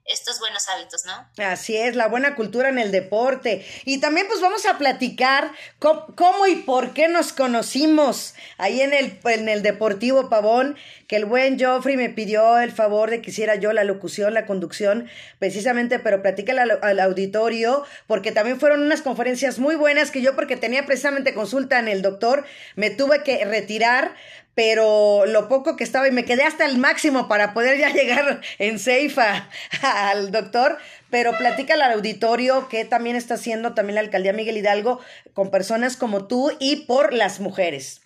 estos 0.05 0.39
buenos 0.39 0.67
hábitos, 0.67 1.05
¿no? 1.05 1.30
Así 1.43 1.78
es, 1.78 1.95
la 1.95 2.07
buena 2.07 2.36
cultura 2.36 2.69
en 2.69 2.80
el 2.80 2.91
deporte. 2.91 3.65
Y 3.86 3.99
también 3.99 4.28
pues 4.28 4.41
vamos 4.41 4.65
a 4.65 4.78
platicar 4.78 5.51
cómo, 5.80 6.47
y 6.47 6.55
por 6.55 6.93
qué 6.93 7.07
nos 7.07 7.34
conocimos 7.34 8.34
ahí 8.57 8.82
en 8.82 8.93
el, 8.93 9.19
en 9.26 9.47
el 9.47 9.61
Deportivo 9.61 10.30
Pavón, 10.30 10.78
que 11.12 11.18
el 11.18 11.26
buen 11.26 11.59
Joffrey 11.59 11.97
me 11.97 12.07
pidió 12.07 12.57
el 12.57 12.72
favor 12.72 13.09
de 13.09 13.22
que 13.22 13.32
hiciera 13.32 13.55
yo 13.55 13.74
la 13.74 13.84
locución, 13.84 14.34
la 14.34 14.45
conducción, 14.45 15.09
precisamente, 15.39 15.99
pero 15.99 16.22
platícala 16.22 16.64
al, 16.82 16.99
auditorio, 17.01 17.84
porque 18.07 18.32
también 18.32 18.62
fueron 18.62 18.82
unas 18.82 19.01
conferencias 19.01 19.59
muy 19.59 19.76
buenas 19.76 20.09
que 20.09 20.22
yo, 20.22 20.38
porque 20.38 20.55
tenía 20.55 20.86
precisamente 20.86 21.34
consulta 21.34 21.80
en 21.80 21.89
el 21.89 22.01
doctor, 22.01 22.45
me 22.78 22.91
tuve 22.91 23.24
que 23.24 23.43
retirar, 23.43 24.16
pero 24.55 25.26
lo 25.26 25.49
poco 25.49 25.76
que 25.76 25.84
estaba 25.84 26.07
y 26.07 26.12
me 26.12 26.24
quedé 26.24 26.43
hasta 26.43 26.64
el 26.64 26.78
máximo 26.78 27.28
para 27.28 27.53
poder 27.53 27.78
ya 27.78 27.89
llegar 27.93 28.39
en 28.57 28.80
Ceifa 28.80 29.49
al 29.82 30.32
doctor, 30.32 30.78
pero 31.09 31.38
platica 31.38 31.74
al 31.74 31.82
auditorio 31.82 32.70
que 32.70 32.86
también 32.86 33.18
está 33.18 33.34
haciendo 33.34 33.74
también 33.74 33.95
la 33.95 34.01
alcaldía 34.01 34.32
Miguel 34.32 34.55
Hidalgo 34.55 35.01
con 35.34 35.51
personas 35.51 35.97
como 35.97 36.28
tú 36.28 36.53
y 36.57 36.86
por 36.86 37.12
las 37.12 37.41
mujeres. 37.41 37.99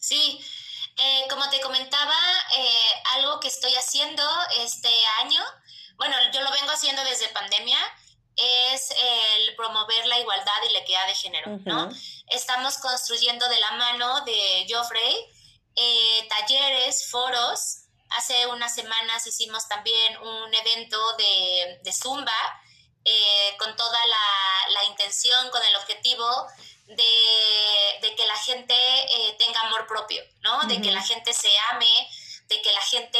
Sí, 0.00 0.40
eh, 0.96 1.26
como 1.28 1.48
te 1.50 1.60
comentaba, 1.60 2.16
eh, 2.56 3.02
algo 3.14 3.40
que 3.40 3.48
estoy 3.48 3.74
haciendo 3.74 4.22
este 4.58 4.94
año, 5.20 5.42
bueno, 5.96 6.16
yo 6.32 6.40
lo 6.42 6.50
vengo 6.50 6.70
haciendo 6.70 7.02
desde 7.04 7.28
pandemia, 7.28 7.78
es 8.36 8.90
el 8.90 9.56
promover 9.56 10.06
la 10.06 10.18
igualdad 10.18 10.62
y 10.68 10.72
la 10.72 10.80
equidad 10.80 11.06
de 11.06 11.14
género, 11.14 11.58
¿no? 11.64 11.88
Estamos 12.28 12.76
construyendo 12.78 13.48
de 13.48 13.60
la 13.60 13.70
mano 13.72 14.20
de 14.26 14.66
Joffrey 14.68 15.26
eh, 15.76 16.26
talleres, 16.28 17.10
foros. 17.10 17.82
Hace 18.10 18.46
unas 18.46 18.74
semanas 18.74 19.26
hicimos 19.26 19.68
también 19.68 20.16
un 20.18 20.54
evento 20.54 20.98
de, 21.18 21.80
de 21.82 21.92
Zumba 21.92 22.32
eh, 23.04 23.56
con 23.58 23.76
toda 23.76 23.98
la, 24.06 24.72
la, 24.72 24.84
intención, 24.86 25.50
con 25.50 25.62
el 25.62 25.76
objetivo 25.76 26.26
de, 26.86 28.08
de 28.08 28.14
que 28.14 28.26
la 28.26 28.36
gente 28.36 28.74
eh, 28.74 29.36
tenga 29.38 29.60
amor 29.60 29.86
propio, 29.86 30.22
¿no? 30.40 30.64
De 30.66 30.80
que 30.80 30.90
la 30.90 31.02
gente 31.02 31.32
se 31.32 31.50
ame, 31.72 32.08
de 32.48 32.62
que 32.62 32.72
la 32.72 32.80
gente 32.80 33.18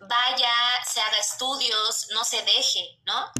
vaya, 0.00 0.54
se 0.86 1.00
haga 1.00 1.18
estudios, 1.18 2.08
no 2.12 2.24
se 2.24 2.42
deje, 2.42 2.98
¿no? 3.04 3.32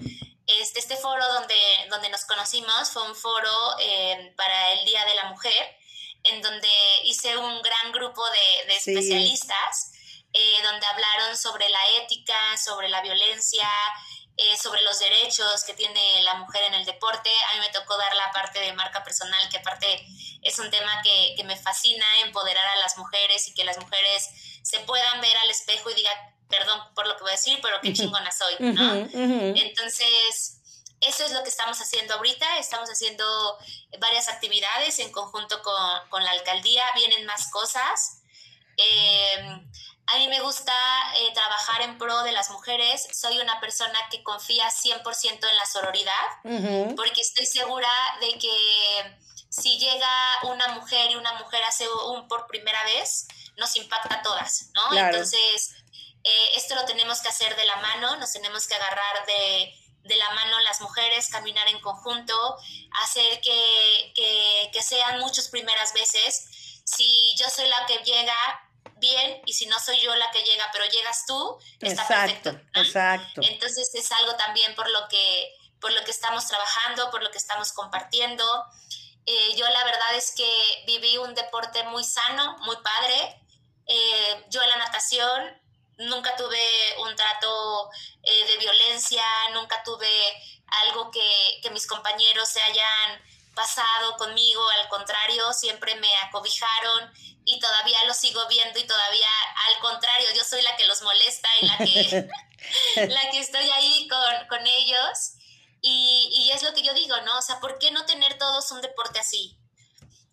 Este, 0.46 0.78
este 0.78 0.96
foro 0.96 1.26
donde, 1.32 1.56
donde 1.88 2.08
nos 2.10 2.24
conocimos 2.26 2.90
fue 2.90 3.02
un 3.02 3.14
foro 3.14 3.50
para 4.36 4.72
el 4.72 4.84
Día 4.84 5.04
de 5.06 5.14
la 5.14 5.24
Mujer 5.30 5.78
en 6.24 6.40
donde 6.40 6.68
hice 7.04 7.36
un 7.36 7.62
gran 7.62 7.92
grupo 7.92 8.22
de, 8.66 8.74
especialistas, 8.74 9.92
eh, 10.32 10.62
donde 10.62 10.86
hablaron 10.86 11.36
sobre 11.36 11.68
la 11.68 11.80
ética, 12.02 12.56
sobre 12.56 12.88
la 12.88 13.02
violencia, 13.02 13.68
eh, 14.36 14.56
sobre 14.60 14.82
los 14.82 14.98
derechos 14.98 15.62
que 15.64 15.74
tiene 15.74 16.22
la 16.22 16.34
mujer 16.34 16.62
en 16.64 16.74
el 16.74 16.84
deporte. 16.84 17.30
A 17.50 17.54
mí 17.54 17.60
me 17.60 17.72
tocó 17.72 17.96
dar 17.96 18.14
la 18.16 18.32
parte 18.32 18.58
de 18.58 18.72
marca 18.72 19.04
personal, 19.04 19.48
que 19.48 19.58
aparte 19.58 20.06
es 20.42 20.58
un 20.58 20.70
tema 20.70 21.02
que, 21.02 21.42
me 21.44 21.56
fascina, 21.56 22.04
empoderar 22.24 22.66
a 22.66 22.76
las 22.76 22.98
mujeres 22.98 23.46
y 23.48 23.54
que 23.54 23.64
las 23.64 23.78
mujeres 23.78 24.28
se 24.62 24.80
puedan 24.80 25.20
ver 25.20 25.36
al 25.36 25.50
espejo 25.50 25.90
y 25.90 25.94
digan, 25.94 26.16
perdón 26.48 26.80
por 26.94 27.06
lo 27.06 27.16
que 27.16 27.22
voy 27.22 27.30
a 27.30 27.36
decir, 27.36 27.58
pero 27.62 27.80
qué 27.80 27.92
chingona 27.92 28.32
soy, 28.32 28.54
¿no? 28.58 28.94
Entonces, 29.12 30.60
eso 31.00 31.24
es 31.24 31.32
lo 31.32 31.42
que 31.42 31.50
estamos 31.50 31.80
haciendo 31.80 32.14
ahorita. 32.14 32.58
Estamos 32.58 32.88
haciendo 32.88 33.24
varias 33.98 34.28
actividades 34.28 34.98
en 34.98 35.12
conjunto 35.12 35.62
con, 35.62 36.24
la 36.24 36.30
alcaldía. 36.30 36.82
Vienen 36.94 37.26
más 37.26 37.50
cosas. 37.50 38.22
Eh, 38.76 39.60
a 40.06 40.18
mí 40.18 40.28
me 40.28 40.40
gusta 40.40 40.72
eh, 41.18 41.32
trabajar 41.32 41.82
en 41.82 41.98
pro 41.98 42.22
de 42.22 42.32
las 42.32 42.50
mujeres. 42.50 43.06
Soy 43.12 43.38
una 43.38 43.60
persona 43.60 43.98
que 44.10 44.22
confía 44.22 44.68
100% 44.70 45.48
en 45.48 45.56
la 45.56 45.66
sororidad, 45.66 46.94
porque 46.96 47.20
estoy 47.20 47.46
segura 47.46 47.90
de 48.20 48.38
que 48.38 49.18
si 49.48 49.78
llega 49.78 50.08
una 50.42 50.68
mujer 50.68 51.10
y 51.10 51.16
una 51.16 51.32
mujer 51.34 51.62
hace 51.64 51.88
un 51.88 52.28
por 52.28 52.46
primera 52.46 52.82
vez, 52.84 53.26
nos 53.56 53.76
impacta 53.76 54.16
a 54.16 54.22
todas, 54.22 54.70
¿no? 54.74 54.96
Entonces, 54.98 55.74
eh, 56.24 56.52
esto 56.56 56.74
lo 56.74 56.84
tenemos 56.84 57.20
que 57.20 57.28
hacer 57.28 57.54
de 57.56 57.64
la 57.64 57.76
mano, 57.76 58.16
nos 58.16 58.32
tenemos 58.32 58.66
que 58.66 58.74
agarrar 58.74 59.26
de 59.26 59.74
de 60.04 60.16
la 60.16 60.30
mano 60.30 60.60
las 60.60 60.80
mujeres, 60.80 61.28
caminar 61.28 61.66
en 61.68 61.80
conjunto, 61.80 62.34
hacer 63.02 63.40
que, 63.40 64.12
que, 64.72 64.82
sean 64.82 65.18
muchas 65.20 65.48
primeras 65.48 65.94
veces. 65.94 66.82
Si 66.84 67.34
yo 67.36 67.48
soy 67.48 67.66
la 67.68 67.86
que 67.86 67.96
llega, 68.04 68.34
bien, 68.96 69.40
y 69.46 69.52
si 69.52 69.66
no 69.66 69.78
soy 69.78 70.00
yo 70.00 70.14
la 70.14 70.30
que 70.30 70.42
llega, 70.42 70.68
pero 70.72 70.84
llegas 70.86 71.24
tú, 71.26 71.58
está 71.80 72.02
exacto, 72.02 72.52
perfecto. 72.52 72.80
Exacto. 72.80 73.40
Entonces 73.44 73.94
es 73.94 74.12
algo 74.12 74.34
también 74.36 74.74
por 74.74 74.88
lo 74.90 75.08
que, 75.08 75.54
por 75.80 75.92
lo 75.92 76.04
que 76.04 76.10
estamos 76.10 76.46
trabajando, 76.46 77.10
por 77.10 77.22
lo 77.22 77.30
que 77.30 77.38
estamos 77.38 77.72
compartiendo. 77.72 78.44
Eh, 79.26 79.54
yo 79.56 79.68
la 79.68 79.84
verdad 79.84 80.14
es 80.14 80.32
que 80.36 80.84
viví 80.86 81.16
un 81.18 81.34
deporte 81.34 81.82
muy 81.84 82.04
sano, 82.04 82.56
muy 82.58 82.76
padre. 82.76 83.40
Eh, 83.86 84.44
yo 84.48 84.62
en 84.62 84.70
la 84.70 84.76
natación 84.76 85.62
nunca 85.98 86.34
tuve 86.36 86.66
un 86.98 87.14
trato 87.14 87.90
eh, 88.22 88.46
de 88.46 88.56
violencia, 88.58 89.24
nunca 89.52 89.82
tuve 89.84 90.08
algo 90.86 91.10
que, 91.10 91.60
que, 91.62 91.70
mis 91.70 91.86
compañeros 91.86 92.48
se 92.48 92.60
hayan 92.60 93.22
pasado 93.54 94.16
conmigo, 94.16 94.62
al 94.82 94.88
contrario, 94.88 95.52
siempre 95.52 95.94
me 95.96 96.14
acobijaron 96.18 97.12
y 97.44 97.58
todavía 97.60 98.04
lo 98.04 98.14
sigo 98.14 98.46
viendo 98.48 98.78
y 98.78 98.86
todavía 98.86 99.28
al 99.68 99.80
contrario, 99.80 100.28
yo 100.34 100.44
soy 100.44 100.62
la 100.62 100.76
que 100.76 100.86
los 100.86 101.02
molesta 101.02 101.48
y 101.60 101.66
la 101.66 101.78
que, 101.78 102.28
la 103.08 103.30
que 103.30 103.38
estoy 103.38 103.70
ahí 103.70 104.08
con, 104.08 104.48
con 104.48 104.66
ellos. 104.66 105.34
Y, 105.80 106.30
y, 106.34 106.50
es 106.52 106.62
lo 106.62 106.72
que 106.72 106.82
yo 106.82 106.94
digo, 106.94 107.14
¿no? 107.26 107.38
O 107.38 107.42
sea, 107.42 107.60
¿por 107.60 107.78
qué 107.78 107.90
no 107.90 108.06
tener 108.06 108.38
todos 108.38 108.70
un 108.70 108.80
deporte 108.80 109.20
así? 109.20 109.58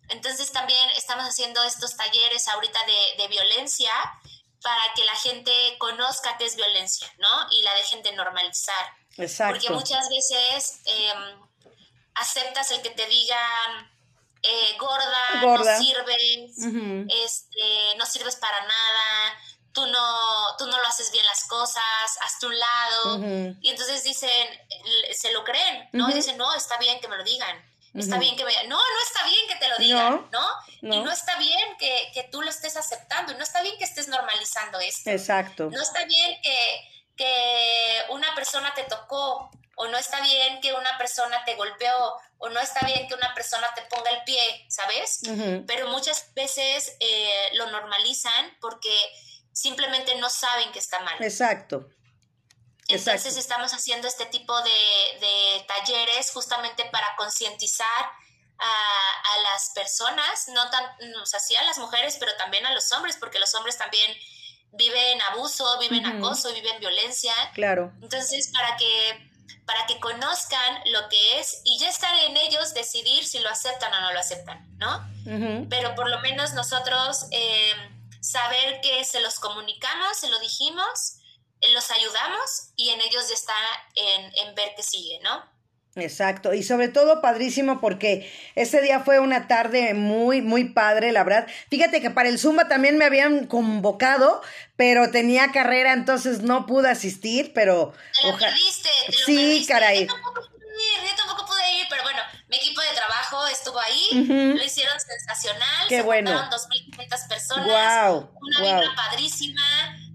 Entonces 0.08 0.50
también 0.50 0.88
estamos 0.96 1.26
haciendo 1.26 1.62
estos 1.64 1.94
talleres 1.94 2.48
ahorita 2.48 2.78
de, 2.86 3.22
de 3.22 3.28
violencia 3.28 3.92
para 4.62 4.82
que 4.94 5.04
la 5.04 5.14
gente 5.16 5.52
conozca 5.78 6.38
qué 6.38 6.46
es 6.46 6.56
violencia, 6.56 7.12
¿no? 7.18 7.28
Y 7.50 7.62
la 7.62 7.74
dejen 7.74 8.02
de 8.02 8.12
normalizar. 8.12 8.96
Exacto. 9.18 9.54
Porque 9.54 9.70
muchas 9.74 10.08
veces 10.08 10.80
em, 10.86 11.40
aceptas 12.14 12.70
el 12.70 12.82
que 12.82 12.90
te 12.90 13.06
digan 13.06 13.90
eh, 14.42 14.76
gorda, 14.78 15.40
no 15.42 15.64
sirves, 15.78 16.56
este, 17.24 17.96
no 17.96 18.04
sirves 18.06 18.36
para 18.36 18.60
nada, 18.60 19.38
tú 19.72 19.86
no, 19.86 20.56
tú 20.58 20.66
no 20.66 20.80
lo 20.80 20.86
haces 20.86 21.12
bien 21.12 21.24
las 21.26 21.44
cosas, 21.44 21.82
hazte 22.22 22.46
un 22.46 22.58
lado. 22.58 23.18
Y 23.60 23.70
entonces 23.70 24.02
dicen, 24.02 24.48
se 25.12 25.32
lo 25.32 25.44
creen, 25.44 25.88
¿no? 25.92 26.10
Y 26.10 26.14
dicen, 26.14 26.36
no, 26.36 26.52
está 26.54 26.76
bien 26.78 27.00
que 27.00 27.08
me 27.08 27.16
lo 27.16 27.24
digan. 27.24 27.72
Está 27.94 28.18
bien 28.18 28.36
que 28.36 28.44
vaya. 28.44 28.62
No, 28.64 28.76
no 28.78 29.02
está 29.06 29.24
bien 29.24 29.46
que 29.48 29.56
te 29.56 29.68
lo 29.68 29.76
digan, 29.76 30.28
¿no? 30.32 30.48
Y 30.80 31.00
no 31.00 31.12
está 31.12 31.36
bien 31.36 31.76
que, 31.78 32.10
que, 32.14 32.24
tú 32.24 32.42
lo 32.42 32.50
estés 32.50 32.76
aceptando. 32.76 33.32
Y 33.32 33.36
no 33.36 33.42
está 33.42 33.62
bien 33.62 33.76
que 33.78 33.84
estés 33.84 34.08
normalizando 34.08 34.80
esto. 34.80 35.10
Exacto. 35.10 35.68
No 35.70 35.80
está 35.80 36.04
bien 36.04 36.40
que, 36.42 36.91
que 37.16 38.04
una 38.10 38.34
persona 38.34 38.72
te 38.74 38.84
tocó. 38.84 39.50
O 39.74 39.86
no 39.88 39.96
está 39.96 40.20
bien 40.20 40.60
que 40.60 40.74
una 40.74 40.98
persona 40.98 41.44
te 41.44 41.54
golpeó. 41.54 42.14
O 42.38 42.48
no 42.48 42.60
está 42.60 42.84
bien 42.86 43.08
que 43.08 43.14
una 43.14 43.32
persona 43.34 43.68
te 43.74 43.82
ponga 43.82 44.10
el 44.10 44.22
pie, 44.24 44.66
¿sabes? 44.68 45.20
Pero 45.66 45.88
muchas 45.88 46.34
veces 46.34 46.96
eh, 47.00 47.50
lo 47.54 47.70
normalizan 47.70 48.56
porque 48.60 48.94
simplemente 49.52 50.14
no 50.16 50.28
saben 50.28 50.72
que 50.72 50.78
está 50.78 51.00
mal. 51.00 51.22
Exacto. 51.22 51.88
Entonces 52.88 53.36
estamos 53.36 53.72
haciendo 53.72 54.08
este 54.08 54.26
tipo 54.26 54.60
de, 54.60 55.64
talleres 55.66 56.30
justamente 56.32 56.84
para 56.86 57.14
concientizar 57.16 58.10
a, 58.58 59.52
las 59.52 59.70
personas, 59.70 60.48
no 60.48 60.70
tan, 60.70 60.84
o 61.20 61.26
sea, 61.26 61.40
sí 61.40 61.56
a 61.56 61.64
las 61.64 61.78
mujeres, 61.78 62.16
pero 62.18 62.34
también 62.36 62.66
a 62.66 62.72
los 62.72 62.90
hombres, 62.92 63.16
porque 63.16 63.38
los 63.38 63.54
hombres 63.54 63.78
también 63.78 64.16
vive 64.72 65.12
en 65.12 65.22
abuso, 65.22 65.78
vive 65.78 65.98
en 65.98 66.06
acoso, 66.06 66.52
vive 66.52 66.70
en 66.70 66.80
violencia. 66.80 67.32
Claro. 67.54 67.92
Entonces, 68.00 68.50
para 68.52 68.76
que 68.76 69.32
para 69.66 69.86
que 69.86 70.00
conozcan 70.00 70.80
lo 70.86 71.08
que 71.08 71.38
es 71.38 71.62
y 71.64 71.78
ya 71.78 71.88
estar 71.88 72.12
en 72.26 72.36
ellos 72.36 72.74
decidir 72.74 73.24
si 73.24 73.38
lo 73.38 73.48
aceptan 73.48 73.92
o 73.94 74.00
no 74.00 74.12
lo 74.12 74.18
aceptan, 74.18 74.76
¿no? 74.78 75.08
Pero 75.70 75.94
por 75.94 76.10
lo 76.10 76.20
menos 76.20 76.52
nosotros 76.52 77.26
eh, 77.30 77.72
saber 78.20 78.80
que 78.80 79.04
se 79.04 79.20
los 79.20 79.38
comunicamos, 79.38 80.16
se 80.18 80.28
lo 80.28 80.38
dijimos, 80.40 81.18
eh, 81.60 81.70
los 81.72 81.90
ayudamos 81.92 82.72
y 82.76 82.90
en 82.90 83.00
ellos 83.02 83.30
está 83.30 83.54
en, 83.94 84.32
en 84.34 84.54
ver 84.56 84.72
qué 84.76 84.82
sigue, 84.82 85.20
¿no? 85.22 85.44
Exacto, 85.94 86.54
y 86.54 86.62
sobre 86.62 86.88
todo 86.88 87.20
padrísimo 87.20 87.78
porque 87.78 88.30
ese 88.54 88.80
día 88.80 89.00
fue 89.00 89.18
una 89.18 89.46
tarde 89.46 89.92
muy, 89.92 90.40
muy 90.40 90.64
padre, 90.70 91.12
la 91.12 91.22
verdad. 91.22 91.46
Fíjate 91.68 92.00
que 92.00 92.08
para 92.08 92.30
el 92.30 92.38
Zumba 92.38 92.66
también 92.66 92.96
me 92.96 93.04
habían 93.04 93.46
convocado, 93.46 94.40
pero 94.76 95.10
tenía 95.10 95.52
carrera, 95.52 95.92
entonces 95.92 96.40
no 96.40 96.64
pude 96.64 96.88
asistir, 96.88 97.52
pero... 97.52 97.92
Te 98.22 98.26
lo 98.26 98.38
perdiste, 98.38 98.88
te 99.06 99.12
lo 99.12 99.18
sí, 99.18 99.36
perdiste. 99.36 99.72
caray. 99.72 100.00
Yo 100.06 100.14
tampoco, 100.14 100.40
pude 100.48 100.56
ir, 100.76 101.10
yo 101.10 101.16
tampoco 101.16 101.46
pude 101.46 101.72
ir, 101.80 101.86
pero 101.90 102.02
bueno, 102.04 102.20
mi 102.48 102.56
equipo 102.56 102.80
de 102.80 102.88
trabajo 102.96 103.46
estuvo 103.48 103.78
ahí, 103.78 104.24
lo 104.56 104.64
hicieron 104.64 104.98
sensacional. 104.98 105.88
Qué 105.90 105.96
se 105.96 106.02
bueno. 106.02 106.30
juntaron 106.30 106.58
2.500 106.58 107.28
personas, 107.28 107.66
Guau, 107.66 108.30
una 108.40 108.60
guau. 108.60 108.80
vibra 108.80 108.96
padrísima, 108.96 109.62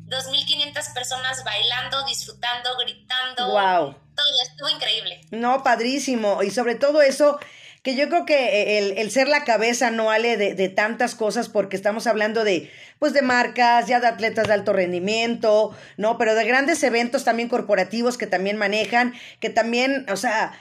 2.500 0.07 0.93
personas 0.93 1.43
bailando, 1.43 2.05
disfrutando, 2.05 2.77
gritando. 2.79 3.51
Wow. 3.51 3.95
Todo 4.15 4.25
estuvo 4.43 4.69
increíble. 4.69 5.21
No, 5.31 5.63
padrísimo. 5.63 6.43
Y 6.43 6.51
sobre 6.51 6.75
todo 6.75 7.01
eso, 7.01 7.39
que 7.83 7.95
yo 7.95 8.07
creo 8.09 8.25
que 8.25 8.77
el, 8.79 8.97
el 8.97 9.11
ser 9.11 9.27
la 9.27 9.43
cabeza 9.43 9.91
no 9.91 10.05
vale 10.05 10.37
de, 10.37 10.53
de 10.53 10.69
tantas 10.69 11.13
cosas 11.13 11.49
porque 11.49 11.75
estamos 11.75 12.07
hablando 12.07 12.43
de, 12.43 12.71
pues 12.99 13.13
de 13.13 13.21
marcas, 13.21 13.87
ya 13.87 13.99
de 13.99 14.07
atletas 14.07 14.47
de 14.47 14.53
alto 14.53 14.73
rendimiento, 14.73 15.75
¿no? 15.97 16.17
Pero 16.17 16.35
de 16.35 16.45
grandes 16.45 16.81
eventos 16.83 17.23
también 17.23 17.49
corporativos 17.49 18.17
que 18.17 18.27
también 18.27 18.57
manejan, 18.57 19.13
que 19.39 19.49
también, 19.49 20.05
o 20.09 20.15
sea, 20.17 20.57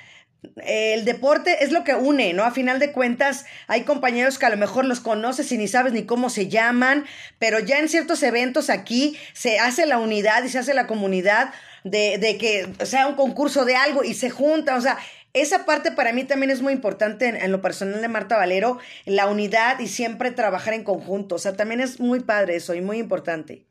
el 0.65 1.05
deporte 1.05 1.65
es 1.65 1.73
lo 1.73 1.85
que 1.85 1.95
une, 1.95 2.33
¿no? 2.33 2.45
A 2.45 2.51
final 2.51 2.79
de 2.79 2.93
cuentas, 2.93 3.45
hay 3.67 3.83
compañeros 3.83 4.39
que 4.39 4.47
a 4.47 4.51
lo 4.51 4.57
mejor 4.57 4.85
los 4.85 5.01
conoces 5.01 5.51
y 5.53 5.59
ni 5.59 5.69
sabes 5.69 5.93
ni 5.93 6.05
cómo 6.05 6.31
se 6.31 6.49
llaman, 6.49 7.07
pero 7.39 7.59
ya 7.59 7.79
en 7.79 7.89
ciertos 7.89 8.23
eventos 8.23 8.71
aquí 8.71 9.19
se 9.33 9.59
hace 9.59 9.87
la 9.87 9.99
unidad 9.99 10.45
y 10.45 10.49
se 10.49 10.59
hace 10.59 10.75
la 10.75 10.87
comunidad 10.87 11.53
de, 11.85 12.19
de 12.19 12.37
que 12.39 12.69
sea 12.85 13.07
un 13.07 13.15
concurso 13.15 13.65
de 13.65 13.77
algo 13.77 14.05
y 14.05 14.15
se 14.15 14.31
juntan, 14.31 14.77
o 14.79 14.81
sea, 14.81 14.99
esa 15.33 15.67
parte 15.67 15.93
para 15.93 16.13
mí 16.13 16.25
también 16.25 16.51
es 16.51 16.63
muy 16.63 16.73
importante 16.73 17.29
en, 17.29 17.37
en, 17.37 17.53
lo 17.53 17.61
personal 17.61 18.01
de 18.01 18.09
Marta 18.09 18.37
Valero, 18.37 18.79
la 19.05 19.27
unidad 19.27 19.79
y 19.81 19.87
siempre 19.87 20.31
trabajar 20.31 20.73
en 20.73 20.83
conjunto, 20.83 21.35
o 21.35 21.39
sea, 21.39 21.57
también 21.57 21.81
es 21.81 22.01
muy 22.01 22.21
padre 22.21 22.57
eso 22.57 22.75
y 22.75 22.81
muy 22.81 22.99
importante. 22.99 23.67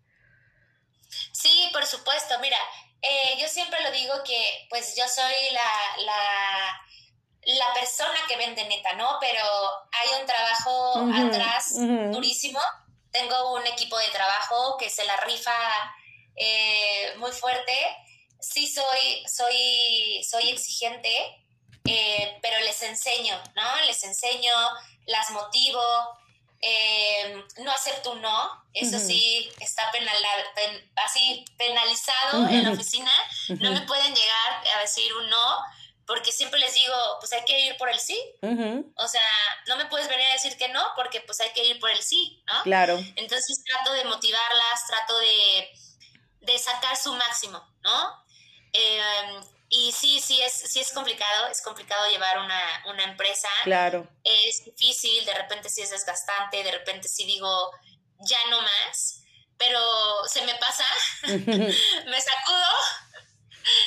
Sí, 1.31 1.69
por 1.73 1.85
supuesto, 1.85 2.35
mira, 2.41 2.57
eh, 3.07 3.37
yo 3.39 3.47
siempre 3.47 3.81
lo 3.83 3.91
digo 3.91 4.13
que 4.23 4.65
pues 4.69 4.95
yo 4.95 5.07
soy 5.07 5.33
la, 5.51 6.03
la, 6.05 6.81
la, 7.57 7.73
persona 7.73 8.17
que 8.27 8.35
vende 8.35 8.63
neta, 8.65 8.93
¿no? 8.93 9.17
Pero 9.19 9.43
hay 9.91 10.19
un 10.19 10.25
trabajo 10.25 10.93
uh 10.95 11.07
-huh, 11.07 11.27
atrás 11.29 11.73
uh 11.75 11.81
-huh. 11.81 12.11
durísimo. 12.11 12.59
Tengo 13.11 13.53
un 13.53 13.65
equipo 13.67 13.97
de 13.97 14.09
trabajo 14.09 14.77
que 14.77 14.89
se 14.89 15.05
la 15.05 15.17
rifa 15.17 15.53
eh, 16.35 17.13
muy 17.17 17.31
fuerte. 17.31 17.77
Sí 18.39 18.67
soy, 18.67 19.23
soy, 19.27 20.23
soy 20.23 20.49
exigente, 20.49 21.13
eh, 21.85 22.39
pero 22.41 22.59
les 22.59 22.81
enseño, 22.81 23.35
¿no? 23.55 23.85
Les 23.87 24.03
enseño, 24.03 24.53
las 25.05 25.29
motivo, 25.29 25.81
eh, 26.61 27.43
no 27.57 27.71
acepto 27.71 28.11
un 28.11 28.21
no, 28.21 28.65
eso 28.73 28.97
uh 28.97 28.99
-huh. 28.99 29.07
sí 29.07 29.51
está 29.59 29.91
penal, 29.91 30.15
pen, 30.55 30.91
así 31.05 31.45
penalizado 31.57 32.39
uh 32.39 32.45
-huh. 32.45 32.53
en 32.53 32.63
la 32.63 32.71
oficina, 32.71 33.11
uh 33.49 33.53
-huh. 33.53 33.61
no 33.61 33.71
me 33.71 33.81
pueden 33.81 34.13
llegar 34.15 34.63
a 34.75 34.81
decir 34.81 35.13
un 35.13 35.29
no, 35.29 35.59
porque 36.07 36.31
siempre 36.31 36.59
les 36.59 36.73
digo, 36.73 36.95
pues 37.19 37.33
hay 37.33 37.43
que 37.45 37.59
ir 37.59 37.77
por 37.77 37.89
el 37.89 37.99
sí, 37.99 38.19
o 38.95 39.07
sea, 39.07 39.21
no 39.67 39.75
me 39.75 39.85
puedes 39.85 40.07
venir 40.07 40.25
a 40.27 40.33
decir 40.33 40.55
que 40.57 40.69
no, 40.69 40.83
porque 40.95 41.21
pues 41.21 41.39
hay 41.41 41.51
que 41.51 41.65
ir 41.65 41.79
por 41.79 41.89
el 41.89 42.01
sí, 42.01 42.43
¿no? 42.45 42.63
Claro. 42.63 42.97
Entonces 43.15 43.63
trato 43.63 43.91
de 43.91 44.05
motivarlas, 44.05 44.87
trato 44.87 45.17
de, 45.17 45.69
de 46.41 46.59
sacar 46.59 46.95
su 46.95 47.13
máximo, 47.15 47.59
¿no? 47.81 48.23
Eh, 48.73 49.41
y 49.69 49.91
sí, 49.91 50.19
sí 50.21 50.41
es, 50.41 50.53
sí 50.53 50.79
es 50.79 50.91
complicado, 50.91 51.47
es 51.47 51.61
complicado 51.61 52.09
llevar 52.09 52.39
una, 52.39 52.83
una 52.87 53.03
empresa. 53.03 53.49
Claro. 53.63 54.07
Es 54.23 54.63
difícil, 54.63 55.25
de 55.25 55.33
repente 55.33 55.69
sí 55.69 55.81
es 55.81 55.89
desgastante, 55.89 56.63
de 56.63 56.71
repente 56.71 57.07
sí 57.07 57.25
digo, 57.25 57.71
ya 58.19 58.37
no 58.49 58.61
más, 58.61 59.23
pero 59.57 59.79
se 60.27 60.43
me 60.43 60.55
pasa, 60.55 60.85
me 61.23 62.21
sacudo, 62.21 62.71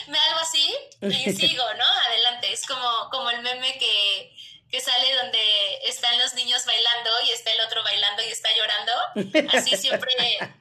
me 0.08 0.18
hago 0.18 0.38
así 0.40 0.74
y 1.02 1.32
sigo, 1.36 1.64
¿no? 1.74 1.84
Adelante, 2.08 2.52
es 2.52 2.66
como, 2.66 3.08
como 3.10 3.30
el 3.30 3.42
meme 3.42 3.78
que, 3.78 4.34
que 4.70 4.80
sale 4.80 5.14
donde 5.14 5.78
están 5.84 6.18
los 6.18 6.34
niños 6.34 6.64
bailando 6.66 7.10
y 7.26 7.30
está 7.30 7.52
el 7.52 7.60
otro 7.60 7.82
bailando 7.82 8.22
y 8.22 8.28
está 8.28 8.48
llorando. 8.56 9.52
Así 9.56 9.76
siempre, 9.76 10.12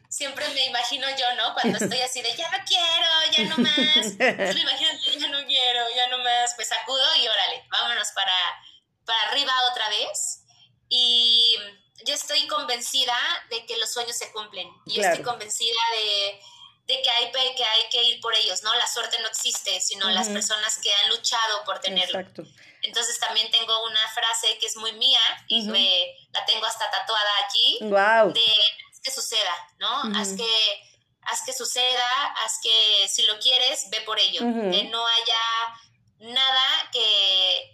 siempre 0.09 0.47
me 0.49 0.65
imagino 0.65 1.07
yo, 1.17 1.35
¿no? 1.35 1.53
Cuando 1.53 1.77
estoy 1.81 1.99
así 1.99 2.21
de 2.21 2.35
ya 2.35 2.49
no 2.49 2.57
quiero, 2.65 3.31
ya 3.31 3.43
no 3.43 3.57
más. 3.57 4.15
Pues 4.17 4.55
me 4.55 4.61
imagino 4.61 4.89
ya 5.19 5.27
no 5.27 5.45
quiero, 5.45 5.85
ya 5.95 6.07
no 6.07 6.17
más. 6.19 6.53
Pues 6.55 6.67
sacudo 6.67 7.15
y 7.15 7.27
órale, 7.27 7.65
vámonos 7.69 8.09
para, 8.11 8.33
para 9.05 9.21
arriba 9.29 9.53
otra 9.71 9.89
vez. 9.89 10.43
Y 10.89 11.55
yo 12.05 12.13
estoy 12.13 12.47
convencida 12.47 13.17
de 13.49 13.65
que 13.65 13.77
los 13.77 13.91
sueños 13.91 14.15
se 14.17 14.31
cumplen. 14.31 14.69
Y 14.85 14.95
claro. 14.95 15.09
estoy 15.09 15.25
convencida 15.25 15.79
de, 15.93 16.39
de 16.87 17.01
que, 17.01 17.09
hay, 17.09 17.31
que 17.31 17.63
hay 17.63 17.89
que 17.91 18.03
ir 18.03 18.21
por 18.21 18.33
ellos, 18.35 18.63
¿no? 18.63 18.73
La 18.75 18.87
suerte 18.87 19.17
no 19.21 19.27
existe, 19.27 19.81
sino 19.81 20.05
uh 20.05 20.09
-huh. 20.09 20.13
las 20.13 20.29
personas 20.29 20.77
que 20.81 20.93
han 20.93 21.09
luchado 21.09 21.63
por 21.65 21.79
tenerlo. 21.79 22.19
Exacto. 22.19 22.43
Entonces 22.83 23.19
también 23.19 23.49
tengo 23.51 23.83
una 23.83 24.07
frase 24.13 24.57
que 24.59 24.67
es 24.67 24.77
muy 24.77 24.93
mía 24.93 25.19
y 25.47 25.61
uh 25.61 25.65
-huh. 25.65 25.71
me, 25.71 26.15
la 26.31 26.45
tengo 26.45 26.65
hasta 26.65 26.89
tatuada 26.89 27.31
aquí. 27.45 27.79
Wow. 27.81 28.31
De 28.31 28.41
que 29.07 29.13
suceda, 29.13 29.55
¿no? 29.79 30.01
Uh 30.01 30.05
-huh. 30.05 30.21
Haz 30.21 30.33
que 30.33 30.51
haz 31.21 31.41
que 31.45 31.53
suceda, 31.53 32.09
haz 32.43 32.59
que 32.61 33.07
si 33.07 33.23
lo 33.23 33.37
quieres, 33.39 33.87
ve 33.91 34.01
por 34.05 34.17
ello. 34.19 34.39
Que 34.71 34.83
no 34.85 35.05
haya 35.05 36.33
nada 36.33 36.89
que, 36.91 37.71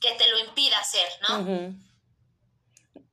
que 0.00 0.12
te 0.12 0.28
lo 0.30 0.38
impida 0.38 0.78
hacer, 0.78 1.08
¿no? 1.28 1.74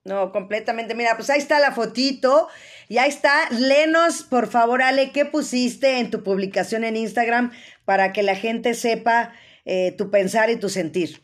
No, 0.03 0.31
completamente. 0.31 0.95
Mira, 0.95 1.15
pues 1.15 1.29
ahí 1.29 1.39
está 1.39 1.59
la 1.59 1.73
fotito. 1.73 2.47
Y 2.89 2.97
ahí 2.97 3.09
está. 3.09 3.49
Lenos, 3.51 4.23
por 4.23 4.49
favor, 4.49 4.81
Ale, 4.81 5.11
¿qué 5.11 5.25
pusiste 5.25 5.99
en 5.99 6.11
tu 6.11 6.23
publicación 6.23 6.83
en 6.83 6.95
Instagram 6.97 7.51
para 7.85 8.13
que 8.13 8.23
la 8.23 8.35
gente 8.35 8.73
sepa 8.73 9.33
eh, 9.65 9.93
tu 9.97 10.09
pensar 10.09 10.49
y 10.49 10.59
tu 10.59 10.69
sentir? 10.69 11.23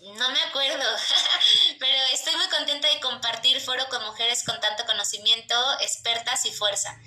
No 0.00 0.30
me 0.30 0.40
acuerdo, 0.40 0.84
pero 1.78 1.98
estoy 2.12 2.34
muy 2.36 2.48
contenta 2.48 2.88
de 2.92 3.00
compartir 3.00 3.60
foro 3.60 3.82
con 3.88 4.04
mujeres 4.04 4.44
con 4.44 4.60
tanto 4.60 4.84
conocimiento, 5.12 5.54
expertas 5.80 6.46
y 6.46 6.52
fuerza. 6.52 6.98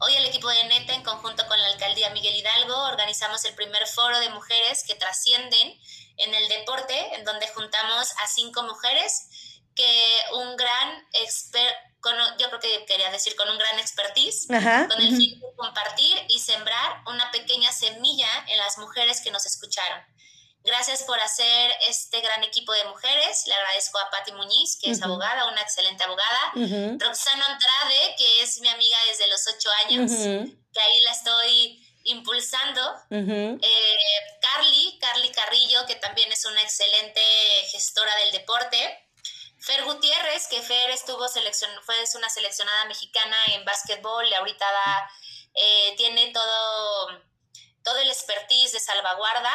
Hoy 0.00 0.14
el 0.16 0.24
equipo 0.24 0.48
de 0.48 0.64
Neta, 0.64 0.94
en 0.94 1.04
conjunto 1.04 1.46
con 1.46 1.60
la 1.60 1.68
alcaldía 1.68 2.10
Miguel 2.10 2.34
Hidalgo, 2.34 2.76
organizamos 2.88 3.44
el 3.44 3.54
primer 3.54 3.86
foro 3.86 4.18
de 4.18 4.30
mujeres 4.30 4.82
que 4.84 4.96
trascienden 4.96 5.78
en 6.16 6.34
el 6.34 6.48
deporte, 6.48 7.14
en 7.14 7.24
donde 7.24 7.46
juntamos 7.48 8.10
a 8.10 8.26
cinco 8.26 8.64
mujeres 8.64 9.28
que 9.76 10.04
un 10.34 10.56
gran 10.56 11.06
expert, 11.12 11.74
con, 12.00 12.14
yo 12.38 12.48
creo 12.48 12.58
que 12.58 12.84
quería 12.86 13.10
decir 13.12 13.36
con 13.36 13.48
un 13.48 13.58
gran 13.58 13.78
expertise, 13.78 14.50
Ajá. 14.50 14.88
con 14.88 15.00
el 15.00 15.16
fin 15.16 15.38
de 15.38 15.46
compartir 15.56 16.18
y 16.28 16.40
sembrar 16.40 17.02
una 17.06 17.30
pequeña 17.30 17.70
semilla 17.70 18.28
en 18.48 18.58
las 18.58 18.78
mujeres 18.78 19.20
que 19.20 19.30
nos 19.30 19.46
escucharon. 19.46 20.02
Gracias 20.64 21.02
por 21.02 21.18
hacer 21.18 21.72
este 21.88 22.20
gran 22.20 22.44
equipo 22.44 22.72
de 22.72 22.84
mujeres. 22.84 23.44
Le 23.46 23.54
agradezco 23.54 23.98
a 23.98 24.10
Patti 24.10 24.32
Muñiz, 24.32 24.78
que 24.80 24.88
uh 24.88 24.92
-huh. 24.92 24.96
es 24.96 25.02
abogada, 25.02 25.46
una 25.46 25.60
excelente 25.60 26.04
abogada. 26.04 26.52
Uh 26.54 26.60
-huh. 26.60 27.00
Roxana 27.00 27.46
Andrade, 27.46 28.14
que 28.16 28.42
es 28.42 28.60
mi 28.60 28.68
amiga 28.68 28.96
desde 29.08 29.26
los 29.26 29.46
ocho 29.48 29.70
años, 29.84 30.10
uh 30.10 30.14
-huh. 30.14 30.72
que 30.72 30.80
ahí 30.80 31.00
la 31.00 31.10
estoy 31.12 31.82
impulsando. 32.04 32.94
Eh, 33.10 33.58
Carly, 34.40 34.98
Carly 35.00 35.30
Carrillo, 35.30 35.86
que 35.86 35.96
también 35.96 36.30
es 36.32 36.44
una 36.44 36.62
excelente 36.62 37.22
gestora 37.70 38.14
del 38.16 38.32
deporte. 38.32 39.08
Fer 39.60 39.84
Gutiérrez, 39.84 40.48
que 40.48 40.60
Fer 40.60 40.90
estuvo 40.90 41.28
seleccion 41.28 41.70
fue 41.84 41.94
una 42.16 42.28
seleccionada 42.28 42.84
mexicana 42.86 43.36
en 43.54 43.64
básquetbol 43.64 44.26
y 44.26 44.34
ahorita 44.34 44.66
da, 44.72 45.10
eh, 45.54 45.94
tiene 45.96 46.32
todo, 46.32 47.22
todo 47.84 47.96
el 47.98 48.10
expertise 48.10 48.72
de 48.72 48.80
salvaguarda. 48.80 49.52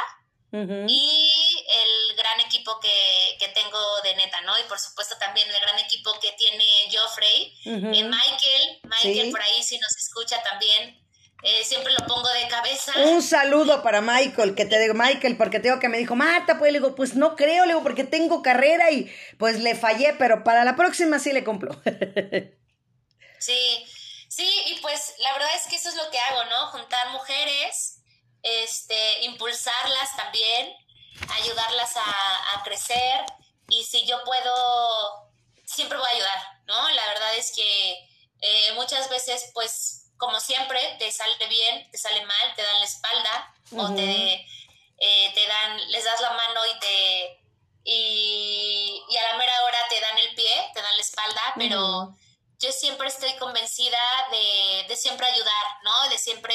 Uh 0.52 0.58
-huh. 0.58 0.86
Y 0.88 1.66
el 1.68 2.16
gran 2.16 2.40
equipo 2.40 2.80
que, 2.80 3.38
que, 3.40 3.50
tengo 3.50 3.80
de 4.04 4.16
neta, 4.16 4.40
¿no? 4.42 4.58
Y 4.60 4.64
por 4.64 4.80
supuesto 4.80 5.18
también 5.18 5.50
el 5.50 5.60
gran 5.60 5.78
equipo 5.80 6.18
que 6.22 6.32
tiene 6.34 6.64
Joffrey, 6.92 7.54
uh 7.66 7.70
-huh. 7.70 7.98
eh, 7.98 8.04
Michael, 8.04 8.80
Michael 8.84 9.26
sí. 9.26 9.32
por 9.32 9.42
ahí 9.42 9.62
si 9.62 9.78
nos 9.78 9.96
escucha 9.98 10.42
también, 10.44 11.04
eh, 11.44 11.64
siempre 11.66 11.94
lo 11.94 12.06
pongo 12.08 12.30
de 12.30 12.48
cabeza. 12.48 12.94
Un 12.98 13.22
saludo 13.22 13.84
para 13.84 14.02
Michael, 14.02 14.56
que 14.56 14.66
te 14.66 14.80
digo, 14.80 14.94
Michael, 14.94 15.38
porque 15.38 15.60
te 15.60 15.68
digo 15.68 15.80
que 15.80 15.90
me 15.90 15.98
dijo, 15.98 16.16
Marta, 16.16 16.58
pues 16.58 16.72
le 16.72 16.80
digo, 16.80 16.96
pues 16.96 17.16
no 17.16 17.36
creo, 17.36 17.66
le 17.66 17.74
digo, 17.74 17.84
porque 17.84 18.06
tengo 18.06 18.42
carrera 18.42 18.90
y 18.90 19.12
pues 19.38 19.60
le 19.60 19.76
fallé, 19.76 20.14
pero 20.18 20.44
para 20.44 20.64
la 20.64 20.76
próxima 20.76 21.20
sí 21.20 21.34
le 21.34 21.44
cumplo. 21.44 21.80
sí, 23.40 23.86
Sí, 24.38 24.62
y 24.68 24.80
pues 24.82 25.16
la 25.18 25.34
verdad 25.34 25.50
es 25.56 25.68
que 25.68 25.78
eso 25.78 25.90
es 25.90 25.96
lo 25.96 26.12
que 26.12 26.20
hago, 26.20 26.44
¿no? 26.46 26.68
Juntar 26.68 27.10
mujeres, 27.10 27.97
este, 28.64 29.26
impulsarlas 29.26 30.16
también, 30.16 30.76
ayudarlas 31.30 31.96
a, 31.98 32.64
crecer 32.64 33.24
y 33.70 33.84
si 33.84 34.06
yo 34.06 34.24
puedo, 34.26 35.32
siempre 35.66 35.98
voy 35.98 36.08
a 36.08 36.16
ayudar, 36.16 36.62
¿no? 36.66 36.90
La 36.90 37.08
verdad 37.08 37.36
es 37.36 37.54
que 37.56 38.10
eh, 38.42 38.72
muchas 38.74 39.10
veces, 39.10 39.52
pues, 39.54 40.12
como 40.18 40.40
siempre, 40.40 40.80
te 41.00 41.12
sale 41.12 41.48
bien, 41.48 41.90
te 41.92 41.98
sale 41.98 42.26
mal, 42.26 42.56
te 42.56 42.64
dan 42.64 42.80
la 42.80 42.86
espalda 42.86 43.54
o 43.78 43.96
te, 43.96 44.34
eh, 44.34 45.32
te 45.34 45.48
dan, 45.48 45.92
les 45.92 46.04
das 46.04 46.22
la 46.22 46.32
mano 46.32 46.60
y 46.76 46.80
te... 46.80 47.44
Y, 47.90 49.18
a 49.18 49.32
la 49.32 49.38
mera 49.38 49.64
hora 49.64 49.78
te 49.90 50.00
dan 50.02 50.18
el 50.20 50.36
pie, 50.36 50.72
te 50.74 50.82
dan 50.82 50.96
la 50.96 51.02
espalda, 51.02 51.42
pero 51.56 52.14
yo 52.60 52.72
siempre 52.72 53.08
estoy 53.08 53.34
convencida 53.38 53.98
de, 54.30 54.86
de 54.90 54.96
siempre 54.98 55.26
ayudar, 55.26 55.66
¿no? 55.84 56.10
De 56.10 56.18
siempre 56.18 56.54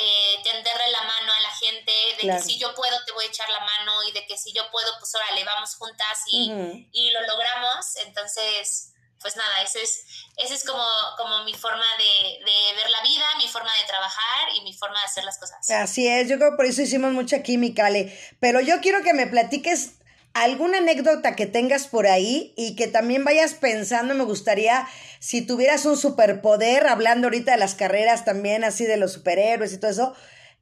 eh, 0.00 0.40
tenderle 0.42 0.90
la 0.90 1.02
mano 1.02 1.32
a 1.32 1.40
la 1.40 1.50
gente, 1.50 1.92
de 2.20 2.32
que 2.32 2.42
si 2.42 2.58
yo 2.58 2.74
puedo 2.74 2.96
te 3.04 3.12
voy 3.12 3.24
a 3.24 3.28
echar 3.28 3.48
la 3.50 3.60
mano 3.60 4.02
y 4.04 4.12
de 4.12 4.26
que 4.26 4.36
si 4.36 4.52
yo 4.52 4.70
puedo, 4.70 4.88
pues 4.98 5.14
órale, 5.14 5.44
vamos 5.44 5.74
juntas 5.76 6.18
y, 6.32 6.50
y 6.92 7.10
lo 7.10 7.20
logramos. 7.26 7.96
Entonces, 7.96 8.94
pues 9.20 9.36
nada, 9.36 9.62
ese 9.62 9.82
es, 9.82 10.04
ese 10.38 10.54
es 10.54 10.64
como, 10.64 10.84
como 11.18 11.44
mi 11.44 11.52
forma 11.52 11.84
de, 11.98 12.38
de, 12.38 12.76
ver 12.76 12.90
la 12.90 13.02
vida, 13.02 13.24
mi 13.36 13.46
forma 13.46 13.70
de 13.80 13.86
trabajar 13.86 14.48
y 14.56 14.62
mi 14.62 14.72
forma 14.72 14.98
de 14.98 15.04
hacer 15.04 15.24
las 15.24 15.38
cosas. 15.38 15.70
Así 15.70 16.08
es, 16.08 16.28
yo 16.28 16.38
creo 16.38 16.52
que 16.52 16.56
por 16.56 16.64
eso 16.64 16.80
hicimos 16.80 17.12
mucha 17.12 17.42
química, 17.42 17.86
Ale. 17.86 18.18
Pero 18.40 18.60
yo 18.60 18.80
quiero 18.80 19.02
que 19.02 19.12
me 19.12 19.26
platiques 19.26 19.99
alguna 20.34 20.78
anécdota 20.78 21.36
que 21.36 21.46
tengas 21.46 21.86
por 21.86 22.06
ahí 22.06 22.54
y 22.56 22.76
que 22.76 22.86
también 22.86 23.24
vayas 23.24 23.54
pensando, 23.54 24.14
me 24.14 24.24
gustaría, 24.24 24.88
si 25.18 25.46
tuvieras 25.46 25.84
un 25.86 25.96
superpoder, 25.96 26.86
hablando 26.86 27.26
ahorita 27.26 27.52
de 27.52 27.58
las 27.58 27.74
carreras 27.74 28.24
también, 28.24 28.64
así 28.64 28.84
de 28.84 28.96
los 28.96 29.12
superhéroes 29.12 29.72
y 29.72 29.80
todo 29.80 29.90
eso, 29.90 30.16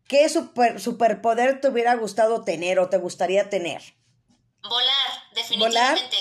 ¿qué 0.06 0.28
super, 0.28 0.80
superpoder 0.80 1.60
te 1.60 1.68
hubiera 1.68 1.94
gustado 1.94 2.44
tener 2.44 2.78
o 2.78 2.88
te 2.88 2.96
gustaría 2.96 3.50
tener? 3.50 3.82
Volar, 4.62 5.32
definitivamente. 5.34 6.16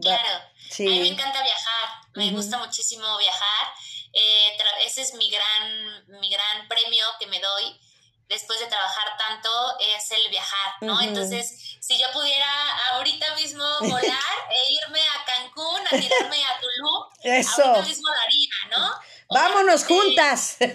Claro. 0.00 0.28
A 0.28 0.82
mí 0.82 1.00
me 1.00 1.08
encanta 1.08 1.42
viajar, 1.42 1.88
me 2.14 2.30
gusta 2.32 2.58
muchísimo 2.58 3.04
viajar. 3.18 3.74
Eh, 4.12 4.56
ese 4.86 5.02
es 5.02 5.14
mi 5.14 5.30
gran, 5.30 6.20
mi 6.20 6.30
gran 6.30 6.68
premio 6.68 7.04
que 7.18 7.26
me 7.26 7.40
doy 7.40 7.80
después 8.28 8.58
de 8.60 8.66
trabajar 8.66 9.16
tanto 9.18 9.50
es 9.78 10.10
el 10.10 10.30
viajar, 10.30 10.72
¿no? 10.80 11.00
Entonces, 11.00 11.76
si 11.80 11.98
yo 11.98 12.06
pudiera 12.12 12.46
ahorita 12.92 13.34
mismo 13.34 13.64
volar 13.80 14.02
e 14.50 14.72
irme 14.72 15.00
a 15.00 15.24
Cancún, 15.24 15.86
a 15.86 15.90
tirarme 15.90 16.44
a 16.44 16.60
Tulum, 16.60 17.04
Eso. 17.22 17.62
ahorita 17.64 17.88
mismo 17.88 18.08
lo 18.08 18.20
haría, 18.20 18.50
¿no? 18.70 18.94
Vámonos 19.30 19.84
juntas. 19.84 20.56
De 20.58 20.66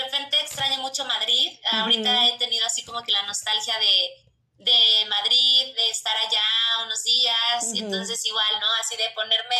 repente 0.00 0.40
extraño 0.40 0.78
mucho 0.78 1.04
Madrid. 1.04 1.58
Ahorita 1.70 2.28
he 2.28 2.38
tenido 2.38 2.66
así 2.66 2.84
como 2.84 3.02
que 3.02 3.12
la 3.12 3.22
nostalgia 3.22 3.78
de, 3.78 4.24
de 4.58 5.06
Madrid, 5.06 5.74
de 5.74 5.90
estar 5.90 6.16
allá 6.16 6.84
unos 6.84 7.02
días. 7.02 7.72
Entonces, 7.74 8.24
igual, 8.26 8.60
¿no? 8.60 8.66
Así 8.80 8.96
de 8.96 9.10
ponerme, 9.10 9.56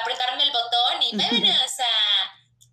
apretarme 0.00 0.42
el 0.42 0.52
botón 0.52 1.02
y 1.02 1.14
me 1.14 1.24
a 1.24 1.68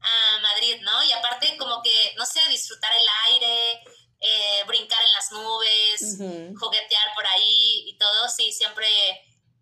a 0.05 0.39
Madrid, 0.39 0.77
¿no? 0.81 1.03
Y 1.03 1.11
aparte 1.11 1.57
como 1.57 1.81
que, 1.81 2.13
no 2.17 2.25
sé, 2.25 2.39
disfrutar 2.49 2.91
el 2.93 3.33
aire, 3.33 3.83
eh, 4.19 4.63
brincar 4.67 4.99
en 5.05 5.13
las 5.13 5.31
nubes, 5.31 6.17
juguetear 6.59 7.13
por 7.15 7.25
ahí 7.27 7.89
y 7.89 7.97
todo, 7.97 8.29
sí, 8.29 8.51
siempre 8.51 8.87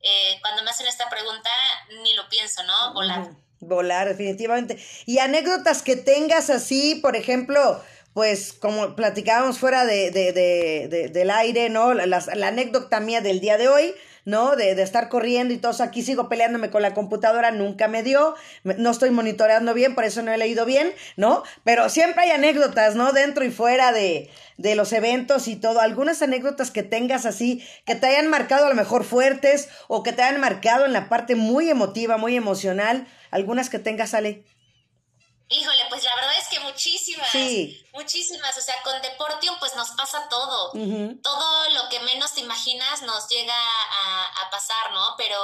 eh, 0.01 0.37
cuando 0.41 0.63
me 0.63 0.69
hacen 0.69 0.87
esta 0.87 1.09
pregunta 1.09 1.49
ni 2.03 2.13
lo 2.13 2.27
pienso, 2.29 2.63
¿no? 2.63 2.93
Volar. 2.93 3.31
Volar, 3.59 4.09
definitivamente. 4.09 4.77
Y 5.05 5.19
anécdotas 5.19 5.81
que 5.81 5.95
tengas 5.95 6.49
así, 6.49 6.95
por 6.95 7.15
ejemplo, 7.15 7.81
pues 8.13 8.53
como 8.53 8.95
platicábamos 8.95 9.59
fuera 9.59 9.85
de, 9.85 10.11
de, 10.11 10.33
de, 10.33 11.09
del 11.09 11.31
aire, 11.31 11.69
¿no? 11.69 11.93
La, 11.93 12.05
la, 12.05 12.47
anécdota 12.47 12.99
mía 12.99 13.21
del 13.21 13.39
día 13.39 13.57
de 13.57 13.69
hoy, 13.69 13.95
¿no? 14.25 14.55
De, 14.55 14.75
de, 14.75 14.83
estar 14.83 15.09
corriendo 15.09 15.53
y 15.53 15.57
todo 15.57 15.71
eso. 15.71 15.83
Aquí 15.83 16.01
sigo 16.01 16.29
peleándome 16.29 16.69
con 16.69 16.81
la 16.81 16.93
computadora, 16.93 17.51
nunca 17.51 17.87
me 17.87 18.03
dio, 18.03 18.35
no 18.63 18.91
estoy 18.91 19.11
monitoreando 19.11 19.73
bien, 19.73 19.95
por 19.95 20.03
eso 20.03 20.21
no 20.21 20.31
he 20.31 20.37
leído 20.37 20.65
bien, 20.65 20.93
¿no? 21.17 21.43
Pero 21.63 21.89
siempre 21.89 22.23
hay 22.23 22.31
anécdotas, 22.31 22.95
¿no? 22.95 23.11
Dentro 23.11 23.43
y 23.43 23.51
fuera 23.51 23.91
de, 23.91 24.29
de 24.57 24.75
los 24.75 24.93
eventos 24.93 25.47
y 25.47 25.55
todo. 25.55 25.79
Algunas 25.79 26.21
anécdotas 26.21 26.71
que 26.71 26.83
tengas 26.83 27.25
así, 27.25 27.65
que 27.85 27.95
te 27.95 28.07
hayan 28.07 28.29
marcado 28.29 28.65
a 28.65 28.69
lo 28.69 28.75
mejor 28.75 29.03
fuertes 29.03 29.69
o 29.87 30.03
que 30.03 30.13
te 30.13 30.23
hayan 30.23 30.41
marcado 30.41 30.85
en 30.85 30.93
la 30.93 31.09
parte 31.09 31.35
muy 31.35 31.69
emotiva, 31.69 32.17
muy 32.17 32.35
emocional. 32.35 33.07
Algunas 33.31 33.69
que 33.69 33.79
tengas, 33.79 34.13
Ale. 34.13 34.43
Híjole, 35.49 35.77
pues 35.89 36.03
la 36.03 36.12
que 36.47 36.59
muchísimas, 36.59 37.33
muchísimas, 37.91 38.57
o 38.57 38.61
sea, 38.61 38.81
con 38.83 39.01
Deportium 39.01 39.55
pues 39.59 39.75
nos 39.75 39.91
pasa 39.91 40.27
todo, 40.29 40.71
todo 41.21 41.69
lo 41.69 41.89
que 41.89 41.99
menos 42.01 42.33
te 42.33 42.41
imaginas 42.41 43.01
nos 43.03 43.27
llega 43.29 43.55
a, 43.55 44.49
pasar, 44.51 44.91
¿no? 44.93 45.15
Pero 45.17 45.39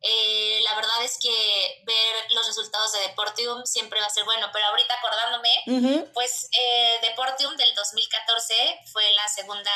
eh, 0.00 0.60
la 0.62 0.76
verdad 0.76 1.02
es 1.02 1.18
que 1.20 1.82
ver 1.84 2.32
los 2.32 2.46
resultados 2.46 2.92
de 2.92 3.00
Deportium 3.00 3.64
siempre 3.64 4.00
va 4.00 4.06
a 4.06 4.10
ser 4.10 4.24
bueno, 4.24 4.48
pero 4.52 4.66
ahorita 4.66 4.94
acordándome, 4.94 6.10
pues 6.14 6.48
eh, 6.52 6.98
Deportium 7.02 7.56
del 7.56 7.74
2014 7.74 8.80
fue 8.92 9.12
la 9.14 9.26
segunda 9.28 9.72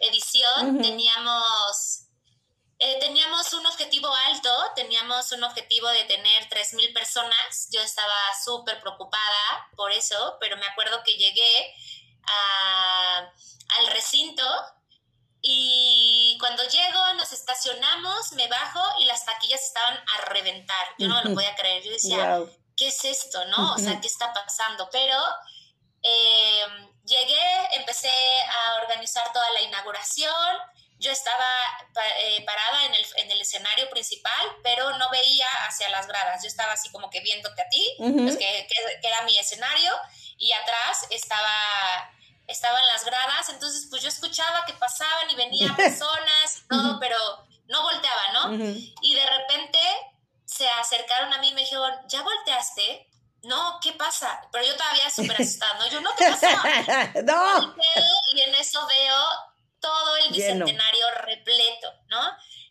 edición, 0.00 0.80
teníamos 0.82 2.07
eh, 2.78 2.98
teníamos 3.00 3.52
un 3.52 3.66
objetivo 3.66 4.08
alto, 4.26 4.50
teníamos 4.76 5.32
un 5.32 5.44
objetivo 5.44 5.88
de 5.88 6.04
tener 6.04 6.48
3.000 6.48 6.94
personas. 6.94 7.68
Yo 7.72 7.80
estaba 7.80 8.14
súper 8.44 8.80
preocupada 8.80 9.68
por 9.76 9.90
eso, 9.92 10.36
pero 10.40 10.56
me 10.56 10.66
acuerdo 10.66 11.02
que 11.04 11.16
llegué 11.16 11.74
al 13.78 13.86
recinto 13.88 14.44
y 15.40 16.36
cuando 16.40 16.62
llego 16.64 17.14
nos 17.14 17.32
estacionamos, 17.32 18.32
me 18.32 18.48
bajo 18.48 18.82
y 19.00 19.04
las 19.04 19.24
taquillas 19.24 19.62
estaban 19.62 19.96
a 19.96 20.24
reventar. 20.26 20.88
Yo 20.98 21.08
no 21.08 21.22
lo 21.22 21.34
podía 21.34 21.54
creer. 21.54 21.82
Yo 21.84 21.92
decía, 21.92 22.40
¿qué 22.76 22.88
es 22.88 23.04
esto? 23.04 23.44
¿No? 23.46 23.74
O 23.74 23.78
sea, 23.78 24.00
¿qué 24.00 24.08
está 24.08 24.32
pasando? 24.32 24.88
Pero 24.90 25.16
eh, 26.02 26.90
llegué, 27.04 27.76
empecé 27.76 28.10
a 28.10 28.82
organizar 28.82 29.32
toda 29.32 29.48
la 29.52 29.62
inauguración 29.62 30.58
yo 30.98 31.12
estaba 31.12 31.46
eh, 32.24 32.44
parada 32.44 32.86
en 32.86 32.94
el, 32.94 33.06
en 33.16 33.30
el, 33.30 33.40
escenario 33.40 33.88
principal, 33.88 34.56
pero 34.62 34.96
no 34.98 35.08
veía 35.10 35.46
hacia 35.66 35.88
las 35.90 36.08
gradas. 36.08 36.42
Yo 36.42 36.48
estaba 36.48 36.72
así 36.72 36.90
como 36.90 37.08
que 37.08 37.20
viéndote 37.20 37.62
a 37.62 37.68
ti, 37.68 37.94
pues 37.98 38.36
que, 38.36 38.68
era 39.02 39.22
mi 39.22 39.38
escenario, 39.38 39.92
y 40.38 40.52
atrás 40.52 41.06
estaba 41.10 42.10
estaban 42.48 42.80
las 42.86 43.04
gradas, 43.04 43.50
entonces 43.50 43.88
pues 43.90 44.00
yo 44.00 44.08
escuchaba 44.08 44.64
que 44.64 44.72
pasaban 44.72 45.30
y 45.30 45.36
venían 45.36 45.76
personas 45.76 46.62
y 46.64 46.68
todo, 46.68 46.98
pero 46.98 47.18
no 47.68 47.82
volteaba, 47.82 48.32
¿no? 48.32 48.54
Y 49.02 49.14
de 49.14 49.26
repente 49.26 49.78
se 50.46 50.66
acercaron 50.68 51.32
a 51.32 51.38
mí 51.38 51.48
y 51.50 51.54
me 51.54 51.60
dijeron, 51.60 51.92
¿ya 52.08 52.22
volteaste? 52.22 53.06
No, 53.42 53.78
¿qué 53.82 53.92
pasa? 53.92 54.40
Pero 54.50 54.66
yo 54.66 54.76
todavía 54.76 55.10
súper 55.10 55.40
asustada, 55.40 55.74
¿no? 55.74 55.88
Yo, 55.88 56.00
no, 56.00 56.10
¿qué 56.16 56.24
no. 57.22 57.76
Y 58.32 58.40
en 58.40 58.54
eso 58.54 58.84
veo 58.86 59.16
todo 59.80 60.16
el 60.16 60.32
bicentenario 60.32 61.10
repleto, 61.22 61.92
¿no? 62.08 62.20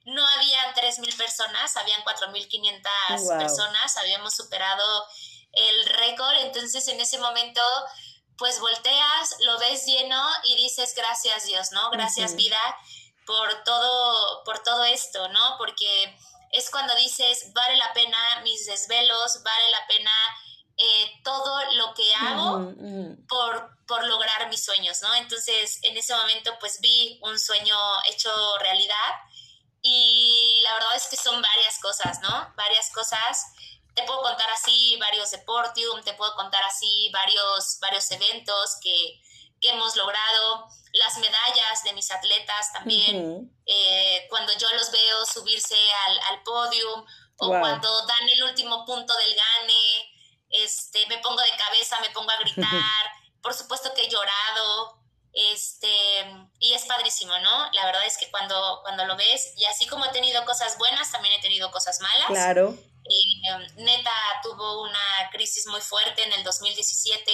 No 0.05 0.25
habían 0.35 0.73
3.000 0.73 1.17
personas, 1.17 1.75
habían 1.75 2.01
4.500 2.03 3.37
personas, 3.37 3.97
habíamos 3.97 4.33
superado 4.33 5.05
el 5.53 5.85
récord, 5.85 6.35
entonces 6.37 6.87
en 6.87 6.99
ese 6.99 7.17
momento 7.17 7.61
pues 8.37 8.59
volteas, 8.59 9.35
lo 9.39 9.57
ves 9.57 9.85
lleno 9.85 10.21
y 10.45 10.55
dices 10.55 10.93
gracias 10.95 11.45
Dios, 11.45 11.71
¿no? 11.71 11.89
Gracias 11.89 12.35
vida 12.35 12.59
por 13.25 13.63
todo, 13.63 14.43
por 14.45 14.59
todo 14.59 14.85
esto, 14.85 15.27
¿no? 15.29 15.55
Porque 15.57 16.15
es 16.51 16.69
cuando 16.69 16.95
dices, 16.95 17.51
vale 17.53 17.75
la 17.77 17.91
pena 17.93 18.17
mis 18.43 18.65
desvelos, 18.65 19.41
vale 19.43 19.69
la 19.71 19.87
pena 19.87 20.11
eh, 20.77 21.21
todo 21.23 21.73
lo 21.73 21.93
que 21.93 22.13
hago 22.13 22.73
mis 24.45 24.63
sueños, 24.63 25.01
¿no? 25.01 25.13
Entonces, 25.15 25.79
en 25.81 25.97
ese 25.97 26.15
momento, 26.15 26.55
pues 26.59 26.79
vi 26.79 27.19
un 27.23 27.39
sueño 27.39 27.75
hecho 28.05 28.29
realidad 28.59 29.13
y 29.81 30.61
la 30.63 30.73
verdad 30.73 30.95
es 30.95 31.07
que 31.07 31.17
son 31.17 31.41
varias 31.41 31.79
cosas, 31.79 32.21
¿no? 32.21 32.53
Varias 32.55 32.91
cosas. 32.91 33.53
Te 33.95 34.03
puedo 34.03 34.21
contar 34.21 34.49
así 34.51 34.95
varios 34.99 35.31
deportium, 35.31 36.03
te 36.03 36.13
puedo 36.13 36.35
contar 36.35 36.63
así 36.63 37.09
varios, 37.11 37.79
varios 37.81 38.11
eventos 38.11 38.77
que, 38.81 39.19
que 39.59 39.69
hemos 39.69 39.95
logrado, 39.95 40.67
las 40.93 41.17
medallas 41.17 41.83
de 41.83 41.93
mis 41.93 42.11
atletas 42.11 42.73
también, 42.73 43.51
eh, 43.65 44.27
cuando 44.29 44.53
yo 44.57 44.67
los 44.73 44.91
veo 44.91 45.25
subirse 45.25 45.77
al, 46.07 46.19
al 46.29 46.43
podium 46.43 47.05
o 47.39 47.49
cuando 47.49 48.05
dan 48.05 48.29
el 48.33 48.43
último 48.43 48.85
punto 48.85 49.15
del 49.15 49.35
gane, 49.35 50.13
este, 50.49 51.05
me 51.07 51.17
pongo 51.19 51.41
de 51.41 51.51
cabeza, 51.57 51.99
me 52.01 52.09
pongo 52.11 52.31
a 52.31 52.37
gritar, 52.37 52.65
por 53.47 53.55
supuesto 53.55 53.93
que 53.93 54.01
he 54.01 54.09
llorado, 54.09 54.99
este, 55.31 55.87
y 56.59 56.73
es 56.73 56.83
padrísimo, 56.83 57.31
¿no? 57.39 57.71
La 57.71 57.85
verdad 57.85 58.05
es 58.05 58.17
que 58.17 58.29
cuando, 58.29 58.81
cuando 58.83 59.05
lo 59.05 59.15
ves, 59.15 59.53
y 59.55 59.63
así 59.63 59.87
como 59.87 60.03
he 60.03 60.09
tenido 60.09 60.43
cosas 60.43 60.77
buenas, 60.77 61.09
también 61.13 61.33
he 61.33 61.41
tenido 61.41 61.71
cosas 61.71 62.01
malas. 62.01 62.27
Claro. 62.27 62.77
Neta 63.77 64.11
tuvo 64.43 64.81
una 64.81 65.29
crisis 65.31 65.65
muy 65.67 65.79
fuerte 65.79 66.23
en 66.23 66.33
el 66.33 66.43
2017. 66.43 67.31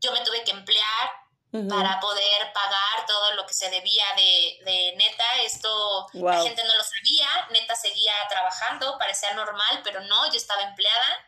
Yo 0.00 0.12
me 0.12 0.20
tuve 0.20 0.44
que 0.44 0.50
emplear 0.50 1.12
para 1.50 1.98
poder 1.98 2.52
pagar 2.52 3.06
todo 3.06 3.32
lo 3.34 3.46
que 3.46 3.54
se 3.54 3.70
debía 3.70 4.04
de, 4.16 4.94
Neta. 4.96 5.42
Esto 5.44 6.06
la 6.12 6.42
gente 6.42 6.62
no 6.64 6.74
lo 6.76 6.82
sabía. 6.82 7.28
Neta 7.50 7.74
seguía 7.74 8.12
trabajando, 8.28 8.98
parecía 8.98 9.32
normal, 9.32 9.80
pero 9.82 10.00
no, 10.02 10.30
yo 10.30 10.36
estaba 10.36 10.62
empleada. 10.62 11.26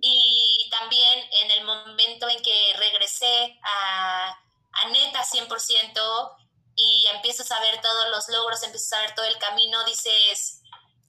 Y 0.00 0.68
también 0.70 1.28
en 1.42 1.50
el 1.52 1.64
momento 1.64 2.28
en 2.28 2.40
que 2.42 2.72
regresé 2.76 3.58
a, 3.62 4.38
a 4.72 4.88
Neta 4.90 5.24
100% 5.24 6.36
y 6.76 7.06
empiezas 7.12 7.50
a 7.50 7.60
ver 7.60 7.80
todos 7.80 8.08
los 8.10 8.28
logros, 8.28 8.62
empiezas 8.62 8.92
a 8.92 9.00
ver 9.00 9.14
todo 9.16 9.26
el 9.26 9.38
camino, 9.38 9.84
dices, 9.84 10.62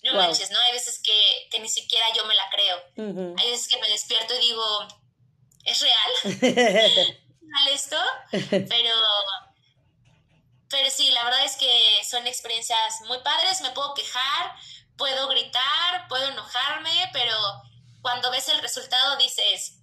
no 0.03 0.15
manches, 0.15 0.49
¿no? 0.49 0.59
Hay 0.59 0.73
veces 0.73 0.99
que, 1.03 1.47
que, 1.51 1.59
ni 1.59 1.69
siquiera 1.69 2.07
yo 2.15 2.25
me 2.25 2.33
la 2.33 2.49
creo. 2.49 3.35
Hay 3.37 3.51
veces 3.51 3.67
que 3.67 3.79
me 3.79 3.89
despierto 3.89 4.33
y 4.33 4.39
digo, 4.39 4.87
¿es 5.65 5.79
real? 5.81 7.19
esto, 7.71 7.97
pero, 8.49 8.93
pero 10.69 10.89
sí, 10.89 11.09
la 11.11 11.23
verdad 11.23 11.45
es 11.45 11.55
que 11.57 11.81
son 12.09 12.25
experiencias 12.27 13.01
muy 13.07 13.19
padres, 13.19 13.61
me 13.61 13.71
puedo 13.71 13.93
quejar, 13.93 14.53
puedo 14.97 15.27
gritar, 15.27 16.07
puedo 16.07 16.29
enojarme, 16.29 17.09
pero 17.13 17.35
cuando 18.01 18.31
ves 18.31 18.49
el 18.49 18.61
resultado 18.61 19.17
dices, 19.17 19.79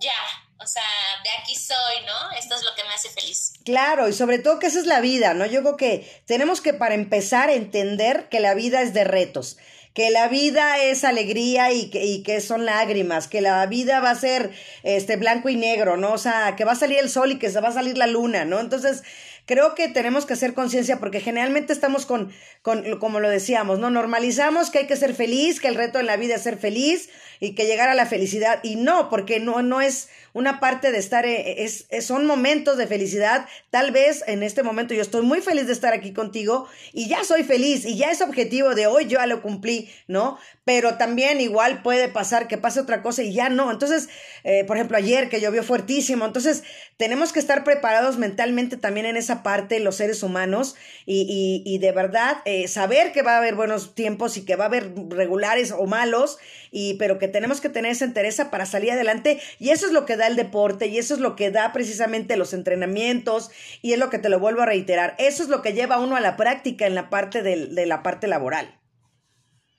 ya, 0.00 0.12
o 0.58 0.66
sea, 0.66 0.82
de 1.22 1.30
aquí 1.40 1.54
soy, 1.54 2.04
¿no? 2.06 2.30
Esto 2.38 2.54
es 2.54 2.62
lo 2.62 2.74
que 2.74 2.84
me 2.84 2.94
hace 2.94 3.10
feliz. 3.10 3.52
Claro, 3.64 4.08
y 4.08 4.12
sobre 4.12 4.38
todo 4.38 4.58
que 4.58 4.66
esa 4.66 4.80
es 4.80 4.86
la 4.86 5.00
vida, 5.00 5.34
¿no? 5.34 5.46
Yo 5.46 5.62
creo 5.62 5.76
que 5.76 6.22
tenemos 6.26 6.60
que 6.60 6.74
para 6.74 6.94
empezar 6.94 7.50
entender 7.50 8.28
que 8.28 8.40
la 8.40 8.54
vida 8.54 8.82
es 8.82 8.94
de 8.94 9.04
retos 9.04 9.56
que 9.94 10.10
la 10.10 10.28
vida 10.28 10.82
es 10.82 11.04
alegría 11.04 11.72
y 11.72 11.90
que, 11.90 12.04
y 12.04 12.22
que 12.22 12.40
son 12.40 12.64
lágrimas, 12.64 13.28
que 13.28 13.40
la 13.40 13.66
vida 13.66 14.00
va 14.00 14.10
a 14.10 14.14
ser 14.14 14.50
este 14.82 15.16
blanco 15.16 15.48
y 15.48 15.56
negro, 15.56 15.96
¿no? 15.96 16.12
O 16.12 16.18
sea, 16.18 16.56
que 16.56 16.64
va 16.64 16.72
a 16.72 16.76
salir 16.76 16.98
el 16.98 17.10
sol 17.10 17.32
y 17.32 17.38
que 17.38 17.50
se 17.50 17.60
va 17.60 17.68
a 17.68 17.72
salir 17.72 17.98
la 17.98 18.06
luna, 18.06 18.44
¿no? 18.44 18.60
Entonces, 18.60 19.02
creo 19.46 19.74
que 19.74 19.88
tenemos 19.88 20.26
que 20.26 20.34
hacer 20.34 20.54
conciencia 20.54 20.98
porque 20.98 21.20
generalmente 21.20 21.72
estamos 21.72 22.06
con, 22.06 22.32
con, 22.62 22.98
como 22.98 23.20
lo 23.20 23.28
decíamos, 23.28 23.78
¿no? 23.78 23.90
Normalizamos 23.90 24.70
que 24.70 24.78
hay 24.78 24.86
que 24.86 24.96
ser 24.96 25.14
feliz, 25.14 25.60
que 25.60 25.68
el 25.68 25.74
reto 25.74 25.98
en 25.98 26.06
la 26.06 26.16
vida 26.16 26.36
es 26.36 26.42
ser 26.42 26.58
feliz 26.58 27.08
y 27.40 27.54
que 27.54 27.66
llegar 27.66 27.88
a 27.88 27.94
la 27.94 28.06
felicidad. 28.06 28.60
Y 28.62 28.76
no, 28.76 29.10
porque 29.10 29.40
no, 29.40 29.62
no 29.62 29.80
es 29.80 30.08
una 30.32 30.60
parte 30.60 30.92
de 30.92 30.98
estar, 30.98 31.26
eh, 31.26 31.64
es, 31.64 31.86
son 32.04 32.26
momentos 32.26 32.76
de 32.76 32.86
felicidad. 32.86 33.46
Tal 33.70 33.90
vez 33.90 34.22
en 34.26 34.42
este 34.42 34.62
momento 34.62 34.94
yo 34.94 35.02
estoy 35.02 35.22
muy 35.22 35.40
feliz 35.40 35.66
de 35.66 35.72
estar 35.72 35.92
aquí 35.92 36.12
contigo 36.12 36.68
y 36.92 37.08
ya 37.08 37.24
soy 37.24 37.42
feliz 37.42 37.84
y 37.84 37.96
ya 37.96 38.10
es 38.10 38.22
objetivo 38.22 38.74
de 38.74 38.86
hoy, 38.86 39.06
yo 39.06 39.18
ya 39.18 39.26
lo 39.26 39.42
cumplí, 39.42 39.90
¿no? 40.06 40.38
Pero 40.64 40.96
también 40.96 41.40
igual 41.40 41.82
puede 41.82 42.08
pasar 42.08 42.46
que 42.46 42.58
pase 42.58 42.80
otra 42.80 43.02
cosa 43.02 43.22
y 43.22 43.34
ya 43.34 43.48
no. 43.48 43.70
Entonces, 43.70 44.08
eh, 44.44 44.64
por 44.64 44.76
ejemplo, 44.76 44.96
ayer 44.96 45.28
que 45.28 45.40
llovió 45.40 45.64
fuertísimo, 45.64 46.24
entonces 46.24 46.62
tenemos 47.02 47.32
que 47.32 47.40
estar 47.40 47.64
preparados 47.64 48.16
mentalmente 48.16 48.76
también 48.76 49.06
en 49.06 49.16
esa 49.16 49.42
parte, 49.42 49.80
los 49.80 49.96
seres 49.96 50.22
humanos, 50.22 50.76
y, 51.04 51.76
de 51.78 51.90
verdad 51.90 52.36
eh, 52.44 52.68
saber 52.68 53.10
que 53.10 53.22
va 53.22 53.34
a 53.34 53.38
haber 53.38 53.56
buenos 53.56 53.96
tiempos 53.96 54.36
y 54.36 54.44
que 54.44 54.54
va 54.54 54.66
a 54.66 54.68
haber 54.68 54.92
regulares 55.08 55.72
o 55.72 55.86
malos, 55.86 56.38
y, 56.70 56.94
pero 56.98 57.18
que 57.18 57.26
tenemos 57.26 57.60
que 57.60 57.68
tener 57.68 57.90
esa 57.90 58.04
entereza 58.04 58.52
para 58.52 58.66
salir 58.66 58.92
adelante, 58.92 59.42
y 59.58 59.70
eso 59.70 59.86
es 59.86 59.92
lo 59.92 60.06
que 60.06 60.16
da 60.16 60.28
el 60.28 60.36
deporte, 60.36 60.86
y 60.86 60.98
eso 60.98 61.14
es 61.14 61.18
lo 61.18 61.34
que 61.34 61.50
da 61.50 61.72
precisamente 61.72 62.36
los 62.36 62.52
entrenamientos, 62.52 63.50
y 63.80 63.94
es 63.94 63.98
lo 63.98 64.08
que 64.08 64.20
te 64.20 64.28
lo 64.28 64.38
vuelvo 64.38 64.62
a 64.62 64.66
reiterar, 64.66 65.16
eso 65.18 65.42
es 65.42 65.48
lo 65.48 65.60
que 65.60 65.72
lleva 65.72 65.96
a 65.96 65.98
uno 65.98 66.14
a 66.14 66.20
la 66.20 66.36
práctica 66.36 66.86
en 66.86 66.94
la 66.94 67.10
parte 67.10 67.42
de 67.42 67.84
la 67.84 68.04
parte 68.04 68.28
laboral. 68.28 68.78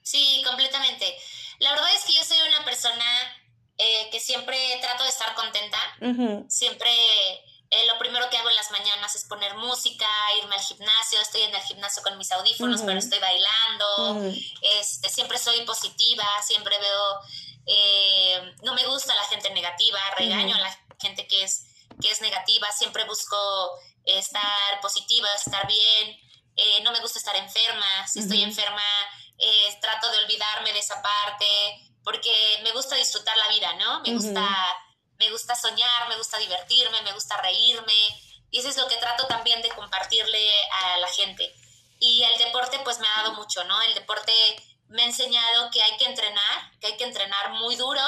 Sí, 0.02 0.44
completamente. 0.46 1.06
La 1.60 1.72
verdad 1.72 1.88
es 1.96 2.04
que 2.04 2.18
yo 2.18 2.24
soy 2.26 2.38
una 2.50 2.66
persona 2.66 3.06
eh, 3.78 4.10
que 4.12 4.20
siempre 4.20 4.78
trato 4.82 5.04
de 5.04 5.10
estar 5.10 5.34
contenta, 5.34 5.80
siempre 6.48 6.92
eh, 7.70 7.88
lo 7.88 7.98
primero 7.98 8.30
que 8.30 8.38
hago 8.38 8.50
en 8.50 8.56
las 8.56 8.70
mañanas 8.70 9.16
es 9.16 9.26
poner 9.26 9.56
música, 9.56 10.06
irme 10.40 10.56
al 10.56 10.62
gimnasio, 10.62 11.20
estoy 11.20 11.42
en 11.42 11.56
el 11.56 11.62
gimnasio 11.62 12.04
con 12.04 12.16
mis 12.20 12.32
audífonos, 12.32 12.82
pero 12.84 13.00
estoy 13.00 13.18
bailando, 13.18 14.32
este, 14.62 15.10
siempre 15.10 15.40
soy 15.40 15.66
positiva, 15.66 16.24
siempre 16.46 16.78
veo, 16.78 17.20
eh, 17.66 18.54
no 18.62 18.76
me 18.76 18.86
gusta 18.86 19.16
la 19.16 19.24
gente 19.24 19.50
negativa, 19.50 20.00
regaño 20.18 20.56
a 20.56 20.60
la 20.60 20.80
gente 21.00 21.26
que 21.26 21.44
es, 21.44 21.66
que 22.00 22.12
es 22.12 22.22
negativa, 22.22 22.72
siempre 22.72 23.06
busco 23.06 23.72
estar 24.06 24.82
positiva, 24.82 25.28
estar 25.34 25.66
bien, 25.66 26.16
no 26.84 26.92
me 26.92 27.00
gusta 27.00 27.18
estar 27.18 27.36
enferma, 27.36 28.08
si 28.08 28.20
estoy 28.20 28.44
enferma 28.44 28.84
trato 29.82 30.12
de 30.12 30.20
olvidarme 30.20 30.72
de 30.74 30.80
esa 30.80 31.02
parte, 31.02 31.46
porque 32.04 32.60
me 32.64 32.72
gusta 32.72 32.96
disfrutar 32.96 33.36
la 33.38 33.48
vida, 33.48 33.74
¿no? 33.76 34.02
Me 34.02 34.14
gusta, 34.14 34.46
me 35.18 35.30
gusta 35.30 35.56
soñar, 35.56 36.10
me 36.10 36.18
gusta 36.18 36.38
divertirme, 36.38 37.02
me 37.02 37.14
gusta 37.14 37.38
reírme, 37.42 37.94
y 38.54 38.60
eso 38.60 38.70
es 38.70 38.78
lo 38.78 38.88
que 38.88 38.98
trato 38.98 39.26
también 39.26 39.62
de 39.62 39.70
compartirle 39.70 40.48
a 40.84 40.98
la 40.98 41.08
gente. 41.08 41.52
Y 42.00 42.22
el 42.22 42.38
deporte 42.38 42.80
pues 42.84 43.00
me 43.00 43.08
ha 43.08 43.24
dado 43.24 43.34
mucho, 43.34 43.64
¿no? 43.64 43.82
El 43.82 43.96
deporte 43.96 44.32
me 44.90 45.02
ha 45.02 45.06
enseñado 45.06 45.72
que 45.72 45.82
hay 45.82 45.98
que 45.98 46.06
entrenar, 46.06 46.72
que 46.80 46.88
hay 46.88 46.98
que 46.98 47.04
entrenar 47.04 47.54
muy 47.54 47.76
duro 47.76 48.02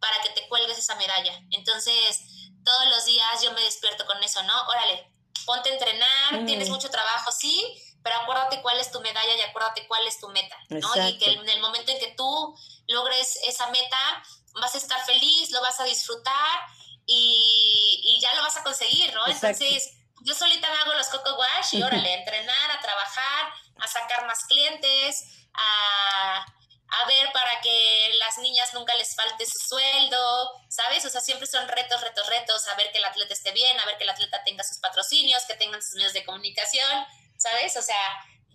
para 0.00 0.20
que 0.22 0.30
te 0.30 0.48
cuelgues 0.48 0.78
esa 0.78 0.96
medalla. 0.96 1.40
Entonces, 1.50 2.22
todos 2.64 2.88
los 2.88 3.04
días 3.04 3.42
yo 3.42 3.52
me 3.52 3.62
despierto 3.62 4.04
con 4.06 4.22
eso, 4.24 4.42
¿no? 4.42 4.60
Órale, 4.68 5.08
ponte 5.44 5.70
a 5.70 5.74
entrenar, 5.74 6.46
tienes 6.46 6.68
mucho 6.68 6.90
trabajo, 6.90 7.30
sí, 7.30 7.62
pero 8.02 8.16
acuérdate 8.16 8.60
cuál 8.62 8.80
es 8.80 8.90
tu 8.90 9.00
medalla 9.00 9.36
y 9.36 9.40
acuérdate 9.42 9.86
cuál 9.86 10.04
es 10.06 10.18
tu 10.18 10.28
meta, 10.30 10.56
¿no? 10.68 11.08
Y 11.08 11.18
que 11.18 11.32
en 11.32 11.48
el 11.48 11.60
momento 11.60 11.92
en 11.92 11.98
que 12.00 12.14
tú 12.16 12.58
logres 12.88 13.38
esa 13.46 13.68
meta, 13.68 14.22
vas 14.54 14.74
a 14.74 14.78
estar 14.78 15.04
feliz, 15.04 15.50
lo 15.50 15.60
vas 15.60 15.78
a 15.80 15.84
disfrutar 15.84 16.60
y, 17.06 18.18
ya 18.20 18.34
lo 18.34 18.42
vas 18.42 18.56
a 18.56 18.62
conseguir, 18.62 19.12
¿no? 19.14 19.26
Entonces, 19.26 19.92
yo 20.22 20.34
solita 20.34 20.70
me 20.70 20.78
hago 20.78 20.94
los 20.94 21.08
coco 21.08 21.36
wash 21.36 21.74
y 21.74 21.82
órale, 21.84 22.10
a 22.10 22.18
entrenar, 22.18 22.70
a 22.70 22.80
trabajar, 22.80 23.52
a 23.78 23.86
sacar 23.86 24.26
más 24.26 24.44
clientes, 24.44 25.24
a, 25.52 26.46
a 26.88 27.06
ver 27.06 27.30
para 27.32 27.60
que 27.60 28.14
las 28.18 28.38
niñas 28.38 28.72
nunca 28.74 28.94
les 28.96 29.14
falte 29.14 29.44
su 29.44 29.58
sueldo, 29.58 30.50
¿sabes? 30.68 31.04
O 31.04 31.10
sea, 31.10 31.20
siempre 31.20 31.46
son 31.46 31.68
retos, 31.68 32.00
retos, 32.00 32.26
retos, 32.26 32.66
a 32.68 32.74
ver 32.74 32.90
que 32.92 32.98
el 32.98 33.04
atleta 33.04 33.34
esté 33.34 33.52
bien, 33.52 33.78
a 33.78 33.84
ver 33.84 33.98
que 33.98 34.04
el 34.04 34.10
atleta 34.10 34.42
tenga 34.44 34.64
sus 34.64 34.78
patrocinios, 34.78 35.44
que 35.44 35.54
tengan 35.54 35.82
sus 35.82 35.94
medios 35.94 36.12
de 36.12 36.24
comunicación 36.24 37.06
¿sabes? 37.38 37.76
O 37.76 37.82
sea, 37.82 37.96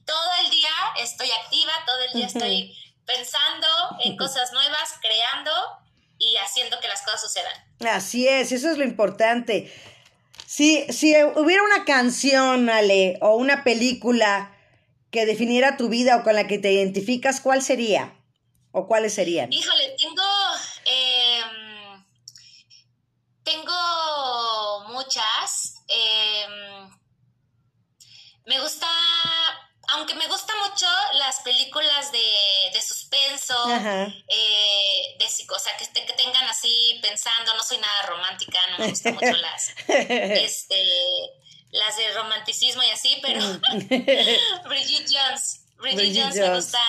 todo 0.05 0.32
el 0.43 0.49
día 0.49 0.69
estoy 0.99 1.32
activa, 1.32 1.71
todo 1.86 2.01
el 2.01 2.13
día 2.13 2.27
estoy 2.27 2.77
pensando 3.06 3.68
en 4.04 4.18
cosas 4.18 4.52
nuevas, 4.54 4.93
creando 5.02 5.52
y 6.18 6.36
haciendo 6.38 6.80
que 6.80 6.88
las 6.88 7.02
cosas 7.02 7.22
sucedan. 7.22 7.54
Así 7.89 8.28
es, 8.28 8.52
eso 8.52 8.70
es 8.70 8.78
lo 8.78 8.84
importante. 8.84 9.74
Si, 10.45 10.86
si 10.91 11.16
hubiera 11.36 11.64
una 11.64 11.86
canción, 11.86 12.70
Ale, 12.70 13.18
o 13.22 13.36
una 13.36 13.64
película 13.64 14.56
que 15.10 15.26
definiera 15.26 15.78
tu 15.78 15.89
vida 15.89 16.18
o 16.18 16.24
con 16.24 16.36
la 16.36 16.47
que 16.47 16.60
te 16.60 16.72
identificas, 16.72 17.41
¿cuál 17.41 17.62
sería? 17.62 18.18
¿O 18.72 18.88
cuáles 18.88 19.14
serían? 19.14 19.52
Híjole, 19.52 19.95
tengo... 19.97 20.24
Em, 20.86 22.06
tengo 23.43 24.88
muchas. 24.89 25.76
Eh, 25.88 26.47
me 28.45 28.60
gusta, 28.60 28.88
aunque 29.94 30.16
me 30.16 30.28
gustan 30.28 30.58
mucho 30.60 30.88
las 31.14 31.42
películas 31.42 32.12
de, 32.12 32.24
de 32.74 32.82
suspenso, 32.82 33.56
eh, 34.28 35.16
de 35.20 35.26
o 35.26 35.60
sea, 35.60 35.76
que, 35.78 36.06
que 36.06 36.14
tengan 36.14 36.46
así 36.46 37.00
pensando, 37.02 37.54
no 37.56 37.64
soy 37.64 37.78
nada 37.78 38.04
romántica, 38.04 38.60
no 38.72 38.80
me 38.80 38.89
gustan 38.89 39.16
mucho 39.16 39.32
las, 39.38 39.74
este, 39.88 40.84
las 41.72 41.98
de 41.98 42.12
romanticismo 42.14 42.84
y 42.84 42.89
así, 42.89 43.20
pero 43.22 43.42
Bridget 44.70 45.10
Jones, 45.12 45.66
Bridget, 45.78 46.16
Jones, 46.16 46.36
me 46.36 46.56
gusta, 46.56 46.84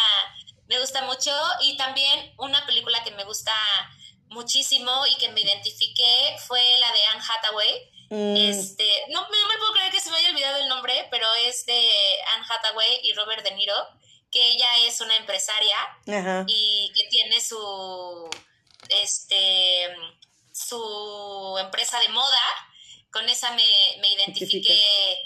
me 0.69 0.81
gusta 0.81 1.03
mucho 1.03 1.33
y 1.63 1.77
también 1.77 2.35
una 2.39 2.65
película 2.67 3.03
que 3.03 3.11
me 3.13 3.25
gusta 3.25 3.53
muchísimo 4.29 5.07
y 5.07 5.17
que 5.17 5.29
me 5.31 5.41
identifiqué 5.41 6.37
fue 6.47 6.63
la 6.81 6.93
de 6.93 7.05
Anne 7.13 7.23
Hathaway 7.29 7.91
Mm. 8.13 8.37
Este, 8.37 8.87
no, 9.09 9.23
me 9.23 9.59
puedo 9.59 9.73
creer 9.73 9.91
que 9.91 9.99
se 9.99 10.11
me 10.11 10.19
haya 10.19 10.29
olvidado 10.29 10.59
el 10.59 10.69
nombre, 10.69 11.09
pero 11.11 11.27
es 11.47 11.65
de 11.65 11.89
Anne 12.35 12.45
Hathaway 12.47 13.01
y 13.05 13.15
Robert 13.15 13.43
De 13.43 13.55
Niro, 13.55 13.75
que 14.31 14.51
ella 14.51 14.67
es 14.85 15.01
una 15.01 15.17
empresaria 15.17 15.77
y 16.47 16.93
que 16.95 17.09
tiene 17.09 17.41
su 17.41 18.29
este 18.91 19.97
su 20.53 21.57
empresa 21.59 21.99
de 22.01 22.11
moda. 22.11 22.45
Con 23.11 23.27
esa 23.31 23.51
me, 23.53 24.09
identifiqué 24.15 25.17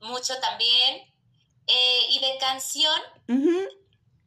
mucho 0.00 0.36
también. 0.40 1.12
Eh, 1.68 2.06
y 2.10 2.18
de 2.18 2.38
canción, 2.38 3.00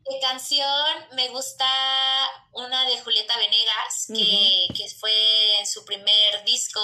de 0.07 0.19
canción 0.19 0.85
me 1.13 1.29
gusta 1.29 1.65
una 2.51 2.85
de 2.85 2.99
Julieta 3.01 3.35
Venegas, 3.37 4.05
que, 4.07 4.67
que, 4.75 4.87
fue 4.89 5.59
en 5.59 5.65
su 5.65 5.83
primer 5.83 6.43
disco, 6.45 6.79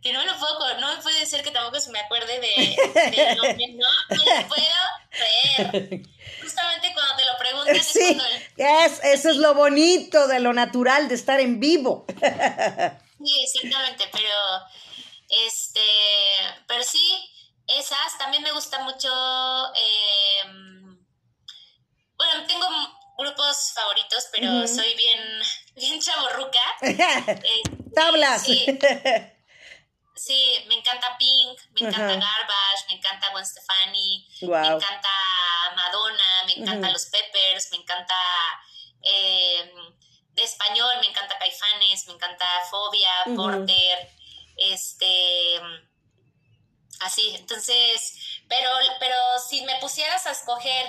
que 0.00 0.12
no 0.12 0.20
me 0.20 0.26
lo 0.26 0.38
puedo, 0.38 0.78
no 0.78 0.94
me 0.94 1.02
puede 1.02 1.26
ser 1.26 1.42
que 1.42 1.50
tampoco 1.50 1.80
se 1.80 1.90
me 1.90 1.98
acuerde 1.98 2.38
de, 2.38 3.10
de 3.10 3.34
nombre, 3.36 3.68
¿no? 3.74 3.88
No 4.10 4.40
lo 4.40 4.48
puedo 4.48 4.62
creer. 5.10 6.02
Justamente 6.40 6.92
cuando 6.94 7.16
te 7.16 7.24
lo 7.24 7.36
pregunto 7.36 7.72
sí, 7.84 8.18
es, 8.56 9.00
eso 9.02 9.30
es 9.30 9.36
lo 9.36 9.54
bonito 9.54 10.28
de 10.28 10.38
lo 10.38 10.52
natural 10.52 11.08
de 11.08 11.16
estar 11.16 11.40
en 11.40 11.58
vivo. 11.58 12.06
sí, 12.20 13.40
exactamente, 13.42 14.08
pero 14.12 14.28
este, 15.46 15.80
pero 16.68 16.84
sí, 16.84 17.28
esas 17.66 18.18
también 18.18 18.44
me 18.44 18.52
gusta 18.52 18.78
mucho. 18.84 19.08
Em, 20.44 20.71
bueno, 22.32 22.46
tengo 22.46 22.66
grupos 23.18 23.72
favoritos, 23.74 24.28
pero 24.32 24.66
soy 24.66 24.94
bien, 24.94 25.42
bien 25.76 26.00
chaborruca. 26.00 26.60
Eh, 26.82 27.62
Tablas. 27.94 28.46
Sí. 30.14 30.64
me 30.68 30.76
encanta 30.76 31.16
Pink, 31.18 31.58
me 31.72 31.88
encanta 31.88 32.14
Garbage, 32.14 32.86
me 32.86 32.94
encanta 32.94 33.30
Gwen 33.32 33.44
Stefani, 33.44 34.28
me 34.42 34.46
encanta 34.46 35.08
Madonna, 35.74 36.44
me 36.46 36.52
encanta 36.58 36.90
Los 36.90 37.06
Peppers, 37.06 37.72
me 37.72 37.78
encanta 37.78 38.14
em, 39.00 39.70
de 40.28 40.42
español, 40.44 40.92
me 41.00 41.08
encanta 41.08 41.36
Caifanes, 41.38 42.06
me 42.06 42.12
encanta 42.12 42.46
Fobia, 42.70 43.10
Porter, 43.34 44.10
este 44.58 45.60
así, 47.00 47.34
entonces, 47.34 48.14
pero, 48.48 48.70
pero 49.00 49.16
si 49.48 49.62
me 49.62 49.76
pusieras 49.80 50.24
a 50.26 50.30
escoger 50.30 50.86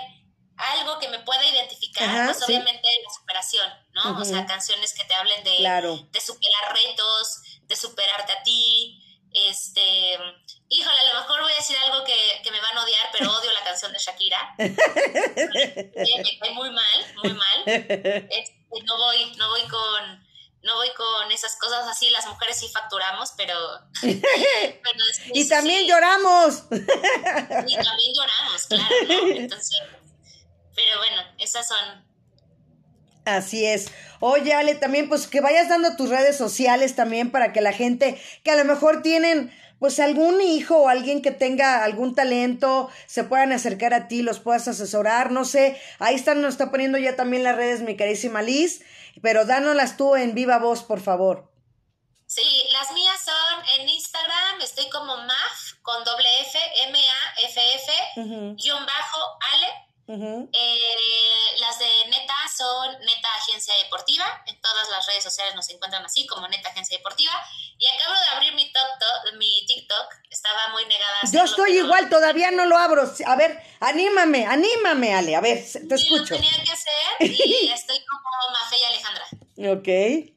algo 0.72 1.00
que 1.00 1.10
me 1.10 1.20
pueda 1.20 1.46
identificar, 1.48 2.26
pues 2.26 2.44
obviamente 2.44 2.88
la 3.04 3.14
superación, 3.14 3.74
¿no? 3.92 4.20
O 4.20 4.26
sea, 4.26 4.46
canciones 4.46 4.94
que 4.94 5.04
te 5.06 5.14
hablen 5.14 5.44
de, 5.44 5.58
de 6.12 6.22
superar 6.22 6.74
retos, 6.74 7.42
de 7.64 7.76
superarte 7.76 8.34
a 8.34 8.44
ti, 8.44 9.04
este, 9.34 10.18
híjole, 10.70 11.00
a 11.00 11.14
lo 11.14 11.22
mejor 11.22 11.42
voy 11.42 11.52
a 11.52 11.56
decir 11.56 11.76
algo 11.78 12.04
que, 12.06 12.14
que 12.44 12.52
me 12.52 12.62
van 12.62 12.78
a 12.78 12.84
odiar, 12.84 13.10
pero 13.12 13.32
odio 13.32 13.52
la 13.52 13.64
canción 13.64 13.92
de 13.92 14.00
Shakira. 14.00 14.56
me 14.58 16.40
cae 16.40 16.52
muy 16.52 16.70
mal, 16.70 17.16
muy 17.24 17.34
mal. 17.34 17.64
Este, 17.66 18.56
no 18.86 18.98
voy, 18.98 19.36
no 19.36 19.50
voy 19.50 19.68
con, 19.68 20.28
no 20.62 20.76
voy 20.76 20.90
con 20.94 21.32
esas 21.32 21.56
cosas 21.58 21.88
así, 21.88 22.12
las 22.12 22.28
mujeres 22.28 22.60
sí 22.60 22.70
facturamos, 22.70 23.34
pero... 23.36 23.56
y 25.34 25.50
también 25.50 25.88
lloramos. 25.88 26.64
y 26.72 27.76
también 27.76 28.14
lloramos, 28.16 28.66
claro, 28.68 28.96
¿no? 29.08 29.28
Entonces, 29.36 29.80
pero 30.76 30.98
bueno, 30.98 31.22
esas 31.40 31.68
son... 31.68 32.14
Así 33.26 33.66
es. 33.66 33.88
Oye, 34.20 34.54
Ale, 34.54 34.76
también 34.76 35.08
pues 35.08 35.28
que 35.28 35.40
vayas 35.40 35.70
dando 35.70 35.96
tus 35.96 36.10
redes 36.10 36.38
sociales 36.38 36.96
también 36.96 37.32
para 37.32 37.54
que 37.54 37.62
la 37.62 37.72
gente 37.72 38.22
que 38.44 38.52
a 38.52 38.56
lo 38.56 38.66
mejor 38.66 39.02
tienen 39.02 39.54
pues 39.80 40.00
algún 40.00 40.42
hijo 40.42 40.78
o 40.78 40.88
alguien 40.90 41.22
que 41.22 41.32
tenga 41.32 41.84
algún 41.84 42.16
talento 42.16 42.90
se 43.06 43.26
puedan 43.26 43.52
acercar 43.52 43.94
a 43.94 44.08
ti, 44.08 44.22
los 44.22 44.40
puedas 44.40 44.68
asesorar, 44.68 45.32
no 45.32 45.44
sé. 45.46 45.78
Ahí 46.00 46.16
están, 46.16 46.42
nos 46.42 46.54
está 46.54 46.72
poniendo 46.72 46.98
ya 46.98 47.16
también 47.16 47.44
las 47.44 47.56
redes 47.56 47.82
mi 47.82 47.98
carísima 47.98 48.42
Liz, 48.42 48.82
pero 49.22 49.46
dánoslas 49.46 49.98
tú 49.98 50.16
en 50.16 50.36
viva 50.36 50.58
voz, 50.58 50.84
por 50.84 51.02
favor. 51.02 51.52
Sí, 52.28 52.64
las 52.72 52.92
mías 52.94 53.20
son 53.24 53.82
en 53.82 53.90
Instagram, 53.90 54.62
estoy 54.62 54.90
como 54.90 55.18
MAF 55.18 55.74
con 55.82 56.04
doble 56.04 56.30
F, 56.42 56.58
M-A-F-F, 56.88 57.92
guion 58.56 58.86
bajo, 58.86 59.38
Ale 59.54 59.68
eh, 60.08 61.60
las 61.60 61.80
de 61.80 61.86
Neta 62.08 62.36
son 62.56 63.00
Neta 63.00 63.28
Agencia 63.38 63.74
Deportiva. 63.84 64.26
En 64.48 64.60
todas 64.62 64.90
las 64.90 65.06
redes 65.08 65.24
sociales 65.24 65.56
nos 65.56 65.70
encuentran 65.70 66.04
así 66.04 66.26
como 66.28 66.48
Neta 66.48 66.70
Agencia 66.70 66.98
Deportiva. 66.98 67.32
Y 67.78 67.88
acabo 67.88 68.14
de 68.14 68.36
abrir 68.36 68.54
mi, 68.54 68.64
TikTok, 68.64 69.38
mi 69.38 69.66
TikTok. 69.66 70.14
Estaba 70.30 70.70
muy 70.70 70.86
negada. 70.86 71.20
Yo 71.32 71.44
estoy 71.44 71.78
igual, 71.78 72.10
todavía 72.10 72.52
no 72.52 72.66
lo 72.66 72.78
abro. 72.78 73.04
A 73.26 73.36
ver, 73.36 73.62
anímame, 73.80 74.46
anímame, 74.46 75.14
Ale. 75.14 75.36
A 75.36 75.42
ver, 75.42 75.64
te 75.64 75.96
escucho. 75.96 76.36
Lo 76.36 76.42
tenía 76.42 76.64
que 76.64 76.72
hacer 76.72 77.20
y 77.20 77.72
estoy 77.72 78.04
como 78.06 78.30
Mafe 78.52 78.78
y 78.78 78.84
Alejandra. 78.84 79.28
Ok. 79.74 80.34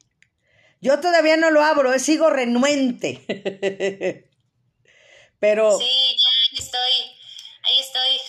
Yo 0.81 1.01
todavía 1.01 1.37
no 1.37 1.51
lo 1.51 1.63
abro, 1.63 1.99
sigo 1.99 2.31
renuente. 2.31 3.25
Pero. 5.41 5.79
Sí, 5.79 6.17
ya 6.17 6.59
estoy. 6.63 7.17
Ahí 7.63 7.81
estoy. 7.81 8.21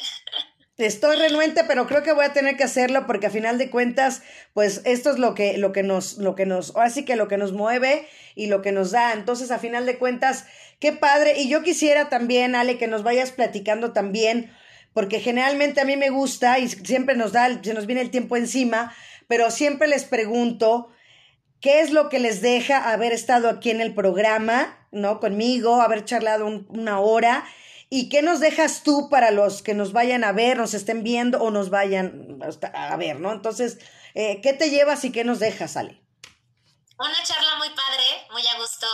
Estoy 0.78 1.16
renuente, 1.16 1.64
pero 1.64 1.88
creo 1.88 2.04
que 2.04 2.12
voy 2.12 2.26
a 2.26 2.34
tener 2.34 2.56
que 2.56 2.64
hacerlo 2.64 3.08
porque 3.08 3.26
a 3.26 3.32
final 3.32 3.58
de 3.58 3.72
cuentas, 3.72 4.22
pues 4.54 4.82
esto 4.86 5.10
es 5.10 5.18
lo 5.18 5.34
que, 5.34 5.58
lo 5.58 5.72
que 5.72 5.82
nos, 5.82 6.20
lo 6.20 6.36
que 6.36 6.46
nos, 6.46 6.76
así 6.76 7.04
que 7.04 7.16
lo 7.16 7.28
que 7.28 7.38
nos 7.38 7.52
mueve 7.52 8.08
y 8.36 8.46
lo 8.46 8.62
que 8.62 8.72
nos 8.72 8.92
da. 8.92 9.14
Entonces, 9.14 9.50
a 9.50 9.58
final 9.58 9.88
de 9.88 9.98
cuentas, 9.98 10.46
qué 10.80 10.94
padre. 10.94 11.40
Y 11.40 11.50
yo 11.50 11.64
quisiera 11.64 12.10
también, 12.10 12.54
Ale, 12.54 12.78
que 12.78 12.86
nos 12.86 13.02
vayas 13.02 13.32
platicando 13.32 13.92
también, 13.92 14.52
porque 14.94 15.20
generalmente 15.20 15.82
a 15.82 15.86
mí 15.86 15.98
me 15.98 16.12
gusta 16.12 16.60
y 16.60 16.70
siempre 16.70 17.16
nos 17.16 17.32
da, 17.32 17.60
se 17.64 17.74
nos 17.74 17.88
viene 17.88 18.02
el 18.02 18.12
tiempo 18.12 18.38
encima, 18.38 18.94
pero 19.28 19.50
siempre 19.50 19.88
les 19.88 20.06
pregunto, 20.06 20.90
¿qué 21.60 21.82
es 21.82 21.90
lo 21.90 22.08
que 22.08 22.20
les 22.20 22.42
deja 22.42 22.92
haber 22.92 23.14
estado 23.14 23.50
aquí 23.50 23.72
en 23.72 23.82
el 23.82 23.96
programa, 23.96 24.88
¿no? 24.92 25.20
Conmigo, 25.20 25.82
haber 25.82 26.06
charlado 26.06 26.46
una 26.46 27.00
hora 27.00 27.46
¿Y 27.90 28.10
qué 28.10 28.22
nos 28.22 28.40
dejas 28.40 28.84
tú 28.84 29.10
para 29.10 29.32
los 29.32 29.62
que 29.62 29.74
nos 29.74 29.94
vayan 29.94 30.24
a 30.24 30.34
ver, 30.34 30.58
nos 30.58 30.74
estén 30.74 31.04
viendo 31.04 31.40
o 31.40 31.52
nos 31.52 31.70
vayan 31.70 32.40
a 32.74 32.98
ver, 32.98 33.20
¿no? 33.20 33.32
Entonces, 33.32 33.78
eh, 34.14 34.42
¿qué 34.42 34.54
te 34.54 34.70
llevas 34.70 35.06
y 35.06 35.12
qué 35.12 35.24
nos 35.24 35.40
dejas, 35.40 35.78
Ale? 35.78 36.04
Una 37.00 37.24
charla 37.24 37.56
muy 37.56 37.70
padre, 37.70 38.28
muy 38.32 38.46
a 38.46 38.58
gusto. 38.58 38.88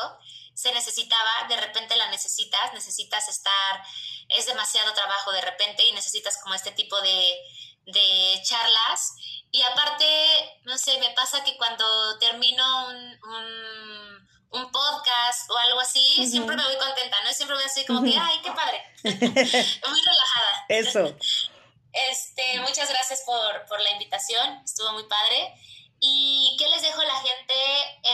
Se 0.53 0.71
necesitaba, 0.73 1.47
de 1.49 1.57
repente 1.57 1.95
la 1.95 2.11
necesitas, 2.11 2.73
necesitas 2.73 3.27
estar, 3.29 3.81
es 4.29 4.45
demasiado 4.45 4.93
trabajo 4.93 5.31
de 5.31 5.41
repente 5.41 5.83
y 5.85 5.93
necesitas 5.93 6.37
como 6.43 6.53
este 6.53 6.71
tipo 6.71 6.99
de, 7.01 7.37
de 7.85 8.41
charlas. 8.43 9.15
Y 9.49 9.63
aparte, 9.63 10.05
no 10.65 10.77
sé, 10.77 10.99
me 10.99 11.09
pasa 11.11 11.43
que 11.43 11.57
cuando 11.57 11.85
termino 12.19 12.87
un 12.89 13.13
un 13.23 14.42
podcast 14.71 15.49
o 15.49 15.57
algo 15.57 15.79
así, 15.79 16.25
siempre 16.29 16.55
me 16.55 16.63
voy 16.63 16.77
contenta, 16.77 17.17
¿no? 17.23 17.33
Siempre 17.33 17.55
voy 17.55 17.65
así 17.65 17.85
como 17.85 18.03
que, 18.03 18.17
ay, 18.17 18.39
qué 18.43 18.51
padre. 18.51 18.83
Muy 19.03 20.01
relajada. 20.01 20.65
Eso. 20.69 21.17
Este, 21.91 22.59
muchas 22.59 22.89
gracias 22.89 23.21
por, 23.25 23.65
por 23.67 23.79
la 23.81 23.91
invitación, 23.91 24.61
estuvo 24.63 24.93
muy 24.93 25.03
padre. 25.03 25.53
¿Y 25.99 26.55
qué 26.57 26.67
les 26.67 26.81
dejo 26.81 26.99
a 26.99 27.05
la 27.05 27.21
gente? 27.21 27.53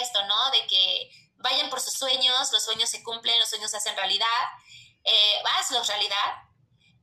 Esto, 0.02 0.26
¿no? 0.26 0.52
De 0.52 0.68
que 0.68 1.10
vayan 1.38 1.70
por 1.70 1.80
sus 1.80 1.94
sueños, 1.94 2.52
los 2.52 2.64
sueños 2.64 2.90
se 2.90 3.02
cumplen, 3.04 3.40
los 3.40 3.50
sueños 3.50 3.72
se 3.72 3.78
hacen 3.78 3.96
realidad, 3.96 4.28
eh, 5.06 5.42
hazlos 5.58 5.88
realidad 5.88 6.44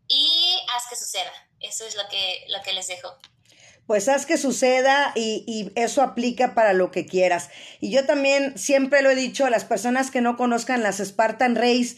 y 0.07 0.61
haz 0.75 0.87
que 0.89 0.97
suceda. 0.97 1.33
Eso 1.61 1.87
es 1.87 1.97
lo 1.97 2.07
que, 2.09 2.45
lo 2.49 2.61
que 2.63 2.75
les 2.75 2.89
dejo 2.89 3.19
pues 3.87 4.09
haz 4.09 4.27
que 4.27 4.37
suceda 4.37 5.13
y, 5.15 5.71
eso 5.77 6.03
aplica 6.03 6.55
para 6.55 6.73
lo 6.73 6.91
que 6.91 7.07
quieras. 7.07 7.51
Y 7.81 7.91
yo 7.91 8.05
también 8.05 8.57
siempre 8.59 9.03
lo 9.03 9.11
he 9.11 9.15
dicho 9.15 9.47
a 9.47 9.51
las 9.51 9.65
personas 9.65 10.11
que 10.11 10.21
no 10.21 10.37
conozcan 10.37 10.83
las 10.83 10.99
Spartan 10.99 11.55
Race, 11.55 11.97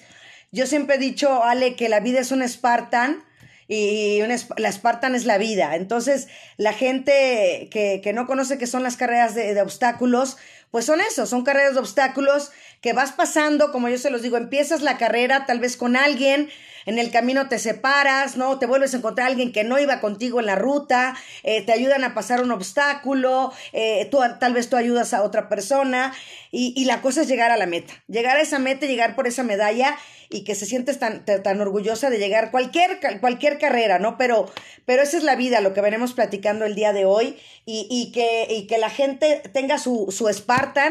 yo 0.51 0.67
siempre 0.67 0.97
he 0.97 0.99
dicho, 0.99 1.45
Ale, 1.45 1.77
que 1.77 1.89
la 1.89 2.01
vida 2.01 2.21
es 2.21 2.33
un 2.33 2.47
Spartan 2.47 3.23
y 3.67 4.21
la 4.57 4.73
Spartan 4.73 5.15
es 5.15 5.27
la 5.27 5.37
vida. 5.37 5.77
Entonces, 5.77 6.29
la 6.57 6.73
gente 6.73 7.69
que, 7.71 8.01
que 8.03 8.13
no 8.15 8.27
conoce 8.27 8.57
qué 8.57 8.67
son 8.67 8.83
las 8.83 8.97
carreras 8.97 9.35
de, 9.35 9.53
de 9.53 9.61
obstáculos, 9.61 10.39
pues 10.71 10.85
son 10.85 11.01
eso, 11.01 11.27
son 11.27 11.45
carreras 11.45 11.75
de 11.75 11.81
obstáculos 11.81 12.51
que 12.81 12.93
vas 12.93 13.13
pasando, 13.13 13.73
como 13.73 13.89
yo 13.89 13.99
se 13.99 14.11
los 14.11 14.23
digo, 14.23 14.37
empiezas 14.37 14.83
la 14.83 14.99
carrera 14.99 15.47
tal 15.47 15.61
vez 15.61 15.77
con 15.77 15.97
alguien, 15.97 16.49
en 16.89 16.99
el 16.99 17.11
camino 17.11 17.49
te 17.49 17.59
separas, 17.59 18.39
¿no? 18.39 18.59
Te 18.59 18.65
vuelves 18.65 18.95
a 18.95 18.97
encontrar 18.97 19.27
a 19.27 19.31
alguien 19.31 19.53
que 19.53 19.63
no 19.63 19.79
iba 19.79 20.01
contigo 20.01 20.41
en 20.41 20.47
la 20.47 20.55
ruta, 20.55 21.17
eh, 21.43 21.61
te 21.63 21.73
ayudan 21.73 22.03
a 22.03 22.15
pasar 22.15 22.41
un 22.43 22.51
obstáculo, 22.51 23.53
eh, 23.75 24.09
tú, 24.11 24.21
tal 24.41 24.55
vez 24.55 24.71
tú 24.71 24.77
ayudas 24.77 25.13
a 25.13 25.23
otra 25.23 25.51
persona 25.51 26.15
y, 26.51 26.87
la 26.87 27.03
cosa 27.03 27.21
es 27.21 27.29
llegar 27.29 27.51
a 27.51 27.59
la 27.59 27.67
meta, 27.67 27.93
llegar 28.07 28.39
a 28.39 28.41
esa 28.41 28.59
meta, 28.59 28.87
llegar 28.87 29.15
por 29.15 29.27
esa 29.27 29.43
medalla 29.43 29.99
y 30.31 30.45
que 30.45 30.55
se 30.55 30.65
sientes 30.65 30.99
tan, 30.99 31.27
tan 31.27 31.61
orgullosa 31.61 32.09
de 32.09 32.19
llegar 32.19 32.51
cualquier, 32.51 33.01
cualquier 33.21 33.59
carrera, 33.59 33.99
¿no? 33.99 34.17
Pero, 34.17 34.51
pero 34.87 35.03
esa 35.03 35.19
es 35.19 35.25
la 35.25 35.37
vida, 35.37 35.61
lo 35.61 35.75
que 35.75 35.83
venimos 35.83 36.15
platicando 36.15 36.65
el 36.65 36.75
día 36.75 36.95
de 36.95 37.05
hoy 37.05 37.37
y, 37.67 38.13
que, 38.13 38.47
y 38.49 38.67
que 38.67 38.79
la 38.79 38.89
gente 38.89 39.43
tenga 39.53 39.77
su, 39.77 40.07
su 40.11 40.29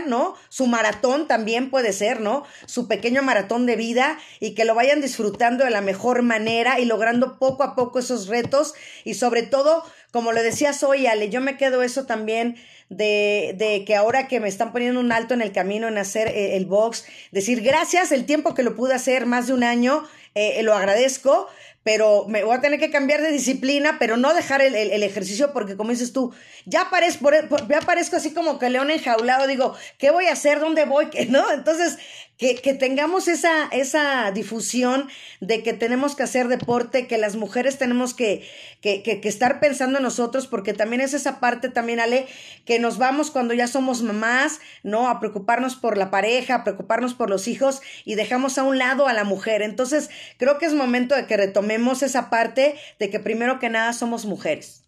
¿no? 0.08 0.36
Su 0.50 0.68
maratón 0.68 1.28
también 1.28 1.70
puede 1.70 1.94
ser, 1.94 2.20
¿no? 2.22 2.44
Su 2.66 2.88
pequeño 2.88 3.22
maratón 3.22 3.66
de 3.66 3.76
vida 3.76 4.18
y 4.40 4.54
que 4.54 4.66
lo 4.66 4.76
vayan 4.76 5.02
disfrutando 5.02 5.64
de 5.64 5.72
la 5.72 5.82
mejor 5.82 6.22
manera 6.22 6.80
y 6.80 6.86
logrando 6.86 7.38
poco 7.38 7.64
a 7.64 7.76
poco 7.76 8.00
esos 8.00 8.28
retos 8.28 8.74
y 9.04 9.16
sobre 9.16 9.44
todo, 9.44 9.84
como 10.12 10.32
lo 10.32 10.42
decías 10.42 10.84
hoy, 10.84 11.08
Ale, 11.08 11.30
yo 11.30 11.42
me 11.42 11.58
quedo 11.58 11.84
eso 11.84 12.06
también 12.06 12.56
de, 12.90 13.54
de, 13.58 13.84
que 13.86 13.96
ahora 13.96 14.28
que 14.28 14.40
me 14.40 14.48
están 14.48 14.72
poniendo 14.72 15.00
un 15.00 15.12
alto 15.12 15.34
en 15.34 15.42
el 15.42 15.52
camino 15.52 15.88
en 15.88 15.98
hacer 15.98 16.28
eh, 16.30 16.56
el 16.56 16.66
box, 16.66 17.06
decir 17.32 17.62
gracias, 17.62 18.12
el 18.12 18.26
tiempo 18.26 18.54
que 18.54 18.64
lo 18.64 18.76
pude 18.76 18.94
hacer, 18.94 19.26
más 19.26 19.48
de 19.48 19.54
un 19.54 19.64
año, 19.64 20.04
eh, 20.36 20.62
lo 20.64 20.74
agradezco, 20.74 21.48
pero 21.88 22.26
me 22.28 22.44
voy 22.44 22.54
a 22.54 22.60
tener 22.60 22.82
que 22.82 22.92
cambiar 22.92 23.22
de 23.22 23.32
disciplina, 23.32 23.96
pero 23.98 24.18
no 24.18 24.34
dejar 24.34 24.62
el, 24.62 24.76
ejercicio 25.04 25.54
porque 25.54 25.78
como 25.78 25.92
dices 25.92 26.12
tú, 26.12 26.34
ya, 26.66 26.90
parezco, 26.90 27.30
ya 27.70 27.80
parezco 27.80 28.18
así 28.18 28.34
como 28.34 28.60
que 28.60 28.70
león 28.70 28.92
enjaulado, 28.92 29.48
digo, 29.48 29.74
¿qué 29.98 30.12
voy 30.12 30.26
a 30.26 30.34
hacer? 30.34 30.60
¿Dónde 30.60 30.84
voy? 30.84 31.06
¿Qué, 31.12 31.28
¿No? 31.28 31.50
Entonces, 31.50 31.98
que, 32.38 32.56
que, 32.56 32.74
tengamos 32.74 33.28
esa, 33.28 33.66
esa 33.72 34.32
difusión 34.32 35.10
de 35.42 35.64
que 35.64 35.74
tenemos 35.74 36.16
que 36.16 36.24
hacer 36.24 36.48
deporte, 36.48 37.08
que 37.08 37.18
las 37.18 37.36
mujeres 37.36 37.78
tenemos 37.78 38.14
que, 38.14 38.48
que, 38.82 39.02
que, 39.02 39.20
estar 39.24 39.60
pensando 39.60 39.98
en 39.98 40.04
nosotros, 40.04 40.48
porque 40.48 40.74
también 40.74 41.02
es 41.02 41.14
esa 41.14 41.40
parte 41.40 41.70
también, 41.70 42.00
Ale, 42.00 42.28
que 42.66 42.78
nos 42.80 42.98
vamos 42.98 43.32
cuando 43.32 43.54
ya 43.54 43.68
somos 43.68 44.04
mamás, 44.04 44.60
¿no? 44.84 45.10
A 45.10 45.20
preocuparnos 45.20 45.76
por 45.76 45.98
la 45.98 46.12
pareja, 46.12 46.56
a 46.56 46.64
preocuparnos 46.64 47.16
por 47.16 47.30
los 47.30 47.48
hijos 47.48 47.82
y 48.06 48.16
dejamos 48.16 48.58
a 48.58 48.64
un 48.64 48.78
lado 48.78 49.08
a 49.08 49.14
la 49.14 49.24
mujer. 49.24 49.64
Entonces, 49.64 50.10
creo 50.38 50.60
que 50.60 50.68
es 50.68 50.74
momento 50.74 51.16
de 51.16 51.26
que 51.26 51.38
retomemos 51.38 52.04
esa 52.04 52.30
parte 52.30 52.80
de 53.00 53.10
que 53.10 53.20
primero 53.20 53.60
que 53.60 53.70
nada 53.70 53.94
somos 53.94 54.26
mujeres. 54.26 54.84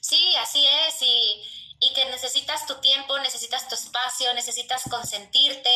Sí, 0.00 0.34
así 0.40 0.60
es, 0.60 1.02
y 1.02 1.45
y 1.86 1.92
que 1.92 2.04
necesitas 2.06 2.66
tu 2.66 2.80
tiempo, 2.80 3.18
necesitas 3.18 3.68
tu 3.68 3.74
espacio, 3.74 4.32
necesitas 4.34 4.82
consentirte, 4.90 5.70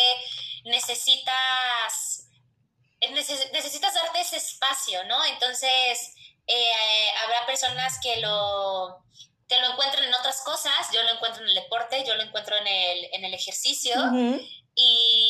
necesitas, 0.64 2.28
necesitas 3.52 3.94
darte 3.94 4.20
ese 4.20 4.36
espacio, 4.36 5.04
¿no? 5.04 5.24
Entonces, 5.26 6.14
eh, 6.46 7.10
habrá 7.22 7.46
personas 7.46 7.98
que 8.02 8.16
lo, 8.16 9.04
que 9.48 9.60
lo 9.60 9.72
encuentran 9.72 10.04
en 10.04 10.14
otras 10.14 10.42
cosas, 10.42 10.72
yo 10.92 11.02
lo 11.04 11.12
encuentro 11.12 11.42
en 11.42 11.48
el 11.50 11.54
deporte, 11.54 12.04
yo 12.06 12.14
lo 12.14 12.22
encuentro 12.22 12.56
en 12.56 12.66
el, 12.66 13.08
en 13.12 13.24
el 13.24 13.34
ejercicio, 13.34 13.94
y 14.74 15.28